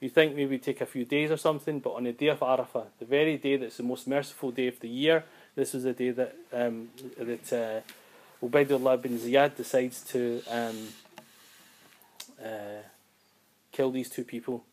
You 0.00 0.08
think 0.08 0.34
maybe 0.34 0.58
take 0.58 0.80
a 0.80 0.86
few 0.86 1.04
days 1.04 1.30
or 1.30 1.36
something, 1.36 1.80
but 1.80 1.90
on 1.90 2.04
the 2.04 2.12
day 2.12 2.28
of 2.28 2.40
Arafah, 2.40 2.86
the 2.98 3.04
very 3.04 3.36
day 3.36 3.56
that's 3.56 3.76
the 3.76 3.82
most 3.82 4.06
merciful 4.06 4.50
day 4.50 4.68
of 4.68 4.80
the 4.80 4.88
year, 4.88 5.24
this 5.54 5.74
was 5.74 5.82
the 5.82 5.92
day 5.92 6.10
that 6.10 6.36
um, 6.52 6.88
that 7.18 7.52
uh, 7.52 8.46
Ubaidullah 8.46 9.02
bin 9.02 9.18
Ziyad 9.18 9.56
decides 9.56 10.02
to 10.04 10.42
um, 10.48 10.88
uh, 12.42 12.82
kill 13.72 13.90
these 13.90 14.08
two 14.08 14.24
people. 14.24 14.64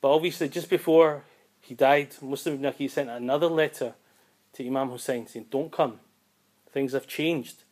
But 0.00 0.14
obviously, 0.14 0.48
just 0.48 0.70
before 0.70 1.24
he 1.60 1.74
died, 1.74 2.14
Muslim 2.22 2.54
ibn 2.54 2.72
Aqil 2.72 2.90
sent 2.90 3.10
another 3.10 3.48
letter 3.48 3.94
to 4.54 4.66
Imam 4.66 4.90
Hussein 4.90 5.26
saying, 5.26 5.46
Don't 5.50 5.70
come. 5.70 6.00
Things 6.72 6.92
have 6.92 7.06
changed. 7.06 7.64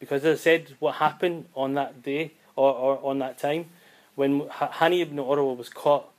Because 0.00 0.24
as 0.24 0.40
I 0.40 0.42
said, 0.42 0.74
what 0.80 0.96
happened 0.96 1.44
on 1.54 1.74
that 1.74 2.02
day 2.02 2.32
or, 2.56 2.72
or 2.72 3.04
on 3.04 3.20
that 3.20 3.38
time, 3.38 3.66
when 4.16 4.40
Hani 4.40 5.02
ibn 5.02 5.18
Urwa 5.18 5.56
was 5.56 5.68
caught 5.68 6.10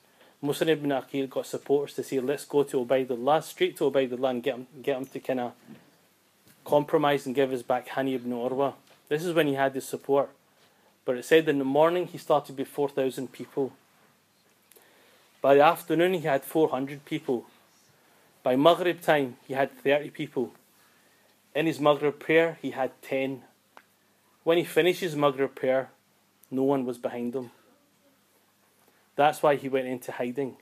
Muslim 0.43 0.69
ibn 0.69 0.89
Aqil 0.89 1.29
got 1.29 1.45
supporters 1.45 1.95
to 1.95 2.03
say, 2.03 2.19
let's 2.19 2.45
go 2.45 2.63
to 2.63 2.83
Ubaidullah, 2.83 3.43
straight 3.43 3.77
to 3.77 3.91
Ubaidullah 3.91 4.29
and 4.31 4.43
get 4.43 4.55
him, 4.55 4.67
get 4.81 4.97
him 4.97 5.05
to 5.05 5.19
kind 5.19 5.39
of 5.39 5.53
compromise 6.65 7.25
and 7.25 7.35
give 7.35 7.51
us 7.51 7.61
back 7.61 7.89
Hani 7.89 8.15
ibn 8.15 8.31
Urwa. 8.31 8.73
This 9.07 9.23
is 9.23 9.33
when 9.33 9.47
he 9.47 9.53
had 9.55 9.73
his 9.73 9.85
support. 9.85 10.29
But 11.05 11.17
it 11.17 11.25
said 11.25 11.47
in 11.49 11.59
the 11.59 11.65
morning 11.65 12.07
he 12.07 12.17
started 12.17 12.57
with 12.57 12.67
4,000 12.67 13.31
people. 13.31 13.73
By 15.41 15.55
the 15.55 15.61
afternoon 15.61 16.13
he 16.13 16.21
had 16.21 16.43
400 16.43 17.05
people. 17.05 17.45
By 18.43 18.55
Maghrib 18.55 19.01
time 19.01 19.37
he 19.47 19.53
had 19.53 19.71
30 19.83 20.09
people. 20.11 20.53
In 21.53 21.65
his 21.65 21.79
Maghrib 21.79 22.19
prayer 22.19 22.57
he 22.61 22.71
had 22.71 22.99
10. 23.01 23.43
When 24.43 24.57
he 24.57 24.63
finished 24.63 25.01
his 25.01 25.15
Maghrib 25.15 25.53
prayer, 25.53 25.89
no 26.49 26.63
one 26.63 26.85
was 26.85 26.97
behind 26.97 27.35
him. 27.35 27.51
That's 29.15 29.43
why 29.43 29.55
he 29.55 29.69
went 29.69 29.87
into 29.87 30.11
hiding. 30.11 30.57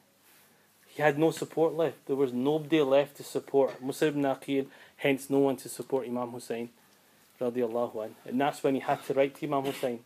He 0.88 1.02
had 1.02 1.18
no 1.18 1.32
support 1.32 1.76
left. 1.76 2.08
There 2.08 2.16
was 2.16 2.34
nobody 2.34 2.82
left 2.82 3.18
to 3.18 3.24
support 3.24 3.82
Musa 3.82 4.08
ibn 4.08 4.24
Aqil, 4.24 4.66
hence 4.98 5.30
no 5.30 5.40
one 5.40 5.56
to 5.58 5.70
support 5.70 6.08
Imam 6.08 6.32
Hussein. 6.32 6.70
And 7.40 8.42
that's 8.42 8.64
when 8.64 8.76
he 8.76 8.82
had 8.82 9.04
to 9.06 9.14
write 9.14 9.36
to 9.36 9.46
Imam 9.46 9.64
Hussein. 9.64 10.00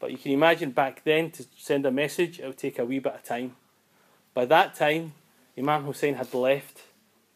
But 0.00 0.12
you 0.12 0.18
can 0.18 0.32
imagine 0.32 0.72
back 0.72 1.02
then 1.02 1.30
to 1.32 1.44
send 1.56 1.86
a 1.86 1.90
message, 1.90 2.40
it 2.40 2.46
would 2.46 2.58
take 2.58 2.78
a 2.78 2.84
wee 2.84 2.98
bit 2.98 3.14
of 3.14 3.24
time. 3.24 3.56
By 4.34 4.44
that 4.44 4.74
time, 4.74 5.14
Imam 5.56 5.84
Hussein 5.84 6.14
had 6.14 6.32
left. 6.34 6.82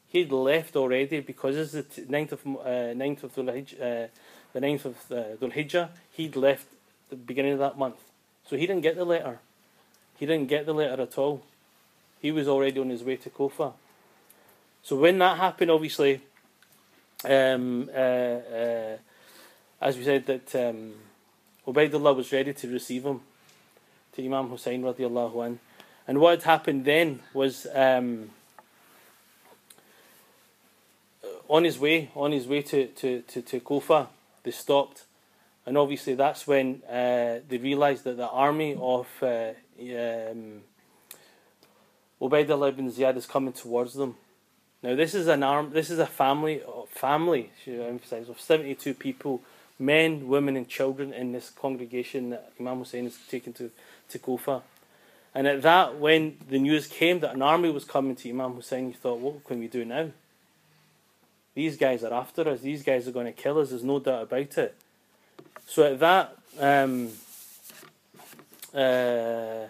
He'd 0.09 0.31
left 0.31 0.77
already 0.77 1.21
because 1.21 1.75
it's 1.75 1.97
the 1.97 2.05
ninth 2.09 2.33
of 2.33 2.47
uh, 2.47 2.93
ninth 2.93 3.25
of 3.25 3.35
Dhul 3.35 3.49
uh, 3.81 4.09
the 4.53 4.61
ninth 4.61 4.85
of 4.85 4.97
uh, 5.11 5.37
Dhul 5.41 5.53
Hijjah. 5.53 5.89
He'd 6.13 6.37
left 6.37 6.67
the 7.11 7.17
beginning 7.17 7.53
of 7.53 7.59
that 7.59 7.79
month, 7.79 7.97
so 8.49 8.57
he 8.57 8.67
didn't 8.67 8.83
get 8.83 8.97
the 8.97 9.05
letter. 9.05 9.39
He 10.19 10.27
didn't 10.27 10.49
get 10.49 10.67
the 10.67 10.75
letter 10.75 11.03
at 11.03 11.19
all. 11.19 11.43
He 12.21 12.31
was 12.31 12.47
already 12.47 12.79
on 12.81 12.91
his 12.91 13.03
way 13.03 13.17
to 13.17 13.31
Kufa. 13.31 13.73
So 14.83 14.97
when 14.97 15.19
that 15.19 15.39
happened, 15.39 15.71
obviously, 15.71 16.21
um, 17.25 17.89
uh, 17.93 17.99
uh, 17.99 18.97
as 19.81 19.97
we 19.97 20.05
said, 20.05 20.27
that 20.27 20.55
um, 20.55 20.95
Ubaidullah 21.67 22.17
was 22.17 22.33
ready 22.33 22.53
to 22.53 22.69
receive 22.69 23.05
him 23.05 23.21
to 24.15 24.25
Imam 24.25 24.49
Hussein 24.49 24.83
radiallahu 24.83 25.45
anh. 25.45 25.59
And 26.07 26.21
what 26.21 26.31
had 26.31 26.43
happened 26.43 26.85
then 26.85 27.21
was 27.33 27.67
um, 27.75 28.31
on 31.49 31.65
his 31.65 31.79
way, 31.79 32.11
on 32.15 32.33
his 32.33 32.47
way 32.47 32.63
to, 32.63 32.87
to, 32.87 33.23
to, 33.23 33.43
to 33.43 33.61
Kufa, 33.61 34.09
they 34.43 34.51
stopped. 34.51 35.05
And 35.65 35.79
obviously 35.79 36.15
that's 36.15 36.47
when 36.47 36.83
uh, 36.89 37.39
they 37.49 37.59
realised 37.59 38.05
that 38.05 38.17
the 38.17 38.29
army 38.29 38.77
of 38.81 39.07
uh, 39.23 39.51
um, 39.79 40.63
Ubaidullah 42.21 42.71
ibn 42.71 42.91
Ziyad 42.91 43.17
is 43.17 43.27
coming 43.27 43.53
towards 43.53 43.95
them. 43.95 44.17
Now 44.83 44.97
this 44.97 45.15
is 45.15 45.29
an 45.29 45.43
arm. 45.45 45.71
This 45.73 45.91
is 45.91 46.01
a 46.01 46.07
family. 46.07 46.63
Family. 46.89 47.51
Should 47.65 47.81
emphasise 47.81 48.29
of 48.29 48.41
seventy-two 48.41 48.95
people, 48.95 49.43
men, 49.79 50.27
women, 50.27 50.57
and 50.57 50.69
children 50.69 51.13
in 51.13 51.31
this 51.31 51.51
congregation 51.51 52.31
that 52.31 52.53
Imam 52.59 52.79
Hussein 52.79 53.07
is 53.07 53.17
taken 53.29 53.53
to 53.53 53.71
to 54.09 54.19
Kufa. 54.19 54.63
And 55.35 55.47
at 55.47 55.63
that, 55.63 55.99
when 55.99 56.37
the 56.49 56.59
news 56.59 56.89
came 56.89 57.21
that 57.21 57.35
an 57.35 57.43
army 57.43 57.71
was 57.71 57.85
coming 57.85 58.17
to 58.17 58.29
Imam 58.29 58.55
Hussein, 58.55 58.89
he 58.89 58.95
thought, 58.95 59.21
"What 59.21 59.45
can 59.45 59.61
we 59.61 59.69
do 59.69 59.85
now? 59.85 60.11
These 61.55 61.77
guys 61.77 62.03
are 62.05 62.15
after 62.15 62.49
us. 62.49 62.61
These 62.61 62.83
guys 62.83 63.07
are 63.07 63.13
going 63.13 63.27
to 63.27 63.33
kill 63.33 63.59
us. 63.59 63.71
There's 63.71 63.85
no 63.85 63.99
doubt 63.99 64.23
about 64.25 64.59
it." 64.59 64.75
So 65.67 65.85
at 65.85 65.99
that. 66.01 66.37
Um, 66.59 67.11
uh, 68.75 69.69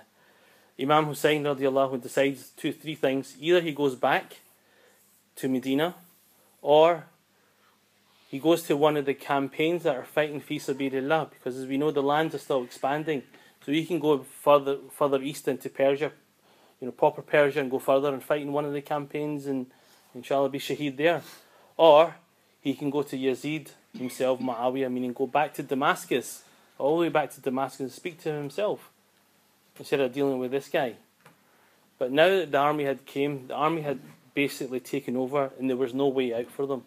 Imam 0.81 1.07
Hussein 1.07 1.45
radiallahu 1.45 2.03
decides 2.03 2.51
two, 2.51 2.73
three 2.73 2.95
things. 2.95 3.37
Either 3.41 3.61
he 3.61 3.73
goes 3.73 3.95
back 3.95 4.41
to 5.37 5.49
Medina, 5.49 5.95
or 6.61 7.05
he 8.29 8.39
goes 8.39 8.63
to 8.65 8.77
one 8.77 8.97
of 8.97 9.05
the 9.05 9.15
campaigns 9.15 9.83
that 9.83 9.97
are 9.97 10.05
fighting 10.05 10.41
fi 10.41 10.59
sabilillah, 10.59 11.31
because 11.31 11.57
as 11.57 11.67
we 11.67 11.77
know 11.77 11.91
the 11.91 12.03
lands 12.03 12.35
are 12.35 12.39
still 12.39 12.65
expanding. 12.65 13.23
So 13.65 13.71
he 13.71 13.85
can 13.85 14.01
go 14.01 14.19
further 14.19 14.79
further 14.91 15.23
east 15.23 15.47
into 15.47 15.69
Persia, 15.69 16.11
you 16.81 16.87
know, 16.87 16.93
proper 16.93 17.23
Persia 17.23 17.61
and 17.61 17.71
go 17.71 17.79
further 17.79 18.13
and 18.13 18.23
fight 18.23 18.43
in 18.43 18.53
one 18.53 18.65
of 18.65 18.73
the 18.73 18.83
campaigns 18.83 19.47
and 19.47 19.67
inshallah 20.15 20.49
be 20.49 20.59
shaheed 20.59 20.97
there. 20.97 21.23
Or 21.77 22.17
he 22.61 22.75
can 22.75 22.91
go 22.91 23.03
to 23.03 23.17
Yazid 23.17 23.69
himself, 23.97 24.41
Muawiyah, 24.41 24.91
meaning 24.91 25.13
go 25.13 25.27
back 25.27 25.55
to 25.55 25.63
Damascus 25.63 26.45
all 26.79 26.97
the 26.97 27.03
way 27.03 27.09
back 27.09 27.31
to 27.31 27.41
Damascus 27.41 27.81
and 27.81 27.93
speak 27.93 28.21
to 28.23 28.31
him 28.31 28.37
himself 28.37 28.91
instead 29.79 30.01
of 30.01 30.13
dealing 30.13 30.39
with 30.39 30.51
this 30.51 30.69
guy. 30.69 30.95
But 31.99 32.11
now 32.11 32.29
that 32.29 32.51
the 32.51 32.59
army 32.59 32.85
had 32.85 33.07
came, 33.07 33.47
the 33.47 33.55
army 33.55 33.83
had 33.83 34.01
basically 34.35 34.81
taken 34.81 35.17
over 35.17 35.51
and 35.59 35.69
there 35.69 35.77
was 35.77 35.95
no 35.95 36.09
way 36.09 36.35
out 36.35 36.51
for 36.51 36.67
them. 36.67 36.85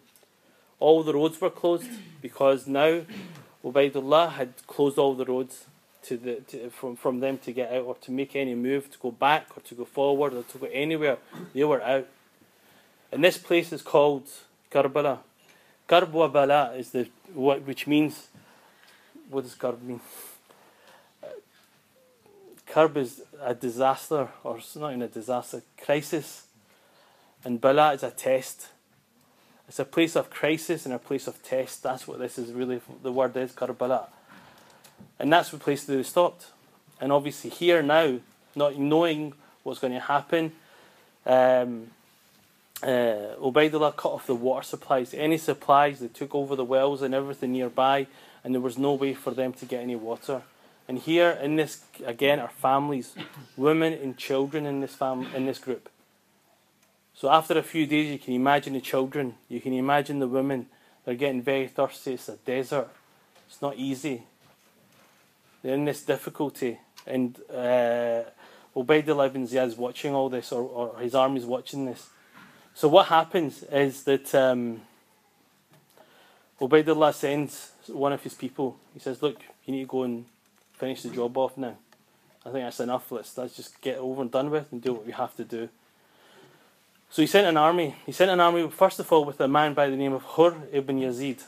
All 0.78 1.02
the 1.02 1.14
roads 1.14 1.40
were 1.40 1.50
closed 1.50 1.88
because 2.20 2.66
now 2.66 3.02
Ubaidullah 3.64 4.32
had 4.32 4.66
closed 4.66 4.98
all 4.98 5.14
the 5.14 5.24
roads 5.24 5.64
to 6.02 6.16
the 6.16 6.34
to, 6.48 6.70
from 6.70 6.96
from 6.96 7.20
them 7.20 7.38
to 7.38 7.52
get 7.52 7.72
out 7.72 7.84
or 7.84 7.94
to 7.96 8.10
make 8.10 8.36
any 8.36 8.54
move 8.54 8.90
to 8.90 8.98
go 8.98 9.10
back 9.10 9.48
or 9.56 9.60
to 9.62 9.74
go 9.74 9.84
forward 9.84 10.34
or 10.34 10.42
to 10.42 10.58
go 10.58 10.66
anywhere. 10.66 11.18
They 11.54 11.64
were 11.64 11.82
out. 11.82 12.06
And 13.10 13.24
this 13.24 13.38
place 13.38 13.72
is 13.72 13.82
called 13.82 14.28
Karbala. 14.70 15.18
Karb 15.88 16.10
wa 16.10 16.28
Bala 16.28 16.72
is 16.76 16.90
the 16.90 17.08
what 17.32 17.62
which 17.62 17.86
means 17.86 18.28
what 19.30 19.44
does 19.44 19.54
Karb 19.54 19.80
mean? 19.82 20.00
Karb 22.68 22.96
is 22.96 23.22
a 23.40 23.54
disaster 23.54 24.28
or 24.42 24.58
it's 24.58 24.76
not 24.76 24.90
even 24.90 25.02
a 25.02 25.08
disaster, 25.08 25.62
crisis. 25.82 26.46
And 27.44 27.60
Bala 27.60 27.94
is 27.94 28.02
a 28.02 28.10
test. 28.10 28.68
It's 29.68 29.78
a 29.78 29.84
place 29.84 30.16
of 30.16 30.30
crisis 30.30 30.84
and 30.84 30.94
a 30.94 30.98
place 30.98 31.26
of 31.26 31.42
test. 31.42 31.82
That's 31.82 32.06
what 32.06 32.18
this 32.18 32.38
is 32.38 32.52
really 32.52 32.80
the 33.02 33.12
word 33.12 33.36
is, 33.36 33.52
Karbala. 33.52 34.06
And 35.18 35.32
that's 35.32 35.50
the 35.50 35.58
place 35.58 35.84
that 35.84 35.94
they 35.94 36.02
stopped. 36.02 36.46
And 37.00 37.12
obviously 37.12 37.50
here 37.50 37.82
now, 37.82 38.18
not 38.54 38.76
knowing 38.76 39.34
what's 39.62 39.80
going 39.80 39.92
to 39.92 40.00
happen, 40.00 40.52
um, 41.24 41.90
uh, 42.82 43.90
cut 43.96 44.12
off 44.12 44.26
the 44.26 44.34
water 44.34 44.64
supplies. 44.64 45.14
Any 45.14 45.38
supplies, 45.38 46.00
they 46.00 46.08
took 46.08 46.34
over 46.34 46.56
the 46.56 46.64
wells 46.64 47.02
and 47.02 47.14
everything 47.14 47.52
nearby, 47.52 48.06
and 48.44 48.54
there 48.54 48.60
was 48.60 48.78
no 48.78 48.92
way 48.92 49.14
for 49.14 49.32
them 49.32 49.52
to 49.54 49.66
get 49.66 49.82
any 49.82 49.96
water. 49.96 50.42
And 50.88 50.98
here 50.98 51.30
in 51.30 51.56
this 51.56 51.82
again 52.04 52.38
are 52.38 52.48
families, 52.48 53.14
women 53.56 53.92
and 53.92 54.16
children 54.16 54.66
in 54.66 54.80
this 54.80 54.94
fam- 54.94 55.34
in 55.34 55.46
this 55.46 55.58
group. 55.58 55.88
So 57.14 57.30
after 57.30 57.58
a 57.58 57.62
few 57.62 57.86
days, 57.86 58.12
you 58.12 58.18
can 58.18 58.34
imagine 58.34 58.74
the 58.74 58.80
children, 58.80 59.34
you 59.48 59.60
can 59.60 59.72
imagine 59.72 60.18
the 60.18 60.28
women. 60.28 60.66
They're 61.04 61.14
getting 61.14 61.40
very 61.40 61.68
thirsty. 61.68 62.14
It's 62.14 62.28
a 62.28 62.36
desert. 62.36 62.88
It's 63.48 63.62
not 63.62 63.76
easy. 63.76 64.24
They're 65.62 65.74
in 65.74 65.84
this 65.84 66.02
difficulty, 66.02 66.78
and 67.06 67.38
uh, 67.50 68.22
Ubaidullah 68.76 69.26
ibn 69.26 69.42
is 69.44 69.76
watching 69.76 70.14
all 70.14 70.28
this, 70.28 70.52
or, 70.52 70.62
or 70.62 70.98
his 70.98 71.14
army 71.14 71.40
is 71.40 71.46
watching 71.46 71.86
this. 71.86 72.08
So 72.76 72.88
what 72.88 73.06
happens 73.06 73.62
is 73.72 74.02
that 74.04 74.34
um, 74.34 74.82
Ubaidullah 76.60 77.14
sends 77.14 77.70
one 77.86 78.12
of 78.12 78.22
his 78.22 78.34
people. 78.34 78.76
He 78.92 79.00
says, 79.00 79.22
"Look, 79.22 79.40
you 79.64 79.72
need 79.72 79.84
to 79.84 79.88
go 79.88 80.02
and 80.02 80.26
finish 80.74 81.00
the 81.00 81.08
job 81.08 81.38
off 81.38 81.56
now. 81.56 81.74
I 82.44 82.50
think 82.50 82.66
that's 82.66 82.80
enough. 82.80 83.10
Let's 83.10 83.38
let's 83.38 83.56
just 83.56 83.80
get 83.80 83.96
over 83.96 84.20
and 84.20 84.30
done 84.30 84.50
with 84.50 84.70
and 84.72 84.82
do 84.82 84.92
what 84.92 85.06
we 85.06 85.12
have 85.12 85.34
to 85.36 85.44
do." 85.44 85.70
So 87.08 87.22
he 87.22 87.26
sent 87.26 87.46
an 87.46 87.56
army. 87.56 87.94
He 88.04 88.12
sent 88.12 88.30
an 88.30 88.40
army 88.40 88.68
first 88.68 89.00
of 89.00 89.10
all 89.10 89.24
with 89.24 89.40
a 89.40 89.48
man 89.48 89.72
by 89.72 89.88
the 89.88 89.96
name 89.96 90.12
of 90.12 90.22
Hur 90.36 90.54
ibn 90.70 91.00
Yazid. 91.00 91.44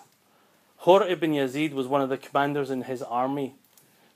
Hur 0.87 1.03
ibn 1.03 1.35
Yazid 1.35 1.75
was 1.75 1.87
one 1.87 2.01
of 2.01 2.09
the 2.09 2.17
commanders 2.17 2.71
in 2.71 2.85
his 2.85 3.03
army. 3.03 3.55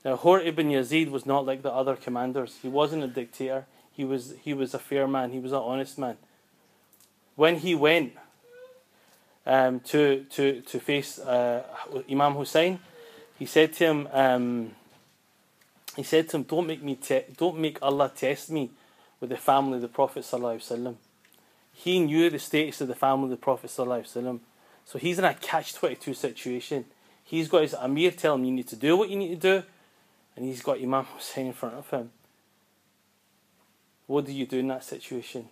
Now 0.03 0.17
Hur 0.17 0.39
ibn 0.39 0.71
Yazid 0.71 1.11
was 1.11 1.27
not 1.27 1.45
like 1.45 1.61
the 1.61 1.71
other 1.71 1.95
commanders. 1.95 2.57
He 2.63 2.69
wasn't 2.69 3.03
a 3.03 3.07
dictator. 3.07 3.67
He 3.91 4.03
was 4.03 4.33
he 4.43 4.55
was 4.55 4.73
a 4.73 4.79
fair 4.79 5.07
man. 5.07 5.29
He 5.29 5.37
was 5.37 5.51
an 5.51 5.61
honest 5.61 5.99
man. 5.99 6.17
When 7.35 7.57
he 7.57 7.75
went 7.75 8.13
um, 9.45 9.79
to 9.81 10.25
to 10.31 10.61
to 10.61 10.79
face 10.79 11.19
uh, 11.19 11.63
Imam 12.09 12.33
Hussein, 12.33 12.79
he 13.37 13.45
said 13.45 13.73
to 13.73 13.85
him. 13.85 14.07
Um, 14.11 14.71
he 15.95 16.03
said 16.03 16.29
to 16.29 16.37
him, 16.37 16.43
"Don't 16.43 16.67
make 16.67 16.81
me 16.81 16.95
te- 16.95 17.25
don't 17.37 17.59
make 17.59 17.81
Allah 17.81 18.11
test 18.15 18.49
me 18.49 18.71
with 19.19 19.29
the 19.29 19.37
family 19.37 19.75
of 19.75 19.81
the 19.81 19.87
Prophet 19.87 20.23
wasallam." 20.23 20.95
He 21.73 21.99
knew 21.99 22.29
the 22.29 22.39
status 22.39 22.81
of 22.81 22.87
the 22.87 22.95
family 22.95 23.25
of 23.25 23.29
the 23.31 23.37
Prophet 23.37 23.69
ﷺ. 23.69 24.39
So 24.85 24.99
he's 24.99 25.17
in 25.17 25.25
a 25.25 25.33
catch 25.33 25.73
22 25.73 26.13
situation. 26.13 26.85
He's 27.23 27.49
got 27.49 27.63
his 27.63 27.73
Amir 27.73 28.11
telling 28.11 28.41
him 28.41 28.45
you 28.45 28.51
need 28.51 28.67
to 28.67 28.75
do 28.75 28.95
what 28.95 29.09
you 29.09 29.17
need 29.17 29.41
to 29.41 29.61
do, 29.61 29.63
and 30.35 30.45
he's 30.45 30.61
got 30.61 30.79
Imam 30.79 31.05
Hussein 31.05 31.47
in 31.47 31.53
front 31.53 31.75
of 31.75 31.89
him. 31.89 32.11
What 34.05 34.25
do 34.25 34.33
you 34.33 34.45
do 34.45 34.59
in 34.59 34.67
that 34.67 34.83
situation? 34.83 35.49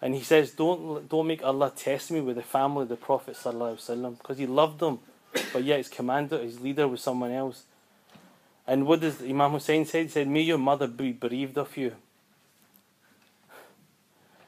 And 0.00 0.14
he 0.14 0.22
says, 0.22 0.52
Don't 0.52 1.08
don't 1.08 1.26
make 1.26 1.42
Allah 1.42 1.72
test 1.74 2.10
me 2.10 2.20
with 2.20 2.36
the 2.36 2.42
family 2.42 2.82
of 2.82 2.88
the 2.88 2.96
Prophet 2.96 3.36
because 3.42 4.38
he 4.38 4.46
loved 4.46 4.80
them, 4.80 5.00
but 5.52 5.64
yet 5.64 5.78
his 5.78 5.88
commander, 5.88 6.38
his 6.40 6.60
leader 6.60 6.86
was 6.86 7.02
someone 7.02 7.32
else. 7.32 7.64
And 8.66 8.86
what 8.86 9.00
does 9.00 9.22
Imam 9.22 9.52
Hussein 9.52 9.86
say? 9.86 10.02
He 10.02 10.08
said, 10.08 10.28
May 10.28 10.42
your 10.42 10.58
mother 10.58 10.86
be 10.86 11.12
bereaved 11.12 11.58
of 11.58 11.76
you. 11.76 11.94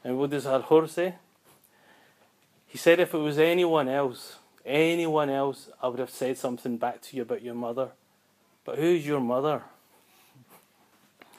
And 0.03 0.17
what 0.17 0.29
does 0.29 0.45
Al 0.45 0.61
Hur 0.61 0.87
say? 0.87 1.15
He 2.67 2.77
said, 2.77 2.99
if 2.99 3.13
it 3.13 3.17
was 3.17 3.37
anyone 3.37 3.89
else, 3.89 4.37
anyone 4.65 5.29
else, 5.29 5.69
I 5.81 5.89
would 5.89 5.99
have 5.99 6.09
said 6.09 6.37
something 6.37 6.77
back 6.77 7.01
to 7.01 7.17
you 7.17 7.23
about 7.23 7.41
your 7.41 7.53
mother. 7.53 7.89
But 8.63 8.77
who's 8.77 9.05
your 9.05 9.19
mother? 9.19 9.63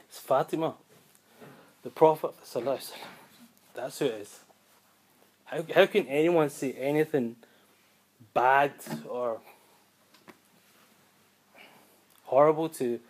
It's 0.09 0.19
Fatima, 0.19 0.75
the 1.83 1.91
Prophet. 1.91 2.35
That's 3.75 3.99
who 3.99 4.07
it 4.07 4.21
is. 4.23 4.41
How, 5.45 5.65
how 5.75 5.87
can 5.87 6.07
anyone 6.07 6.51
say 6.51 6.73
anything 6.73 7.37
bad 8.35 8.73
or 9.09 9.41
horrible 12.25 12.69
to 12.71 13.01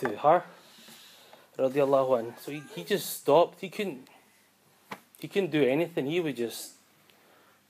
to 0.00 0.16
her? 0.16 0.44
radiallahu 1.60 2.18
anh. 2.18 2.34
So 2.40 2.52
he, 2.52 2.62
he 2.74 2.84
just 2.84 3.20
stopped. 3.20 3.60
He 3.60 3.68
couldn't 3.68 4.08
he 5.18 5.28
couldn't 5.28 5.50
do 5.50 5.62
anything. 5.62 6.06
He 6.06 6.20
would 6.20 6.36
just 6.36 6.72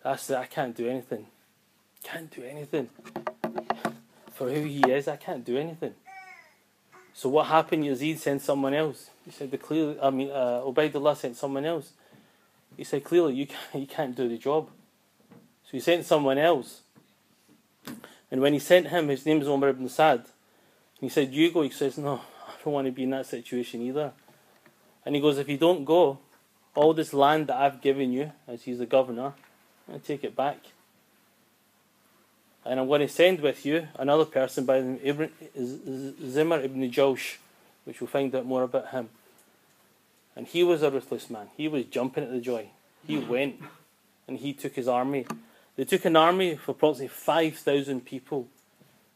that's 0.03 0.31
it, 0.31 0.37
I 0.37 0.47
can't 0.47 0.75
do 0.75 0.89
anything. 0.89 1.27
Can't 2.03 2.31
do 2.31 2.43
anything. 2.43 2.89
For 4.33 4.49
who 4.49 4.63
he 4.63 4.81
is, 4.91 5.09
I 5.09 5.17
can't 5.17 5.45
do 5.45 5.59
anything. 5.59 5.95
So 7.15 7.29
what 7.29 7.47
happened? 7.47 7.85
Yazid 7.85 8.19
sent 8.19 8.43
someone 8.43 8.75
else. 8.75 9.11
He 9.25 9.31
said 9.31 9.51
the 9.51 9.59
clearly 9.59 9.99
I 10.01 10.11
mean 10.11 10.31
uh, 10.31 10.63
Ubaidullah 10.65 11.17
sent 11.17 11.37
someone 11.37 11.65
else. 11.65 11.93
He 12.77 12.85
said 12.85 13.05
clearly 13.05 13.35
you 13.35 13.47
can't, 13.47 13.75
you 13.75 13.87
can't 13.87 14.17
do 14.17 14.29
the 14.29 14.39
job. 14.39 14.69
So 15.65 15.73
he 15.73 15.81
sent 15.81 16.07
someone 16.07 16.39
else. 16.39 16.83
And 18.31 18.41
when 18.41 18.53
he 18.53 18.59
sent 18.59 18.89
him, 18.89 19.09
his 19.09 19.27
name 19.27 19.41
is 19.41 19.49
Umar 19.49 19.71
ibn 19.71 19.89
Sa'd. 19.89 20.25
He 21.01 21.09
said, 21.09 21.33
You 21.33 21.51
go. 21.51 21.63
He 21.63 21.71
says, 21.71 21.99
No, 21.99 22.21
I 22.47 22.53
don't 22.65 22.75
want 22.75 22.87
to 22.87 22.93
be 22.93 23.05
in 23.05 23.11
that 23.11 23.27
situation 23.27 23.83
either. 23.83 24.13
And 25.05 25.15
he 25.15 25.21
goes, 25.21 25.39
if 25.39 25.49
you 25.49 25.57
don't 25.57 25.85
go, 25.85 26.19
all 26.75 26.95
this 26.95 27.13
land 27.13 27.49
that 27.49 27.57
I've 27.57 27.81
given 27.81 28.13
you, 28.13 28.33
as 28.47 28.63
he's 28.63 28.79
the 28.79 28.87
governor, 28.87 29.33
to 29.91 29.99
take 29.99 30.25
it 30.25 30.37
back. 30.37 30.59
And 32.65 32.79
I'm 32.79 32.89
going 32.89 33.01
to 33.01 33.09
send 33.09 33.41
with 33.41 33.65
you 33.65 33.89
another 33.99 34.25
person 34.25 34.67
by 34.67 34.81
the 34.81 34.87
name 34.87 35.31
of 35.57 36.31
Zimmer 36.31 36.61
ibn 36.61 36.91
Jawsh, 36.91 37.37
which 37.85 38.01
we'll 38.01 38.09
find 38.09 38.35
out 38.35 38.45
more 38.45 38.63
about 38.63 38.91
him. 38.91 39.09
And 40.37 40.47
he 40.47 40.63
was 40.63 40.83
a 40.83 40.91
ruthless 40.91 41.31
man. 41.31 41.49
He 41.57 41.69
was 41.69 41.87
jumping 41.87 42.25
at 42.25 42.31
the 42.31 42.41
joy. 42.41 42.69
He 43.07 43.21
hmm. 43.21 43.29
went 43.29 43.63
and 44.29 44.39
he 44.39 44.53
took 44.53 44.75
his 44.75 44.89
army. 44.89 45.27
They 45.77 45.85
took 45.85 46.05
an 46.05 46.17
army 46.17 46.53
of 46.53 46.69
approximately 46.69 47.09
5,000 47.09 48.05
people. 48.05 48.49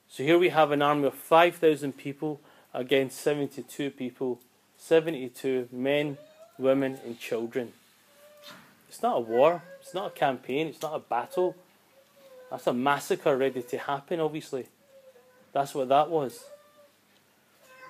So 0.09 0.23
here 0.23 0.39
we 0.39 0.49
have 0.49 0.71
an 0.71 0.83
army 0.83 1.07
of 1.07 1.15
5,000 1.15 1.97
people 1.97 2.41
against 2.73 3.21
72 3.21 3.91
people, 3.91 4.41
72 4.79 5.69
men, 5.71 6.19
women, 6.59 6.99
and 7.05 7.19
children. 7.19 7.73
It's 8.89 9.03
not 9.03 9.17
a 9.17 9.21
war, 9.21 9.63
it's 9.81 9.95
not 9.95 10.07
a 10.09 10.11
campaign, 10.11 10.69
it's 10.69 10.83
not 10.83 10.95
a 10.95 11.01
battle. 11.01 11.57
That's 12.55 12.69
a 12.69 12.73
massacre 12.73 13.37
ready 13.37 13.63
to 13.63 13.79
happen, 13.79 14.21
obviously. 14.21 14.67
That's 15.53 15.75
what 15.75 15.89
that 15.89 16.09
was. 16.09 16.45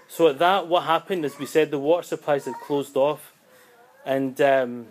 So 0.09 0.29
at 0.29 0.39
that, 0.39 0.69
what 0.69 0.85
happened 0.85 1.27
is 1.27 1.39
we 1.39 1.45
said 1.45 1.71
the 1.71 1.79
water 1.79 2.03
supplies 2.03 2.47
had 2.47 2.55
closed 2.55 2.97
off, 2.97 3.35
and 4.07 4.41
um, 4.41 4.87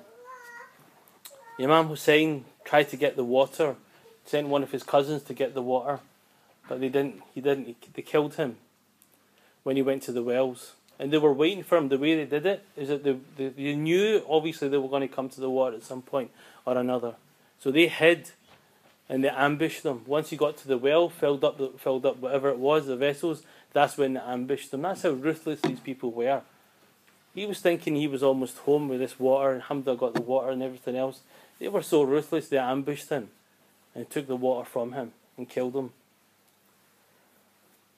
Imam 1.59 1.87
Hussein 1.87 2.45
tried 2.63 2.89
to 2.89 2.97
get 2.97 3.15
the 3.15 3.23
water, 3.23 3.75
sent 4.25 4.47
one 4.47 4.61
of 4.61 4.71
his 4.71 4.83
cousins 4.83 5.23
to 5.23 5.33
get 5.33 5.55
the 5.55 5.63
water, 5.63 6.01
but 6.69 6.79
they 6.79 6.89
didn't. 6.89 7.23
He 7.33 7.41
didn't. 7.41 7.95
They 7.95 8.03
killed 8.03 8.35
him 8.35 8.57
when 9.63 9.75
he 9.75 9.81
went 9.81 10.03
to 10.03 10.11
the 10.11 10.21
wells. 10.21 10.73
And 10.99 11.11
they 11.11 11.17
were 11.17 11.33
waiting 11.33 11.63
for 11.63 11.79
him. 11.79 11.89
The 11.89 11.97
way 11.97 12.15
they 12.15 12.25
did 12.25 12.45
it 12.45 12.63
is 12.77 12.89
that 12.89 13.03
they, 13.03 13.17
they, 13.37 13.47
they 13.47 13.73
knew, 13.73 14.23
obviously, 14.29 14.69
they 14.69 14.77
were 14.77 14.87
going 14.87 15.09
to 15.09 15.15
come 15.15 15.29
to 15.29 15.41
the 15.41 15.49
water 15.49 15.77
at 15.77 15.81
some 15.81 16.03
point 16.03 16.29
or 16.63 16.77
another. 16.77 17.15
So 17.59 17.71
they 17.71 17.87
hid 17.87 18.29
and 19.09 19.23
they 19.23 19.29
ambushed 19.29 19.83
them. 19.83 20.03
Once 20.05 20.29
he 20.29 20.37
got 20.37 20.57
to 20.57 20.67
the 20.67 20.77
well, 20.77 21.09
filled 21.09 21.43
up, 21.43 21.57
the, 21.57 21.69
filled 21.77 22.05
up 22.05 22.17
whatever 22.17 22.49
it 22.49 22.57
was, 22.57 22.87
the 22.87 22.95
vessels, 22.95 23.43
that's 23.73 23.97
when 23.97 24.13
they 24.13 24.19
ambushed 24.19 24.71
them. 24.71 24.83
That's 24.83 25.03
how 25.03 25.09
ruthless 25.09 25.61
these 25.61 25.79
people 25.79 26.11
were. 26.11 26.41
He 27.35 27.45
was 27.45 27.59
thinking 27.59 27.95
he 27.95 28.07
was 28.07 28.21
almost 28.21 28.59
home 28.59 28.87
with 28.89 28.99
this 28.99 29.19
water, 29.19 29.51
and 29.51 29.63
Hamza 29.63 29.95
got 29.95 30.13
the 30.13 30.21
water 30.21 30.51
and 30.51 30.61
everything 30.61 30.95
else. 30.95 31.21
They 31.59 31.67
were 31.67 31.81
so 31.81 32.03
ruthless, 32.03 32.47
they 32.47 32.57
ambushed 32.57 33.09
him 33.09 33.29
and 33.95 34.09
took 34.09 34.27
the 34.27 34.35
water 34.35 34.67
from 34.67 34.93
him 34.93 35.13
and 35.37 35.49
killed 35.49 35.75
him. 35.75 35.91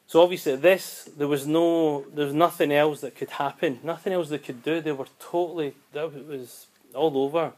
So 0.08 0.22
obviously, 0.22 0.56
this 0.56 1.10
there 1.18 1.28
was 1.28 1.48
no, 1.48 2.06
there 2.14 2.26
was 2.26 2.34
nothing 2.34 2.72
else 2.72 3.02
that 3.02 3.16
could 3.16 3.32
happen, 3.32 3.80
nothing 3.84 4.14
else 4.14 4.30
they 4.30 4.38
could 4.38 4.64
do. 4.64 4.80
They 4.80 4.92
were 4.92 5.08
totally, 5.20 5.74
that 5.94 6.14
was 6.28 6.68
all 6.94 7.18
over. 7.18 7.54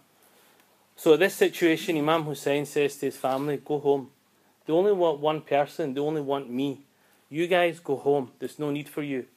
So 0.98 1.16
this 1.16 1.36
situation, 1.36 1.98
Imam 1.98 2.24
Hussein 2.24 2.66
says 2.66 2.98
to 2.98 3.06
his 3.06 3.16
family, 3.16 3.58
"Go 3.64 3.80
home. 3.80 4.10
They 4.66 4.74
only 4.74 4.92
want 4.92 5.20
one 5.20 5.42
person. 5.42 5.94
They 5.94 6.02
only 6.02 6.22
want 6.22 6.50
me. 6.50 6.82
You 7.30 7.48
guys 7.48 7.80
go 7.80 7.96
home. 7.96 8.32
There's 8.40 8.60
no 8.60 8.72
need 8.72 8.90
for 8.90 9.04
you." 9.04 9.28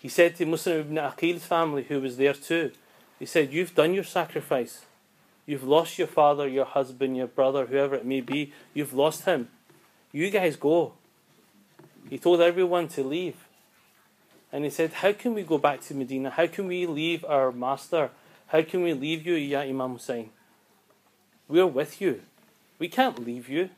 He 0.00 0.08
said 0.08 0.36
to 0.36 0.46
Muslim 0.46 0.80
ibn 0.80 0.96
Aqil's 0.96 1.44
family, 1.44 1.82
who 1.82 2.00
was 2.00 2.16
there 2.16 2.34
too, 2.34 2.72
he 3.18 3.26
said, 3.26 3.52
"You've 3.52 3.74
done 3.74 3.94
your 3.94 4.04
sacrifice. 4.04 4.86
You've 5.44 5.64
lost 5.64 5.98
your 5.98 6.06
father, 6.06 6.48
your 6.48 6.64
husband, 6.64 7.16
your 7.16 7.26
brother, 7.26 7.66
whoever 7.66 7.96
it 7.96 8.06
may 8.06 8.20
be. 8.20 8.52
You've 8.72 8.94
lost 8.94 9.24
him. 9.24 9.50
You 10.12 10.30
guys 10.30 10.56
go." 10.56 10.94
He 12.08 12.18
told 12.18 12.40
everyone 12.40 12.88
to 12.88 13.02
leave. 13.02 13.36
And 14.52 14.62
he 14.62 14.70
said, 14.70 14.92
How 14.92 15.12
can 15.12 15.34
we 15.34 15.42
go 15.42 15.58
back 15.58 15.80
to 15.82 15.94
Medina? 15.94 16.30
How 16.30 16.46
can 16.46 16.68
we 16.68 16.86
leave 16.86 17.24
our 17.24 17.50
master? 17.50 18.10
How 18.48 18.62
can 18.62 18.82
we 18.82 18.92
leave 18.92 19.26
you, 19.26 19.34
Ya 19.34 19.60
Imam 19.62 19.94
Hussein? 19.94 20.30
We're 21.48 21.66
with 21.66 22.00
you. 22.00 22.22
We 22.78 22.88
can't 22.88 23.24
leave 23.24 23.48
you. 23.48 23.70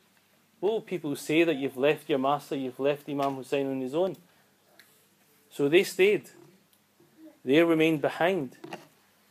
What 0.61 0.73
will 0.73 0.81
people 0.81 1.15
say 1.17 1.45
that 1.45 1.57
you've 1.57 1.77
left 1.77 2.09
your 2.09 2.19
master, 2.19 2.57
you've 2.57 2.81
left 2.81 3.09
Imam 3.09 3.37
Hussein 3.37 3.67
on 3.71 3.81
his 3.81 3.95
own? 3.95 4.17
So 5.51 5.69
they 5.69 5.85
stayed. 5.85 6.31
They 7.45 7.63
remained 7.63 8.01
behind. 8.01 8.57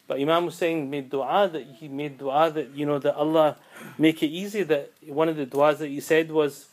But 0.07 0.19
Imam 0.19 0.45
Hussein 0.45 0.89
made 0.89 1.09
dua 1.09 1.49
that 1.51 1.65
he 1.79 1.87
made 1.87 2.17
dua 2.17 2.51
that, 2.51 2.69
you 2.75 2.85
know, 2.85 2.99
that 2.99 3.15
Allah 3.15 3.57
make 3.97 4.21
it 4.21 4.27
easy. 4.27 4.63
That 4.63 4.91
one 5.05 5.29
of 5.29 5.35
the 5.35 5.45
duas 5.45 5.79
that 5.79 5.87
he 5.87 5.99
said 5.99 6.31
was, 6.31 6.67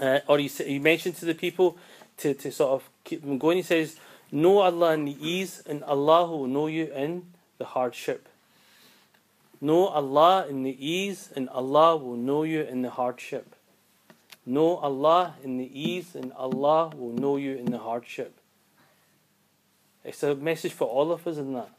uh, 0.00 0.20
or 0.26 0.38
he, 0.38 0.48
he 0.48 0.78
mentioned 0.78 1.16
to 1.16 1.26
the 1.26 1.34
people 1.34 1.76
to, 2.18 2.32
to 2.34 2.50
sort 2.50 2.70
of 2.70 2.88
keep 3.04 3.22
them 3.22 3.38
going. 3.38 3.58
He 3.58 3.62
says, 3.62 3.96
Know 4.30 4.60
Allah 4.60 4.94
in 4.94 5.04
the 5.04 5.16
ease, 5.20 5.62
and 5.66 5.84
Allah 5.84 6.26
will 6.26 6.46
know 6.46 6.66
you 6.66 6.90
in 6.94 7.26
the 7.58 7.66
hardship. 7.66 8.28
Know 9.62 9.86
Allah 9.86 10.44
in 10.48 10.64
the 10.64 10.76
ease, 10.84 11.30
and 11.36 11.48
Allah 11.50 11.96
will 11.96 12.16
know 12.16 12.42
you 12.42 12.62
in 12.62 12.82
the 12.82 12.90
hardship. 12.90 13.54
Know 14.44 14.78
Allah 14.78 15.36
in 15.44 15.56
the 15.56 15.70
ease, 15.72 16.16
and 16.16 16.32
Allah 16.32 16.90
will 16.96 17.12
know 17.12 17.36
you 17.36 17.54
in 17.54 17.66
the 17.66 17.78
hardship. 17.78 18.34
It's 20.04 20.24
a 20.24 20.34
message 20.34 20.72
for 20.72 20.88
all 20.88 21.12
of 21.12 21.28
us 21.28 21.36
in 21.38 21.52
that. 21.54 21.70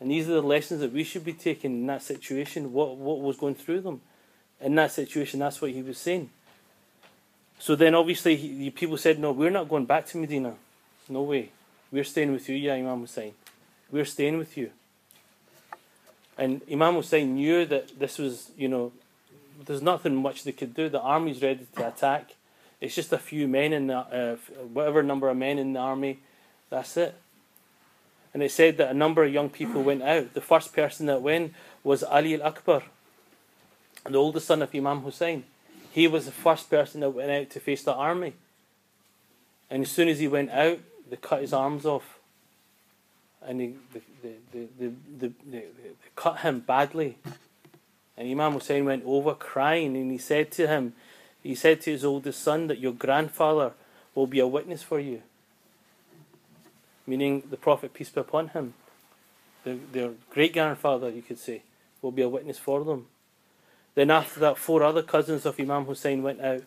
And 0.00 0.10
these 0.10 0.28
are 0.28 0.34
the 0.34 0.42
lessons 0.42 0.80
that 0.82 0.92
we 0.92 1.02
should 1.02 1.24
be 1.24 1.32
taking 1.32 1.72
in 1.72 1.86
that 1.86 2.02
situation. 2.02 2.74
What, 2.74 2.98
what 2.98 3.20
was 3.22 3.38
going 3.38 3.54
through 3.54 3.80
them? 3.80 4.02
In 4.60 4.74
that 4.74 4.92
situation, 4.92 5.40
that's 5.40 5.62
what 5.62 5.70
he 5.70 5.80
was 5.80 5.96
saying. 5.96 6.28
So 7.58 7.74
then, 7.74 7.94
obviously, 7.94 8.36
he, 8.36 8.68
people 8.68 8.98
said, 8.98 9.18
"No, 9.18 9.32
we're 9.32 9.48
not 9.48 9.70
going 9.70 9.86
back 9.86 10.04
to 10.08 10.18
Medina. 10.18 10.56
No 11.08 11.22
way. 11.22 11.52
We're 11.90 12.04
staying 12.04 12.32
with 12.32 12.50
you, 12.50 12.56
yeah, 12.56 12.74
Imam 12.74 13.00
Hussein. 13.00 13.32
We're 13.90 14.04
staying 14.04 14.36
with 14.36 14.58
you." 14.58 14.72
And 16.38 16.60
Imam 16.70 16.94
Hussein 16.94 17.34
knew 17.34 17.64
that 17.66 17.98
this 17.98 18.18
was, 18.18 18.50
you 18.56 18.68
know, 18.68 18.92
there's 19.64 19.82
nothing 19.82 20.14
much 20.14 20.44
they 20.44 20.52
could 20.52 20.74
do. 20.74 20.88
The 20.88 21.00
army's 21.00 21.42
ready 21.42 21.66
to 21.76 21.88
attack. 21.88 22.34
It's 22.80 22.94
just 22.94 23.12
a 23.12 23.18
few 23.18 23.48
men 23.48 23.72
in 23.72 23.86
the, 23.86 23.96
uh, 23.96 24.36
whatever 24.72 25.02
number 25.02 25.28
of 25.28 25.36
men 25.36 25.58
in 25.58 25.72
the 25.72 25.80
army. 25.80 26.18
That's 26.68 26.96
it. 26.96 27.14
And 28.34 28.42
it 28.42 28.50
said 28.50 28.76
that 28.76 28.90
a 28.90 28.94
number 28.94 29.24
of 29.24 29.32
young 29.32 29.48
people 29.48 29.82
went 29.82 30.02
out. 30.02 30.34
The 30.34 30.42
first 30.42 30.74
person 30.74 31.06
that 31.06 31.22
went 31.22 31.54
was 31.82 32.02
Ali 32.02 32.34
al 32.34 32.48
Akbar, 32.48 32.82
the 34.04 34.18
oldest 34.18 34.46
son 34.46 34.60
of 34.60 34.74
Imam 34.74 35.00
Hussein. 35.00 35.44
He 35.90 36.06
was 36.06 36.26
the 36.26 36.32
first 36.32 36.68
person 36.68 37.00
that 37.00 37.10
went 37.10 37.30
out 37.30 37.48
to 37.50 37.60
face 37.60 37.82
the 37.82 37.94
army. 37.94 38.34
And 39.70 39.82
as 39.82 39.90
soon 39.90 40.08
as 40.08 40.18
he 40.18 40.28
went 40.28 40.50
out, 40.50 40.80
they 41.08 41.16
cut 41.16 41.40
his 41.40 41.54
arms 41.54 41.86
off. 41.86 42.18
And 43.40 43.60
they, 43.60 43.72
they, 44.52 44.66
they, 44.78 44.92
they, 45.18 45.32
they, 45.50 45.64
cut 46.14 46.40
him 46.40 46.60
badly. 46.60 47.18
And 48.16 48.30
Imam 48.30 48.54
Hussein 48.54 48.84
went 48.84 49.04
over 49.04 49.34
crying 49.34 49.96
and 49.96 50.10
he 50.10 50.18
said 50.18 50.50
to 50.52 50.66
him, 50.66 50.94
he 51.42 51.54
said 51.54 51.80
to 51.82 51.92
his 51.92 52.04
oldest 52.04 52.42
son 52.42 52.66
that 52.66 52.78
your 52.78 52.92
grandfather 52.92 53.72
will 54.14 54.26
be 54.26 54.40
a 54.40 54.46
witness 54.46 54.82
for 54.82 54.98
you. 54.98 55.22
Meaning 57.06 57.44
the 57.50 57.56
Prophet, 57.56 57.94
peace 57.94 58.10
be 58.10 58.20
upon 58.20 58.48
him, 58.48 58.74
their, 59.62 59.76
their 59.92 60.10
great 60.30 60.52
grandfather, 60.52 61.10
you 61.10 61.22
could 61.22 61.38
say, 61.38 61.62
will 62.02 62.10
be 62.10 62.22
a 62.22 62.28
witness 62.28 62.58
for 62.58 62.84
them. 62.84 63.06
Then 63.94 64.10
after 64.10 64.40
that, 64.40 64.58
four 64.58 64.82
other 64.82 65.02
cousins 65.02 65.46
of 65.46 65.58
Imam 65.60 65.84
Hussein 65.84 66.22
went 66.22 66.40
out. 66.40 66.62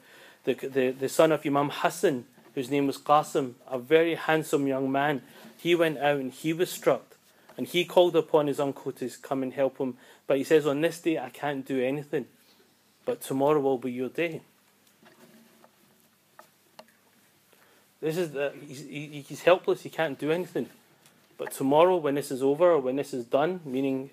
The, 0.45 0.53
the, 0.53 0.91
the 0.91 1.09
son 1.09 1.31
of 1.31 1.45
Imam 1.45 1.69
Hassan, 1.71 2.25
whose 2.55 2.71
name 2.71 2.87
was 2.87 2.97
Qasim, 2.97 3.53
a 3.69 3.77
very 3.77 4.15
handsome 4.15 4.65
young 4.65 4.91
man, 4.91 5.21
he 5.57 5.75
went 5.75 5.97
out 5.97 6.19
and 6.19 6.31
he 6.31 6.53
was 6.53 6.71
struck. 6.71 7.08
And 7.59 7.67
he 7.67 7.83
called 7.83 8.15
upon 8.15 8.47
his 8.47 8.57
uncle 8.57 8.93
to 8.93 9.09
come 9.21 9.43
and 9.43 9.51
help 9.51 9.79
him. 9.79 9.97
But 10.27 10.37
he 10.37 10.45
says, 10.45 10.65
On 10.65 10.79
this 10.79 11.01
day 11.01 11.19
I 11.19 11.29
can't 11.29 11.65
do 11.65 11.83
anything. 11.83 12.25
But 13.03 13.19
tomorrow 13.19 13.59
will 13.59 13.77
be 13.77 13.91
your 13.91 14.07
day. 14.07 14.39
This 17.99 18.15
is 18.15 18.31
the, 18.31 18.53
he's, 18.65 18.85
he's 19.27 19.41
helpless, 19.41 19.81
he 19.81 19.89
can't 19.89 20.17
do 20.17 20.31
anything. 20.31 20.69
But 21.37 21.51
tomorrow, 21.51 21.97
when 21.97 22.15
this 22.15 22.31
is 22.31 22.41
over, 22.41 22.71
or 22.71 22.79
when 22.79 22.95
this 22.95 23.13
is 23.13 23.25
done, 23.25 23.59
meaning 23.65 24.09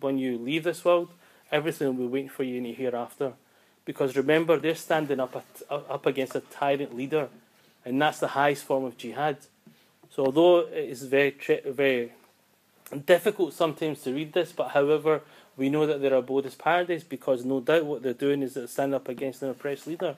when 0.00 0.18
you 0.18 0.36
leave 0.36 0.64
this 0.64 0.84
world, 0.84 1.08
everything 1.50 1.86
will 1.86 2.04
be 2.04 2.06
waiting 2.06 2.28
for 2.28 2.42
you 2.42 2.58
in 2.58 2.64
the 2.64 2.74
hereafter. 2.74 3.32
Because 3.86 4.14
remember, 4.14 4.58
they're 4.58 4.74
standing 4.74 5.20
up, 5.20 5.36
at, 5.36 5.70
up 5.70 6.04
against 6.04 6.34
a 6.34 6.40
tyrant 6.40 6.94
leader, 6.94 7.30
and 7.82 8.02
that's 8.02 8.20
the 8.20 8.28
highest 8.28 8.64
form 8.64 8.84
of 8.84 8.98
jihad. 8.98 9.38
So, 10.10 10.26
although 10.26 10.58
it 10.58 10.90
is 10.90 11.04
very, 11.04 11.34
very 11.64 12.12
difficult 12.98 13.54
sometimes 13.54 14.02
to 14.02 14.12
read 14.12 14.32
this, 14.32 14.52
but 14.52 14.70
however, 14.70 15.22
we 15.56 15.68
know 15.68 15.86
that 15.86 16.00
their 16.02 16.14
abode 16.14 16.46
is 16.46 16.54
paradise 16.54 17.04
because 17.04 17.44
no 17.44 17.60
doubt 17.60 17.84
what 17.84 18.02
they're 18.02 18.12
doing 18.12 18.42
is 18.42 18.54
to 18.54 18.66
stand 18.66 18.94
up 18.94 19.08
against 19.08 19.42
an 19.42 19.50
oppressed 19.50 19.86
leader. 19.86 20.16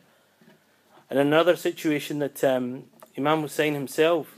And 1.11 1.19
another 1.19 1.57
situation 1.57 2.21
that 2.21 2.43
um, 2.43 2.85
Imam 3.19 3.43
Hussein 3.43 3.75
himself, 3.75 4.35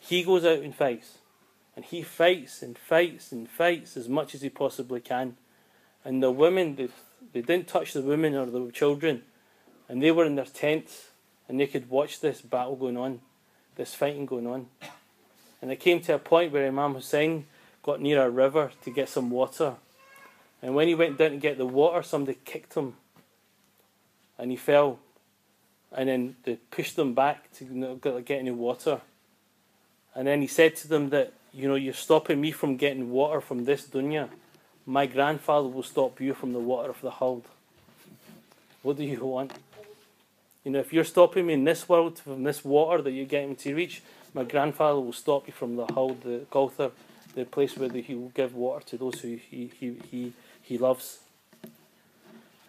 he 0.00 0.22
goes 0.22 0.44
out 0.44 0.60
and 0.60 0.74
fights. 0.74 1.18
And 1.76 1.84
he 1.84 2.02
fights 2.02 2.62
and 2.62 2.78
fights 2.78 3.32
and 3.32 3.48
fights 3.48 3.96
as 3.96 4.08
much 4.08 4.34
as 4.34 4.42
he 4.42 4.48
possibly 4.48 5.00
can 5.00 5.36
and 6.04 6.22
the 6.22 6.30
women 6.30 6.76
they, 6.76 6.88
they 7.32 7.40
didn't 7.40 7.66
touch 7.66 7.92
the 7.92 8.02
women 8.02 8.34
or 8.34 8.46
the 8.46 8.70
children 8.70 9.22
and 9.88 10.02
they 10.02 10.10
were 10.10 10.24
in 10.24 10.34
their 10.34 10.44
tents 10.44 11.08
and 11.48 11.58
they 11.58 11.66
could 11.66 11.88
watch 11.88 12.20
this 12.20 12.40
battle 12.40 12.76
going 12.76 12.96
on 12.96 13.20
this 13.76 13.94
fighting 13.94 14.26
going 14.26 14.46
on 14.46 14.66
and 15.62 15.72
it 15.72 15.80
came 15.80 16.00
to 16.00 16.14
a 16.14 16.18
point 16.18 16.52
where 16.52 16.66
Imam 16.66 16.94
Hussein 16.94 17.46
got 17.84 18.00
near 18.00 18.24
a 18.24 18.30
river 18.30 18.72
to 18.82 18.90
get 18.90 19.08
some 19.08 19.30
water. 19.30 19.74
And 20.62 20.74
when 20.74 20.88
he 20.88 20.94
went 20.94 21.18
down 21.18 21.30
to 21.30 21.36
get 21.36 21.58
the 21.58 21.66
water 21.66 22.02
somebody 22.02 22.38
kicked 22.44 22.74
him. 22.74 22.94
And 24.38 24.50
he 24.50 24.56
fell. 24.56 24.98
And 25.92 26.08
then 26.08 26.36
they 26.42 26.56
pushed 26.70 26.98
him 26.98 27.14
back 27.14 27.52
to 27.58 28.22
get 28.24 28.38
any 28.40 28.50
water. 28.50 29.00
And 30.14 30.26
then 30.26 30.40
he 30.40 30.46
said 30.46 30.74
to 30.76 30.88
them 30.88 31.10
that 31.10 31.32
you 31.52 31.68
know 31.68 31.74
you're 31.76 31.92
stopping 31.92 32.40
me 32.40 32.50
from 32.50 32.76
getting 32.76 33.10
water 33.10 33.40
from 33.40 33.64
this 33.64 33.86
dunya. 33.86 34.28
My 34.86 35.06
grandfather 35.06 35.68
will 35.68 35.82
stop 35.82 36.20
you 36.20 36.34
from 36.34 36.52
the 36.52 36.58
water 36.58 36.90
of 36.90 37.00
the 37.00 37.10
Hawd. 37.10 37.42
What 38.82 38.96
do 38.96 39.04
you 39.04 39.24
want? 39.24 39.52
You 40.64 40.72
know, 40.72 40.80
if 40.80 40.92
you're 40.92 41.04
stopping 41.04 41.46
me 41.46 41.54
in 41.54 41.64
this 41.64 41.88
world 41.88 42.18
from 42.18 42.42
this 42.42 42.64
water 42.64 43.02
that 43.02 43.12
you're 43.12 43.26
getting 43.26 43.54
to 43.56 43.74
reach, 43.74 44.02
my 44.32 44.44
grandfather 44.44 44.98
will 44.98 45.12
stop 45.12 45.46
you 45.46 45.52
from 45.52 45.76
the 45.76 45.86
Hawd, 45.86 46.22
the 46.22 46.46
Kawthar, 46.50 46.90
the 47.34 47.44
place 47.44 47.76
where 47.76 47.90
he 47.90 48.14
will 48.14 48.30
give 48.30 48.54
water 48.54 48.84
to 48.86 48.96
those 48.96 49.20
who 49.20 49.38
he, 49.50 49.70
he, 49.78 49.96
he, 50.10 50.32
he 50.62 50.78
loves. 50.78 51.18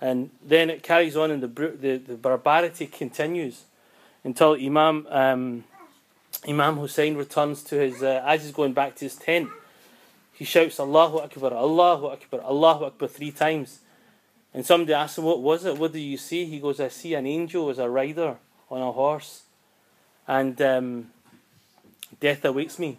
And 0.01 0.29
then 0.43 0.69
it 0.69 0.83
carries 0.83 1.15
on 1.15 1.31
and 1.31 1.41
the, 1.41 1.47
the, 1.47 1.97
the 1.97 2.15
barbarity 2.15 2.87
continues 2.87 3.63
until 4.23 4.53
Imam, 4.53 5.07
um, 5.09 5.63
Imam 6.47 6.77
Hussein 6.77 7.15
returns 7.15 7.63
to 7.63 7.75
his, 7.75 8.03
uh, 8.03 8.23
as 8.25 8.43
he's 8.43 8.51
going 8.51 8.73
back 8.73 8.95
to 8.95 9.05
his 9.05 9.15
tent 9.15 9.49
he 10.35 10.43
shouts 10.43 10.79
Allahu 10.81 11.19
Akbar, 11.19 11.53
Allahu 11.53 12.07
Akbar, 12.07 12.41
Allahu 12.41 12.85
Akbar 12.85 13.07
three 13.07 13.31
times. 13.31 13.79
And 14.53 14.65
somebody 14.65 14.93
asks 14.93 15.17
him, 15.17 15.23
What 15.23 15.41
was 15.41 15.63
it? 15.63 15.77
What 15.77 15.93
do 15.93 15.99
you 15.99 16.17
see? 16.17 16.45
He 16.45 16.59
goes, 16.59 16.79
I 16.79 16.89
see 16.89 17.13
an 17.13 17.25
angel 17.25 17.69
as 17.69 17.79
a 17.79 17.89
rider 17.89 18.35
on 18.69 18.81
a 18.81 18.91
horse. 18.91 19.43
And 20.27 20.61
um, 20.61 21.11
death 22.19 22.43
awaits 22.43 22.77
me. 22.79 22.97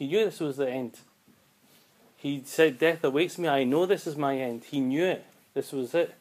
He 0.00 0.06
knew 0.06 0.24
this 0.24 0.40
was 0.40 0.56
the 0.56 0.66
end. 0.66 0.96
He 2.16 2.42
said, 2.46 2.78
Death 2.78 3.04
awaits 3.04 3.36
me. 3.36 3.48
I 3.48 3.64
know 3.64 3.84
this 3.84 4.06
is 4.06 4.16
my 4.16 4.38
end. 4.38 4.64
He 4.64 4.80
knew 4.80 5.04
it. 5.04 5.26
This 5.52 5.72
was 5.72 5.94
it. 5.94 6.14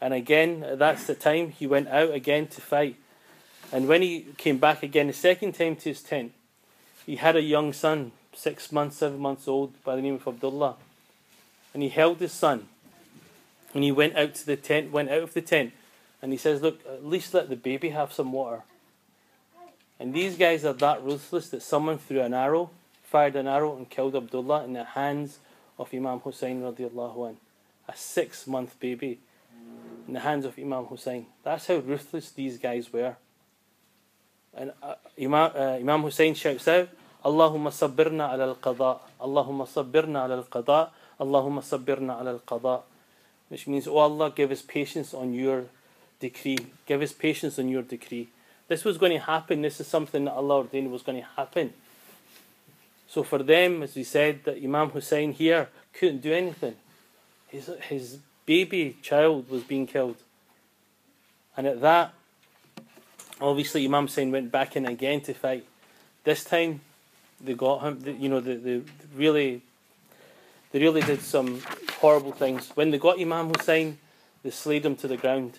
And 0.00 0.14
again, 0.14 0.64
that's 0.76 1.08
the 1.08 1.16
time 1.16 1.50
he 1.50 1.66
went 1.66 1.88
out 1.88 2.14
again 2.14 2.46
to 2.46 2.60
fight. 2.60 2.94
And 3.72 3.88
when 3.88 4.00
he 4.00 4.26
came 4.36 4.58
back 4.58 4.84
again 4.84 5.08
the 5.08 5.12
second 5.12 5.56
time 5.56 5.74
to 5.74 5.88
his 5.88 6.02
tent, 6.02 6.30
he 7.04 7.16
had 7.16 7.34
a 7.34 7.42
young 7.42 7.72
son 7.72 8.12
six 8.32 8.70
months, 8.70 8.98
seven 8.98 9.18
months 9.18 9.48
old, 9.48 9.82
by 9.82 9.96
the 9.96 10.02
name 10.02 10.14
of 10.14 10.28
Abdullah. 10.28 10.76
And 11.74 11.82
he 11.82 11.88
held 11.88 12.20
his 12.20 12.32
son. 12.32 12.68
And 13.74 13.82
he 13.82 13.90
went 13.90 14.16
out 14.16 14.36
to 14.36 14.46
the 14.46 14.56
tent, 14.56 14.92
went 14.92 15.10
out 15.10 15.24
of 15.24 15.34
the 15.34 15.42
tent, 15.42 15.72
And 16.22 16.30
he 16.30 16.38
says, 16.38 16.62
Look, 16.62 16.78
at 16.86 17.04
least 17.04 17.34
let 17.34 17.48
the 17.48 17.56
baby 17.56 17.88
have 17.88 18.12
some 18.12 18.30
water. 18.30 18.62
And 20.00 20.14
these 20.14 20.36
guys 20.36 20.64
are 20.64 20.72
that 20.72 21.04
ruthless 21.04 21.50
that 21.50 21.60
someone 21.60 21.98
threw 21.98 22.22
an 22.22 22.32
arrow, 22.32 22.70
fired 23.04 23.36
an 23.36 23.46
arrow, 23.46 23.76
and 23.76 23.88
killed 23.88 24.16
Abdullah 24.16 24.64
in 24.64 24.72
the 24.72 24.84
hands 24.84 25.40
of 25.78 25.92
Imam 25.92 26.20
Hussein 26.20 26.62
radiallahu 26.62 27.28
anh. 27.28 27.36
A 27.86 27.94
six 27.94 28.46
month 28.46 28.80
baby 28.80 29.18
in 30.08 30.14
the 30.14 30.20
hands 30.20 30.46
of 30.46 30.58
Imam 30.58 30.86
Hussein. 30.86 31.26
That's 31.44 31.66
how 31.66 31.76
ruthless 31.76 32.30
these 32.30 32.56
guys 32.56 32.90
were. 32.90 33.16
And 34.54 34.72
uh, 34.82 34.94
Imam, 35.20 35.52
uh, 35.54 35.76
Imam 35.78 36.02
Hussein 36.02 36.34
shouts 36.34 36.66
out, 36.66 36.88
Allahumma 37.22 37.68
sabbirna 37.68 38.32
ala 38.32 38.48
al-qada, 38.48 39.00
Allahumma 39.20 39.68
sabbirna 39.68 40.24
ala 40.24 40.38
al-qada, 40.38 40.90
Allahumma 41.20 41.60
sabbirna 41.60 42.18
ala 42.18 42.32
al-qada. 42.32 42.82
Which 43.48 43.66
means, 43.66 43.86
Oh 43.86 43.98
Allah, 43.98 44.32
give 44.34 44.50
us 44.50 44.62
patience 44.62 45.12
on 45.12 45.34
your 45.34 45.66
decree. 46.20 46.58
Give 46.86 47.02
us 47.02 47.12
patience 47.12 47.58
on 47.58 47.68
your 47.68 47.82
decree. 47.82 48.30
This 48.70 48.84
was 48.84 48.98
going 48.98 49.10
to 49.10 49.18
happen. 49.18 49.62
This 49.62 49.80
is 49.80 49.88
something 49.88 50.26
that 50.26 50.32
Allah 50.32 50.58
ordained 50.58 50.92
was 50.92 51.02
going 51.02 51.20
to 51.20 51.26
happen. 51.34 51.72
So 53.08 53.24
for 53.24 53.42
them, 53.42 53.82
as 53.82 53.96
we 53.96 54.04
said, 54.04 54.44
that 54.44 54.62
Imam 54.62 54.90
Hussein 54.90 55.32
here 55.32 55.68
couldn't 55.92 56.20
do 56.20 56.32
anything. 56.32 56.76
His, 57.48 57.68
his 57.88 58.18
baby 58.46 58.96
child 59.02 59.50
was 59.50 59.64
being 59.64 59.88
killed. 59.88 60.18
And 61.56 61.66
at 61.66 61.80
that, 61.80 62.14
obviously 63.40 63.84
Imam 63.84 64.04
Hussein 64.04 64.30
went 64.30 64.52
back 64.52 64.76
in 64.76 64.86
again 64.86 65.20
to 65.22 65.34
fight. 65.34 65.66
This 66.22 66.44
time, 66.44 66.80
they 67.40 67.54
got 67.54 67.82
him. 67.82 68.16
You 68.20 68.28
know, 68.28 68.38
they, 68.38 68.54
they 68.54 68.82
really, 69.16 69.62
they 70.70 70.78
really 70.78 71.00
did 71.00 71.22
some 71.22 71.60
horrible 71.98 72.30
things. 72.30 72.70
When 72.76 72.92
they 72.92 72.98
got 72.98 73.18
Imam 73.18 73.48
Hussein, 73.48 73.98
they 74.44 74.50
slayed 74.50 74.86
him 74.86 74.94
to 74.94 75.08
the 75.08 75.16
ground. 75.16 75.58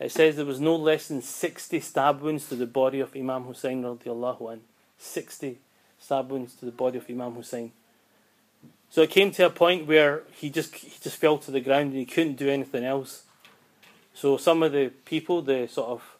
It 0.00 0.12
says 0.12 0.36
there 0.36 0.44
was 0.44 0.60
no 0.60 0.76
less 0.76 1.08
than 1.08 1.22
60 1.22 1.80
stab 1.80 2.20
wounds 2.20 2.48
to 2.48 2.54
the 2.54 2.66
body 2.66 3.00
of 3.00 3.16
Imam 3.16 3.44
Hussein 3.44 3.82
radiallahu 3.82 4.52
anh. 4.52 4.60
60 4.98 5.58
stab 5.98 6.30
wounds 6.30 6.54
to 6.54 6.64
the 6.64 6.70
body 6.70 6.98
of 6.98 7.10
Imam 7.10 7.34
Hussein. 7.34 7.72
So 8.90 9.02
it 9.02 9.10
came 9.10 9.32
to 9.32 9.46
a 9.46 9.50
point 9.50 9.86
where 9.86 10.22
he 10.32 10.50
just 10.50 10.74
he 10.74 10.92
just 11.02 11.16
fell 11.16 11.38
to 11.38 11.50
the 11.50 11.60
ground 11.60 11.90
and 11.90 11.96
he 11.96 12.06
couldn't 12.06 12.36
do 12.36 12.48
anything 12.48 12.84
else. 12.84 13.24
So 14.14 14.36
some 14.36 14.62
of 14.62 14.72
the 14.72 14.90
people, 15.04 15.42
the 15.42 15.68
sort 15.68 15.88
of 15.88 16.16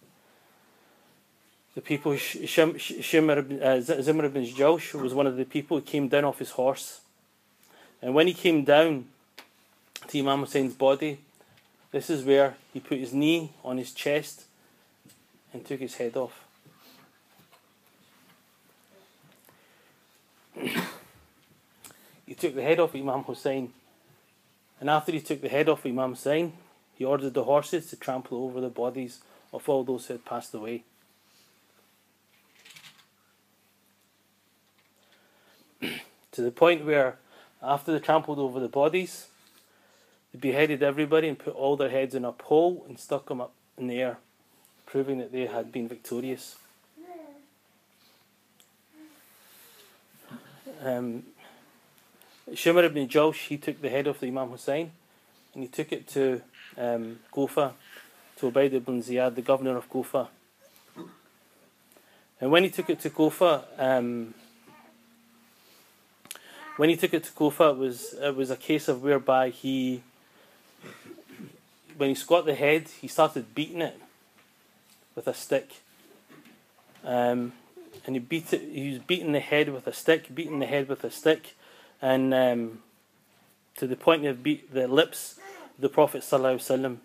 the 1.75 1.81
people, 1.81 2.13
Shimr 2.13 3.39
ibn, 3.39 3.63
uh, 3.63 3.77
Zimr 3.77 4.25
ibn 4.25 5.03
was 5.03 5.15
one 5.15 5.27
of 5.27 5.37
the 5.37 5.45
people 5.45 5.79
who 5.79 5.83
came 5.83 6.09
down 6.09 6.25
off 6.25 6.41
his 6.41 6.51
horse. 6.51 7.01
And 8.03 8.15
when 8.15 8.27
he 8.27 8.35
came 8.35 8.65
down 8.65 9.07
to 10.09 10.19
Imam 10.19 10.41
Hussein's 10.41 10.75
body, 10.75 11.21
this 11.91 12.11
is 12.11 12.25
where 12.25 12.57
he 12.73 12.81
put 12.81 12.99
his 12.99 13.15
knee 13.15 13.53
on 13.65 13.79
his 13.79 13.93
chest 13.93 14.45
and 15.53 15.65
took 15.65 15.81
his 15.81 15.95
head 15.97 16.17
off. 16.17 16.45
he 22.27 22.35
took 22.35 22.55
the 22.55 22.63
head 22.63 22.79
off 22.79 22.95
Imam 22.95 23.23
Hussein. 23.23 23.73
And 24.81 24.91
after 24.91 25.13
he 25.13 25.21
took 25.21 25.41
the 25.41 25.49
head 25.49 25.69
off 25.69 25.87
Imam 25.87 26.11
Hussein, 26.11 26.53
he 26.95 27.05
ordered 27.05 27.35
the 27.35 27.45
horses 27.45 27.89
to 27.91 27.97
trample 27.97 28.45
over 28.45 28.61
the 28.61 28.69
bodies 28.69 29.21
of 29.53 29.69
all 29.69 29.83
those 29.83 30.07
who 30.07 30.15
had 30.15 30.25
passed 30.25 30.53
away. 30.53 30.83
to 36.33 36.43
the 36.43 36.51
point 36.51 36.85
where, 36.85 37.17
after 37.63 37.93
they 37.93 37.99
trampled 37.99 38.39
over 38.39 38.61
the 38.61 38.69
bodies, 38.69 39.28
they 40.33 40.39
beheaded 40.39 40.83
everybody 40.83 41.29
and 41.29 41.39
put 41.39 41.55
all 41.55 41.77
their 41.77 41.91
heads 41.91 42.15
in 42.15 42.25
a 42.25 42.33
pole 42.33 42.85
and 42.89 42.99
stuck 42.99 43.27
them 43.27 43.41
up 43.41 43.53
in 43.77 43.87
the 43.87 44.01
air, 44.01 44.19
proving 44.87 45.19
that 45.19 45.33
they 45.33 45.47
had 45.47 45.73
been 45.73 45.89
victorious. 45.89 46.57
Um, 50.83 51.25
Shimr 52.53 52.85
ibn 52.85 53.09
Josh, 53.09 53.49
he 53.49 53.57
took 53.57 53.81
the 53.81 53.89
head 53.89 54.07
of 54.07 54.21
the 54.21 54.29
Imam 54.29 54.49
Hussein 54.51 54.93
and 55.55 55.63
he 55.63 55.69
took 55.69 55.93
it 55.93 56.07
to 56.09 56.41
um, 56.77 57.19
Kufa, 57.33 57.75
to 58.37 58.51
Ubaid 58.51 58.73
ibn 58.73 59.03
Ziyad, 59.03 59.35
the 59.35 59.43
governor 59.43 59.77
of 59.77 59.91
Kufa. 59.91 60.29
And 62.41 62.53
when 62.53 62.63
he 62.63 62.71
took 62.71 62.89
it 62.91 63.01
to 63.01 63.11
Kufa, 63.11 63.65
um, 63.77 64.35
when 66.77 66.89
he 66.89 66.97
took 66.97 67.13
it 67.13 67.25
to 67.25 67.33
Kufa, 67.33 67.71
it 67.71 67.77
was 67.77 68.15
it 68.15 68.37
was 68.37 68.51
a 68.51 68.57
case 68.57 68.87
of 68.87 69.03
whereby 69.03 69.51
he 69.51 70.03
when 71.97 72.15
he 72.15 72.25
got 72.27 72.47
the 72.47 72.55
head, 72.55 72.89
he 73.01 73.09
started 73.09 73.55
beating 73.55 73.83
it 73.83 73.99
with 75.15 75.27
a 75.27 75.35
stick. 75.35 75.81
Um, 77.05 77.53
and 78.07 78.15
he 78.15 78.21
beat 78.21 78.53
it. 78.53 78.63
He 78.63 78.91
was 78.91 79.01
beating 79.01 79.33
the 79.33 79.41
head 79.41 79.73
with 79.73 79.87
a 79.87 79.93
stick, 79.93 80.35
beating 80.35 80.61
the 80.61 80.67
head 80.67 80.89
with 80.89 81.05
a 81.05 81.11
stick, 81.11 81.55
and 82.01 82.33
um, 82.33 82.83
to 83.77 83.87
the 83.87 83.97
point 83.97 84.25
of 84.25 84.43
beat 84.43 84.73
the 84.73 84.89
lips 84.89 85.39
of 85.77 85.81
the 85.81 85.89
Prophet 85.89 86.23
sallallahu 86.23 86.57
Alaihi 86.57 86.81
Wasallam. 86.81 86.97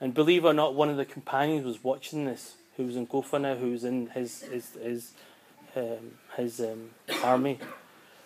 And 0.00 0.14
believe 0.14 0.44
it 0.44 0.48
or 0.48 0.52
not, 0.52 0.74
one 0.74 0.88
of 0.88 0.96
the 0.96 1.04
companions 1.04 1.64
was 1.64 1.82
watching 1.82 2.24
this, 2.26 2.54
who 2.76 2.84
was 2.84 2.96
in 2.96 3.06
Kufa 3.06 3.56
who 3.56 3.72
was 3.72 3.84
in 3.84 4.08
his 4.08 4.42
his 4.42 4.70
his 4.82 5.12
um, 5.74 6.12
his 6.36 6.60
um, 6.60 6.90
army, 7.22 7.58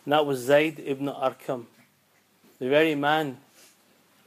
and 0.05 0.13
that 0.13 0.27
was 0.27 0.41
Zayd 0.41 0.81
ibn 0.85 1.07
Arqam, 1.07 1.65
the 2.59 2.69
very 2.69 2.95
man 2.95 3.39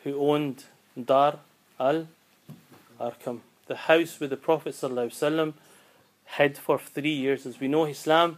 who 0.04 0.20
owned 0.20 0.66
Dar 1.02 1.40
al 1.80 2.08
Arqam, 3.00 3.40
the 3.68 3.76
house 3.76 4.20
where 4.20 4.28
the 4.28 4.38
Prophet 4.38 4.74
ﷺ 4.74 5.54
hid 6.38 6.58
for 6.58 6.78
three 6.78 7.14
years. 7.14 7.46
As 7.46 7.60
we 7.60 7.68
know, 7.68 7.86
Islam 7.86 8.38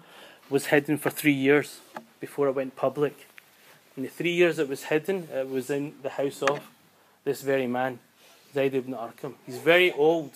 was 0.50 0.68
hidden 0.68 0.98
for 0.98 1.10
three 1.10 1.34
years 1.34 1.80
before 2.20 2.48
it 2.48 2.56
went 2.56 2.76
public. 2.76 3.28
In 3.98 4.04
the 4.04 4.10
three 4.10 4.32
years 4.32 4.60
it 4.60 4.68
was 4.68 4.84
hidden, 4.86 5.28
it 5.34 5.50
was 5.50 5.70
in 5.70 5.94
the 6.02 6.10
house 6.10 6.42
of 6.42 6.60
this 7.24 7.42
very 7.42 7.68
man, 7.68 8.00
Zayd 8.54 8.76
ibn 8.76 8.94
Arqam. 8.94 9.34
He's 9.46 9.58
very 9.58 9.92
old. 9.92 10.32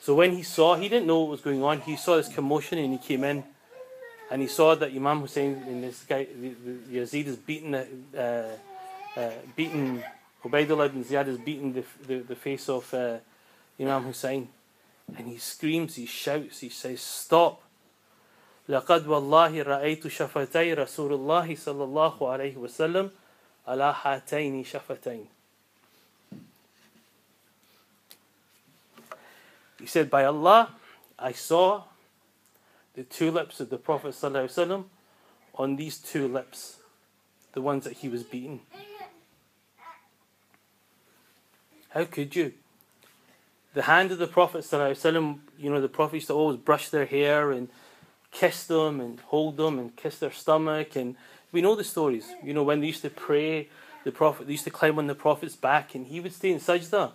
So 0.00 0.14
when 0.14 0.32
he 0.32 0.42
saw, 0.42 0.76
he 0.76 0.88
didn't 0.88 1.06
know 1.06 1.20
what 1.20 1.30
was 1.30 1.40
going 1.42 1.62
on. 1.62 1.80
He 1.82 1.96
saw 1.96 2.16
this 2.16 2.28
commotion 2.28 2.78
and 2.78 2.92
he 2.92 2.98
came 2.98 3.24
in 3.24 3.44
and 4.30 4.40
he 4.40 4.48
saw 4.48 4.74
that 4.74 4.92
Imam 4.92 5.20
Hussein 5.20 5.62
and 5.66 5.84
this 5.84 6.04
guy, 6.04 6.26
Yazid, 6.90 7.26
is 7.26 7.36
beating, 7.36 7.74
uh, 7.74 8.56
uh, 9.16 9.30
beating 9.56 10.02
Ubaidullah 10.43 10.87
ibn 10.87 11.03
Ziyad 11.03 11.27
is 11.27 11.37
beating 11.37 11.73
the, 11.73 11.83
the, 12.07 12.19
the 12.19 12.35
face 12.35 12.69
of 12.69 12.93
uh, 12.93 13.17
Imam 13.79 14.03
Hussein. 14.03 14.47
And 15.17 15.27
he 15.27 15.37
screams, 15.37 15.95
he 15.95 16.05
shouts, 16.05 16.59
he 16.59 16.69
says, 16.69 17.01
Stop! 17.01 17.61
لقد 18.69 19.07
والله 19.07 19.63
رأيت 19.63 20.07
شفتي 20.07 20.73
رسول 20.73 21.13
الله 21.13 21.55
صلى 21.55 21.83
الله 21.83 22.17
عليه 22.19 22.57
وسلم 22.57 23.11
على 23.67 23.95
هاتين 24.01 24.63
شفتين. 24.65 25.27
He 29.79 29.85
said, 29.85 30.09
By 30.09 30.25
Allah, 30.25 30.69
I 31.19 31.31
saw 31.31 31.83
the 32.95 33.03
two 33.03 33.29
lips 33.29 33.59
of 33.59 33.69
the 33.69 33.77
Prophet 33.77 34.15
ﷺ 34.15 34.85
on 35.55 35.75
these 35.75 35.97
two 35.97 36.27
lips, 36.27 36.77
the 37.53 37.61
ones 37.61 37.83
that 37.83 37.93
he 37.97 38.09
was 38.09 38.23
beating. 38.23 38.61
How 41.90 42.04
could 42.04 42.34
you? 42.34 42.52
The 43.74 43.82
hand 43.82 44.10
of 44.10 44.18
the 44.18 44.26
Prophet, 44.26 44.66
you 44.72 45.70
know, 45.70 45.80
the 45.80 45.88
Prophet 45.88 46.16
used 46.16 46.26
to 46.26 46.34
always 46.34 46.56
brush 46.56 46.88
their 46.88 47.06
hair 47.06 47.52
and 47.52 47.68
kiss 48.32 48.64
them 48.66 49.00
and 49.00 49.20
hold 49.20 49.56
them 49.56 49.78
and 49.78 49.94
kiss 49.94 50.18
their 50.18 50.32
stomach. 50.32 50.96
And 50.96 51.16
we 51.52 51.60
know 51.60 51.74
the 51.74 51.84
stories. 51.84 52.28
You 52.42 52.54
know, 52.54 52.62
when 52.62 52.80
they 52.80 52.88
used 52.88 53.02
to 53.02 53.10
pray, 53.10 53.68
the 54.04 54.12
Prophet, 54.12 54.46
they 54.46 54.52
used 54.52 54.64
to 54.64 54.70
climb 54.70 54.98
on 54.98 55.06
the 55.06 55.14
Prophet's 55.14 55.56
back 55.56 55.94
and 55.94 56.06
he 56.06 56.20
would 56.20 56.32
stay 56.32 56.50
in 56.50 56.58
sajda 56.58 57.12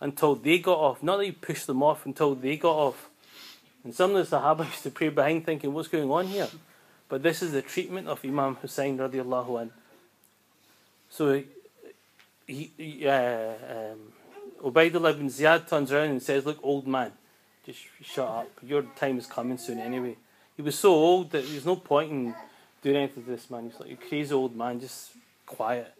until 0.00 0.34
they 0.34 0.58
got 0.58 0.78
off. 0.78 1.02
Not 1.02 1.18
that 1.18 1.24
he 1.24 1.32
pushed 1.32 1.66
them 1.66 1.82
off 1.82 2.06
until 2.06 2.34
they 2.34 2.56
got 2.56 2.76
off. 2.76 3.08
And 3.84 3.94
some 3.94 4.14
of 4.14 4.28
the 4.28 4.36
Sahaba 4.36 4.64
used 4.70 4.82
to 4.84 4.90
pray 4.90 5.08
behind 5.08 5.44
thinking, 5.44 5.74
what's 5.74 5.88
going 5.88 6.10
on 6.10 6.26
here? 6.26 6.48
But 7.08 7.22
this 7.22 7.42
is 7.42 7.52
the 7.52 7.62
treatment 7.62 8.08
of 8.08 8.24
Imam 8.24 8.56
Hussein 8.56 8.96
radiallahu 8.96 9.60
anh. 9.60 9.70
So 11.08 11.42
he, 12.50 13.06
uh, 13.06 13.52
um, 13.68 14.72
Ubaidullah 14.72 15.10
ibn 15.10 15.28
Ziyad 15.28 15.68
turns 15.68 15.92
around 15.92 16.10
and 16.10 16.22
says, 16.22 16.44
Look, 16.44 16.58
old 16.62 16.86
man, 16.86 17.12
just 17.64 17.80
shut 18.02 18.28
up. 18.28 18.50
Your 18.66 18.82
time 18.82 19.18
is 19.18 19.26
coming 19.26 19.58
soon 19.58 19.78
anyway. 19.78 20.16
He 20.56 20.62
was 20.62 20.78
so 20.78 20.92
old 20.92 21.30
that 21.30 21.48
there's 21.48 21.64
no 21.64 21.76
point 21.76 22.10
in 22.10 22.34
doing 22.82 22.96
anything 22.96 23.24
to 23.24 23.30
this 23.30 23.50
man. 23.50 23.70
He's 23.70 23.80
like 23.80 23.92
a 23.92 24.08
crazy 24.08 24.34
old 24.34 24.54
man, 24.56 24.80
just 24.80 25.12
quiet. 25.46 25.94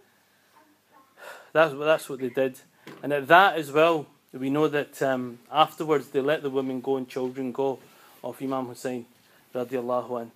That's, 1.52 1.74
that's 1.74 2.08
what 2.08 2.20
they 2.20 2.28
did. 2.28 2.58
And 3.02 3.12
at 3.12 3.28
that 3.28 3.56
as 3.56 3.72
well, 3.72 4.06
we 4.32 4.50
know 4.50 4.68
that 4.68 5.00
um, 5.02 5.38
afterwards 5.50 6.08
they 6.08 6.20
let 6.20 6.42
the 6.42 6.50
women 6.50 6.80
go 6.80 6.96
and 6.96 7.08
children 7.08 7.52
go 7.52 7.78
of 8.22 8.40
Imam 8.42 8.66
Hussein 8.66 9.06
radiallahu 9.54 10.20
anh. 10.20 10.30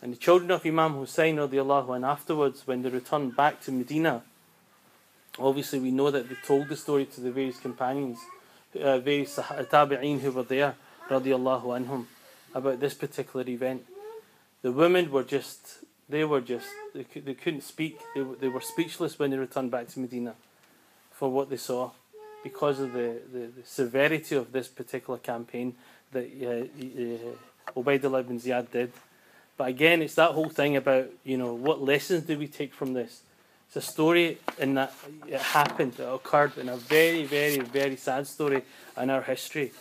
And 0.00 0.12
the 0.12 0.16
children 0.16 0.50
of 0.50 0.64
Imam 0.64 0.94
Hussein 0.94 1.36
radiallahu 1.36 1.94
anh 1.94 2.04
afterwards, 2.04 2.66
when 2.66 2.82
they 2.82 2.88
returned 2.88 3.36
back 3.36 3.60
to 3.62 3.72
Medina, 3.72 4.22
Obviously, 5.38 5.78
we 5.78 5.90
know 5.90 6.10
that 6.10 6.28
they 6.28 6.36
told 6.46 6.68
the 6.68 6.76
story 6.76 7.06
to 7.06 7.20
the 7.20 7.30
various 7.30 7.58
companions, 7.58 8.18
uh, 8.80 8.98
various 8.98 9.36
tabi'een 9.36 10.20
who 10.20 10.32
were 10.32 10.42
there, 10.42 10.74
radiallahu 11.08 11.64
anhum, 11.64 12.06
about 12.54 12.80
this 12.80 12.94
particular 12.94 13.48
event. 13.48 13.84
The 14.62 14.72
women 14.72 15.10
were 15.10 15.22
just, 15.22 15.84
they 16.08 16.24
were 16.24 16.40
just, 16.40 16.66
they, 16.94 17.04
they 17.20 17.34
couldn't 17.34 17.62
speak. 17.62 18.00
They, 18.14 18.24
they 18.40 18.48
were 18.48 18.60
speechless 18.60 19.18
when 19.18 19.30
they 19.30 19.38
returned 19.38 19.70
back 19.70 19.88
to 19.88 20.00
Medina 20.00 20.34
for 21.12 21.30
what 21.30 21.50
they 21.50 21.56
saw 21.56 21.90
because 22.42 22.80
of 22.80 22.92
the, 22.92 23.20
the, 23.32 23.38
the 23.56 23.64
severity 23.64 24.34
of 24.34 24.52
this 24.52 24.68
particular 24.68 25.18
campaign 25.18 25.74
that 26.12 26.26
uh, 26.42 27.72
uh, 27.72 27.80
Ubaidullah 27.80 28.20
ibn 28.20 28.40
Ziyad 28.40 28.70
did. 28.70 28.92
But 29.56 29.68
again, 29.68 30.02
it's 30.02 30.14
that 30.14 30.32
whole 30.32 30.48
thing 30.48 30.76
about, 30.76 31.08
you 31.24 31.36
know, 31.36 31.52
what 31.52 31.82
lessons 31.82 32.24
do 32.24 32.38
we 32.38 32.46
take 32.46 32.72
from 32.72 32.94
this? 32.94 33.22
It's 33.68 33.76
a 33.76 33.80
story 33.82 34.38
in 34.58 34.74
that 34.74 34.94
it 35.26 35.40
happened, 35.40 36.00
it 36.00 36.02
occurred 36.02 36.56
in 36.56 36.70
a 36.70 36.76
very, 36.76 37.24
very, 37.24 37.58
very 37.58 37.96
sad 37.96 38.26
story 38.26 38.62
in 38.96 39.10
our 39.10 39.20
history, 39.20 39.72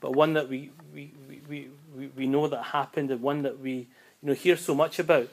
but 0.00 0.14
one 0.14 0.32
that 0.32 0.48
we, 0.48 0.70
we, 0.94 1.12
we, 1.46 1.68
we, 1.94 2.06
we 2.16 2.26
know 2.26 2.48
that 2.48 2.62
happened 2.62 3.10
and 3.10 3.20
one 3.20 3.42
that 3.42 3.60
we 3.60 3.72
you 3.72 3.86
know 4.22 4.32
hear 4.32 4.56
so 4.56 4.74
much 4.74 4.98
about. 4.98 5.28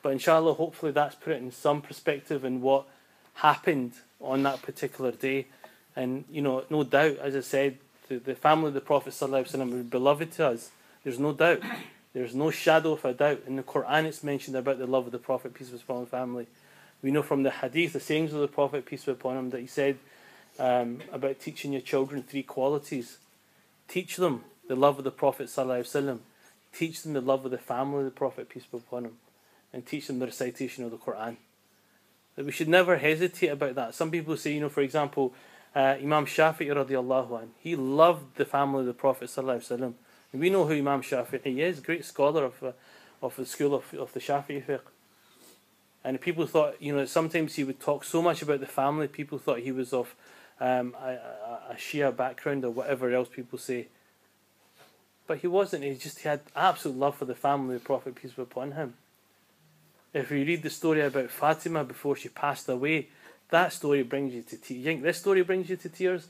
But 0.00 0.12
inshallah, 0.12 0.54
hopefully 0.54 0.92
that's 0.92 1.16
put 1.16 1.32
it 1.32 1.42
in 1.42 1.50
some 1.50 1.82
perspective 1.82 2.44
in 2.44 2.60
what 2.60 2.86
happened 3.34 3.94
on 4.20 4.44
that 4.44 4.62
particular 4.62 5.10
day. 5.10 5.46
And 5.96 6.24
you 6.30 6.40
know, 6.40 6.62
no 6.70 6.84
doubt, 6.84 7.18
as 7.18 7.34
I 7.34 7.40
said, 7.40 7.78
the, 8.08 8.18
the 8.18 8.36
family 8.36 8.68
of 8.68 8.74
the 8.74 8.80
Prophet 8.80 9.12
ﷺ 9.12 9.72
were 9.72 9.82
beloved 9.82 10.30
to 10.32 10.48
us. 10.48 10.70
There's 11.02 11.18
no 11.18 11.32
doubt. 11.32 11.62
There's 12.12 12.34
no 12.34 12.52
shadow 12.52 12.92
of 12.92 13.04
a 13.04 13.12
doubt. 13.12 13.42
In 13.48 13.56
the 13.56 13.64
Quran, 13.64 14.04
it's 14.04 14.22
mentioned 14.22 14.56
about 14.56 14.78
the 14.78 14.86
love 14.86 15.06
of 15.06 15.12
the 15.12 15.18
Prophet, 15.18 15.52
peace 15.52 15.70
be 15.70 15.76
upon 15.76 16.00
the 16.00 16.06
family. 16.06 16.46
We 17.03 17.11
know 17.11 17.21
from 17.21 17.43
the 17.43 17.51
hadith, 17.51 17.93
the 17.93 17.99
sayings 17.99 18.33
of 18.33 18.41
the 18.41 18.47
Prophet, 18.47 18.85
peace 18.85 19.05
be 19.05 19.13
upon 19.13 19.37
him, 19.37 19.49
that 19.51 19.61
he 19.61 19.67
said 19.67 19.97
um, 20.59 20.99
about 21.11 21.39
teaching 21.39 21.71
your 21.71 21.81
children 21.81 22.23
three 22.23 22.43
qualities. 22.43 23.17
Teach 23.87 24.17
them 24.17 24.43
the 24.67 24.75
love 24.75 24.97
of 24.97 25.03
the 25.03 25.11
Prophet, 25.11 25.47
وسلم. 25.47 26.19
teach 26.73 27.01
them 27.01 27.13
the 27.13 27.21
love 27.21 27.45
of 27.45 27.51
the 27.51 27.57
family 27.57 27.99
of 27.99 28.05
the 28.05 28.11
Prophet, 28.11 28.49
peace 28.49 28.65
be 28.71 28.77
upon 28.77 29.05
him, 29.05 29.17
and 29.73 29.85
teach 29.85 30.07
them 30.07 30.19
the 30.19 30.25
recitation 30.25 30.83
of 30.83 30.91
the 30.91 30.97
Quran. 30.97 31.37
That 32.35 32.45
we 32.45 32.51
should 32.51 32.69
never 32.69 32.97
hesitate 32.97 33.47
about 33.47 33.75
that. 33.75 33.95
Some 33.95 34.11
people 34.11 34.35
say, 34.37 34.53
you 34.53 34.61
know, 34.61 34.69
for 34.69 34.81
example, 34.81 35.33
uh, 35.75 35.97
Imam 36.01 36.25
Shafi'i 36.25 36.67
radiallahu 36.67 37.41
anh, 37.41 37.51
he 37.59 37.75
loved 37.75 38.35
the 38.35 38.45
family 38.45 38.81
of 38.81 38.85
the 38.87 38.93
Prophet 38.93 39.29
sallallahu 39.29 39.93
And 40.33 40.41
we 40.41 40.49
know 40.49 40.65
who 40.65 40.73
Imam 40.73 41.01
Shafi'i 41.01 41.59
is, 41.59 41.79
great 41.79 42.05
scholar 42.05 42.45
of, 42.45 42.63
uh, 42.63 42.71
of 43.21 43.35
the 43.35 43.45
school 43.45 43.73
of, 43.75 43.93
of 43.93 44.13
the 44.13 44.19
Shafi'i 44.19 44.63
fiqh. 44.63 44.81
And 46.04 46.20
people 46.20 46.46
thought, 46.46 46.80
you 46.80 46.94
know, 46.94 47.06
sometimes 47.06 47.54
he 47.54 47.64
would 47.64 47.80
talk 47.80 48.04
so 48.04 48.20
much 48.20 48.42
about 48.42 48.60
the 48.60 48.66
family, 48.66 49.08
people 49.08 49.38
thought 49.38 49.60
he 49.60 49.72
was 49.72 49.94
of 49.94 50.14
um, 50.60 50.94
a, 51.00 51.18
a, 51.70 51.76
Shia 51.76 52.14
background 52.14 52.64
or 52.64 52.70
whatever 52.70 53.10
else 53.12 53.28
people 53.28 53.58
say. 53.58 53.88
But 55.26 55.38
he 55.38 55.46
wasn't. 55.46 55.84
He 55.84 55.94
just 55.94 56.20
he 56.20 56.28
had 56.28 56.40
absolute 56.54 56.98
love 56.98 57.16
for 57.16 57.24
the 57.24 57.34
family 57.34 57.76
of 57.76 57.82
the 57.82 57.86
Prophet, 57.86 58.14
peace 58.14 58.32
be 58.32 58.42
upon 58.42 58.72
him. 58.72 58.94
If 60.12 60.30
you 60.30 60.44
read 60.44 60.62
the 60.62 60.70
story 60.70 61.00
about 61.00 61.30
Fatima 61.30 61.82
before 61.82 62.14
she 62.16 62.28
passed 62.28 62.68
away, 62.68 63.08
that 63.50 63.72
story 63.72 64.02
brings 64.02 64.34
you 64.34 64.42
to 64.42 64.56
tears. 64.56 64.78
You 64.78 64.84
think 64.84 65.02
this 65.02 65.18
story 65.18 65.42
brings 65.42 65.70
you 65.70 65.76
to 65.76 65.88
tears? 65.88 66.28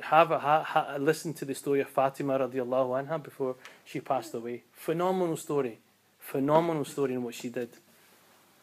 Have 0.00 0.30
a, 0.30 0.38
ha, 0.38 0.62
ha, 0.62 0.96
listen 0.98 1.34
to 1.34 1.44
the 1.44 1.54
story 1.54 1.80
of 1.80 1.88
Fatima 1.88 2.38
radiallahu 2.38 3.04
anha 3.04 3.20
before 3.20 3.56
she 3.84 4.00
passed 4.00 4.32
away. 4.32 4.62
Phenomenal 4.72 5.36
story. 5.36 5.78
Phenomenal 6.20 6.84
story 6.84 7.14
in 7.14 7.24
what 7.24 7.34
she 7.34 7.48
did 7.48 7.70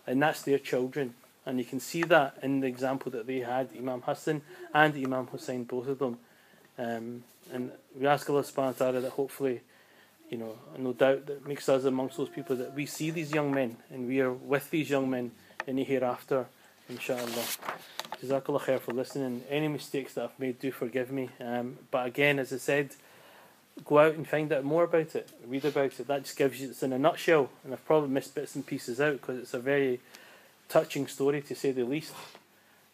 and 0.07 0.21
that's 0.21 0.41
their 0.43 0.59
children. 0.59 1.13
And 1.45 1.59
you 1.59 1.65
can 1.65 1.79
see 1.79 2.03
that 2.03 2.37
in 2.41 2.61
the 2.61 2.67
example 2.67 3.11
that 3.11 3.27
they 3.27 3.39
had, 3.39 3.69
Imam 3.77 4.01
Hassan 4.01 4.41
and 4.73 4.95
Imam 4.95 5.27
Hussein, 5.27 5.63
both 5.63 5.87
of 5.87 5.99
them. 5.99 6.17
Um, 6.77 7.23
and 7.53 7.71
we 7.97 8.07
ask 8.07 8.29
Allah 8.29 8.41
subhanahu 8.41 8.79
wa 8.79 8.85
ta'ala 8.85 9.01
that 9.01 9.11
hopefully, 9.11 9.61
you 10.29 10.37
know, 10.37 10.57
no 10.77 10.93
doubt 10.93 11.27
that 11.27 11.47
makes 11.47 11.69
us 11.69 11.83
amongst 11.83 12.17
those 12.17 12.29
people 12.29 12.55
that 12.55 12.73
we 12.73 12.87
see 12.87 13.11
these 13.11 13.31
young 13.31 13.53
men 13.53 13.77
and 13.91 14.07
we 14.07 14.19
are 14.21 14.33
with 14.33 14.69
these 14.71 14.89
young 14.89 15.09
men 15.09 15.31
in 15.67 15.75
the 15.75 15.83
hereafter, 15.83 16.47
inshallah. 16.89 17.45
Jazakallah 18.23 18.61
khair 18.61 18.79
for 18.79 18.93
listening. 18.93 19.43
Any 19.49 19.67
mistakes 19.67 20.13
that 20.15 20.25
I've 20.25 20.39
made, 20.39 20.59
do 20.59 20.71
forgive 20.71 21.11
me. 21.11 21.29
Um, 21.39 21.77
but 21.91 22.07
again, 22.07 22.39
as 22.39 22.51
I 22.51 22.57
said, 22.57 22.95
go 23.83 23.99
out 23.99 24.15
and 24.15 24.27
find 24.27 24.51
out 24.53 24.63
more 24.63 24.83
about 24.83 25.15
it, 25.15 25.29
read 25.45 25.65
about 25.65 25.99
it. 25.99 26.07
That 26.07 26.23
just 26.23 26.37
gives 26.37 26.61
you 26.61 26.69
it's 26.69 26.83
in 26.83 26.93
a 26.93 26.99
nutshell, 26.99 27.49
and 27.63 27.73
I've 27.73 27.85
probably 27.85 28.09
missed 28.09 28.35
bits 28.35 28.55
and 28.55 28.65
pieces 28.65 29.01
out 29.01 29.13
because 29.13 29.39
it's 29.39 29.53
a 29.53 29.59
very 29.59 29.99
touching 30.69 31.07
story 31.07 31.41
to 31.41 31.55
say 31.55 31.71
the 31.71 31.83
least. 31.83 32.13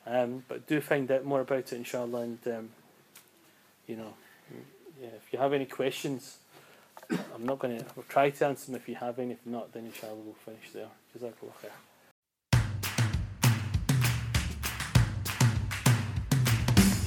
Um, 0.06 0.44
but 0.48 0.66
do 0.66 0.82
find 0.82 1.12
out 1.12 1.26
more 1.26 1.42
about 1.42 1.60
it, 1.60 1.74
inshallah, 1.74 2.22
and 2.22 2.40
um, 2.48 2.70
you 3.88 3.96
know, 3.96 4.14
yeah, 5.00 5.10
if 5.10 5.32
you 5.32 5.38
have 5.38 5.54
any 5.54 5.66
questions, 5.66 6.38
I'm 7.10 7.46
not 7.46 7.60
going 7.60 7.78
to. 7.78 7.86
I'll 7.98 8.04
try 8.10 8.32
to 8.32 8.46
answer 8.48 8.68
them 8.68 8.76
if 8.76 8.90
you 8.90 8.96
have 8.96 9.20
any. 9.20 9.34
If 9.34 9.46
not, 9.46 9.74
then 9.74 9.86
inshallah 9.86 10.16
we'll 10.16 10.34
finish 10.34 10.72
there. 10.74 10.88
Jazakallah 11.16 11.54
khair. 11.64 11.91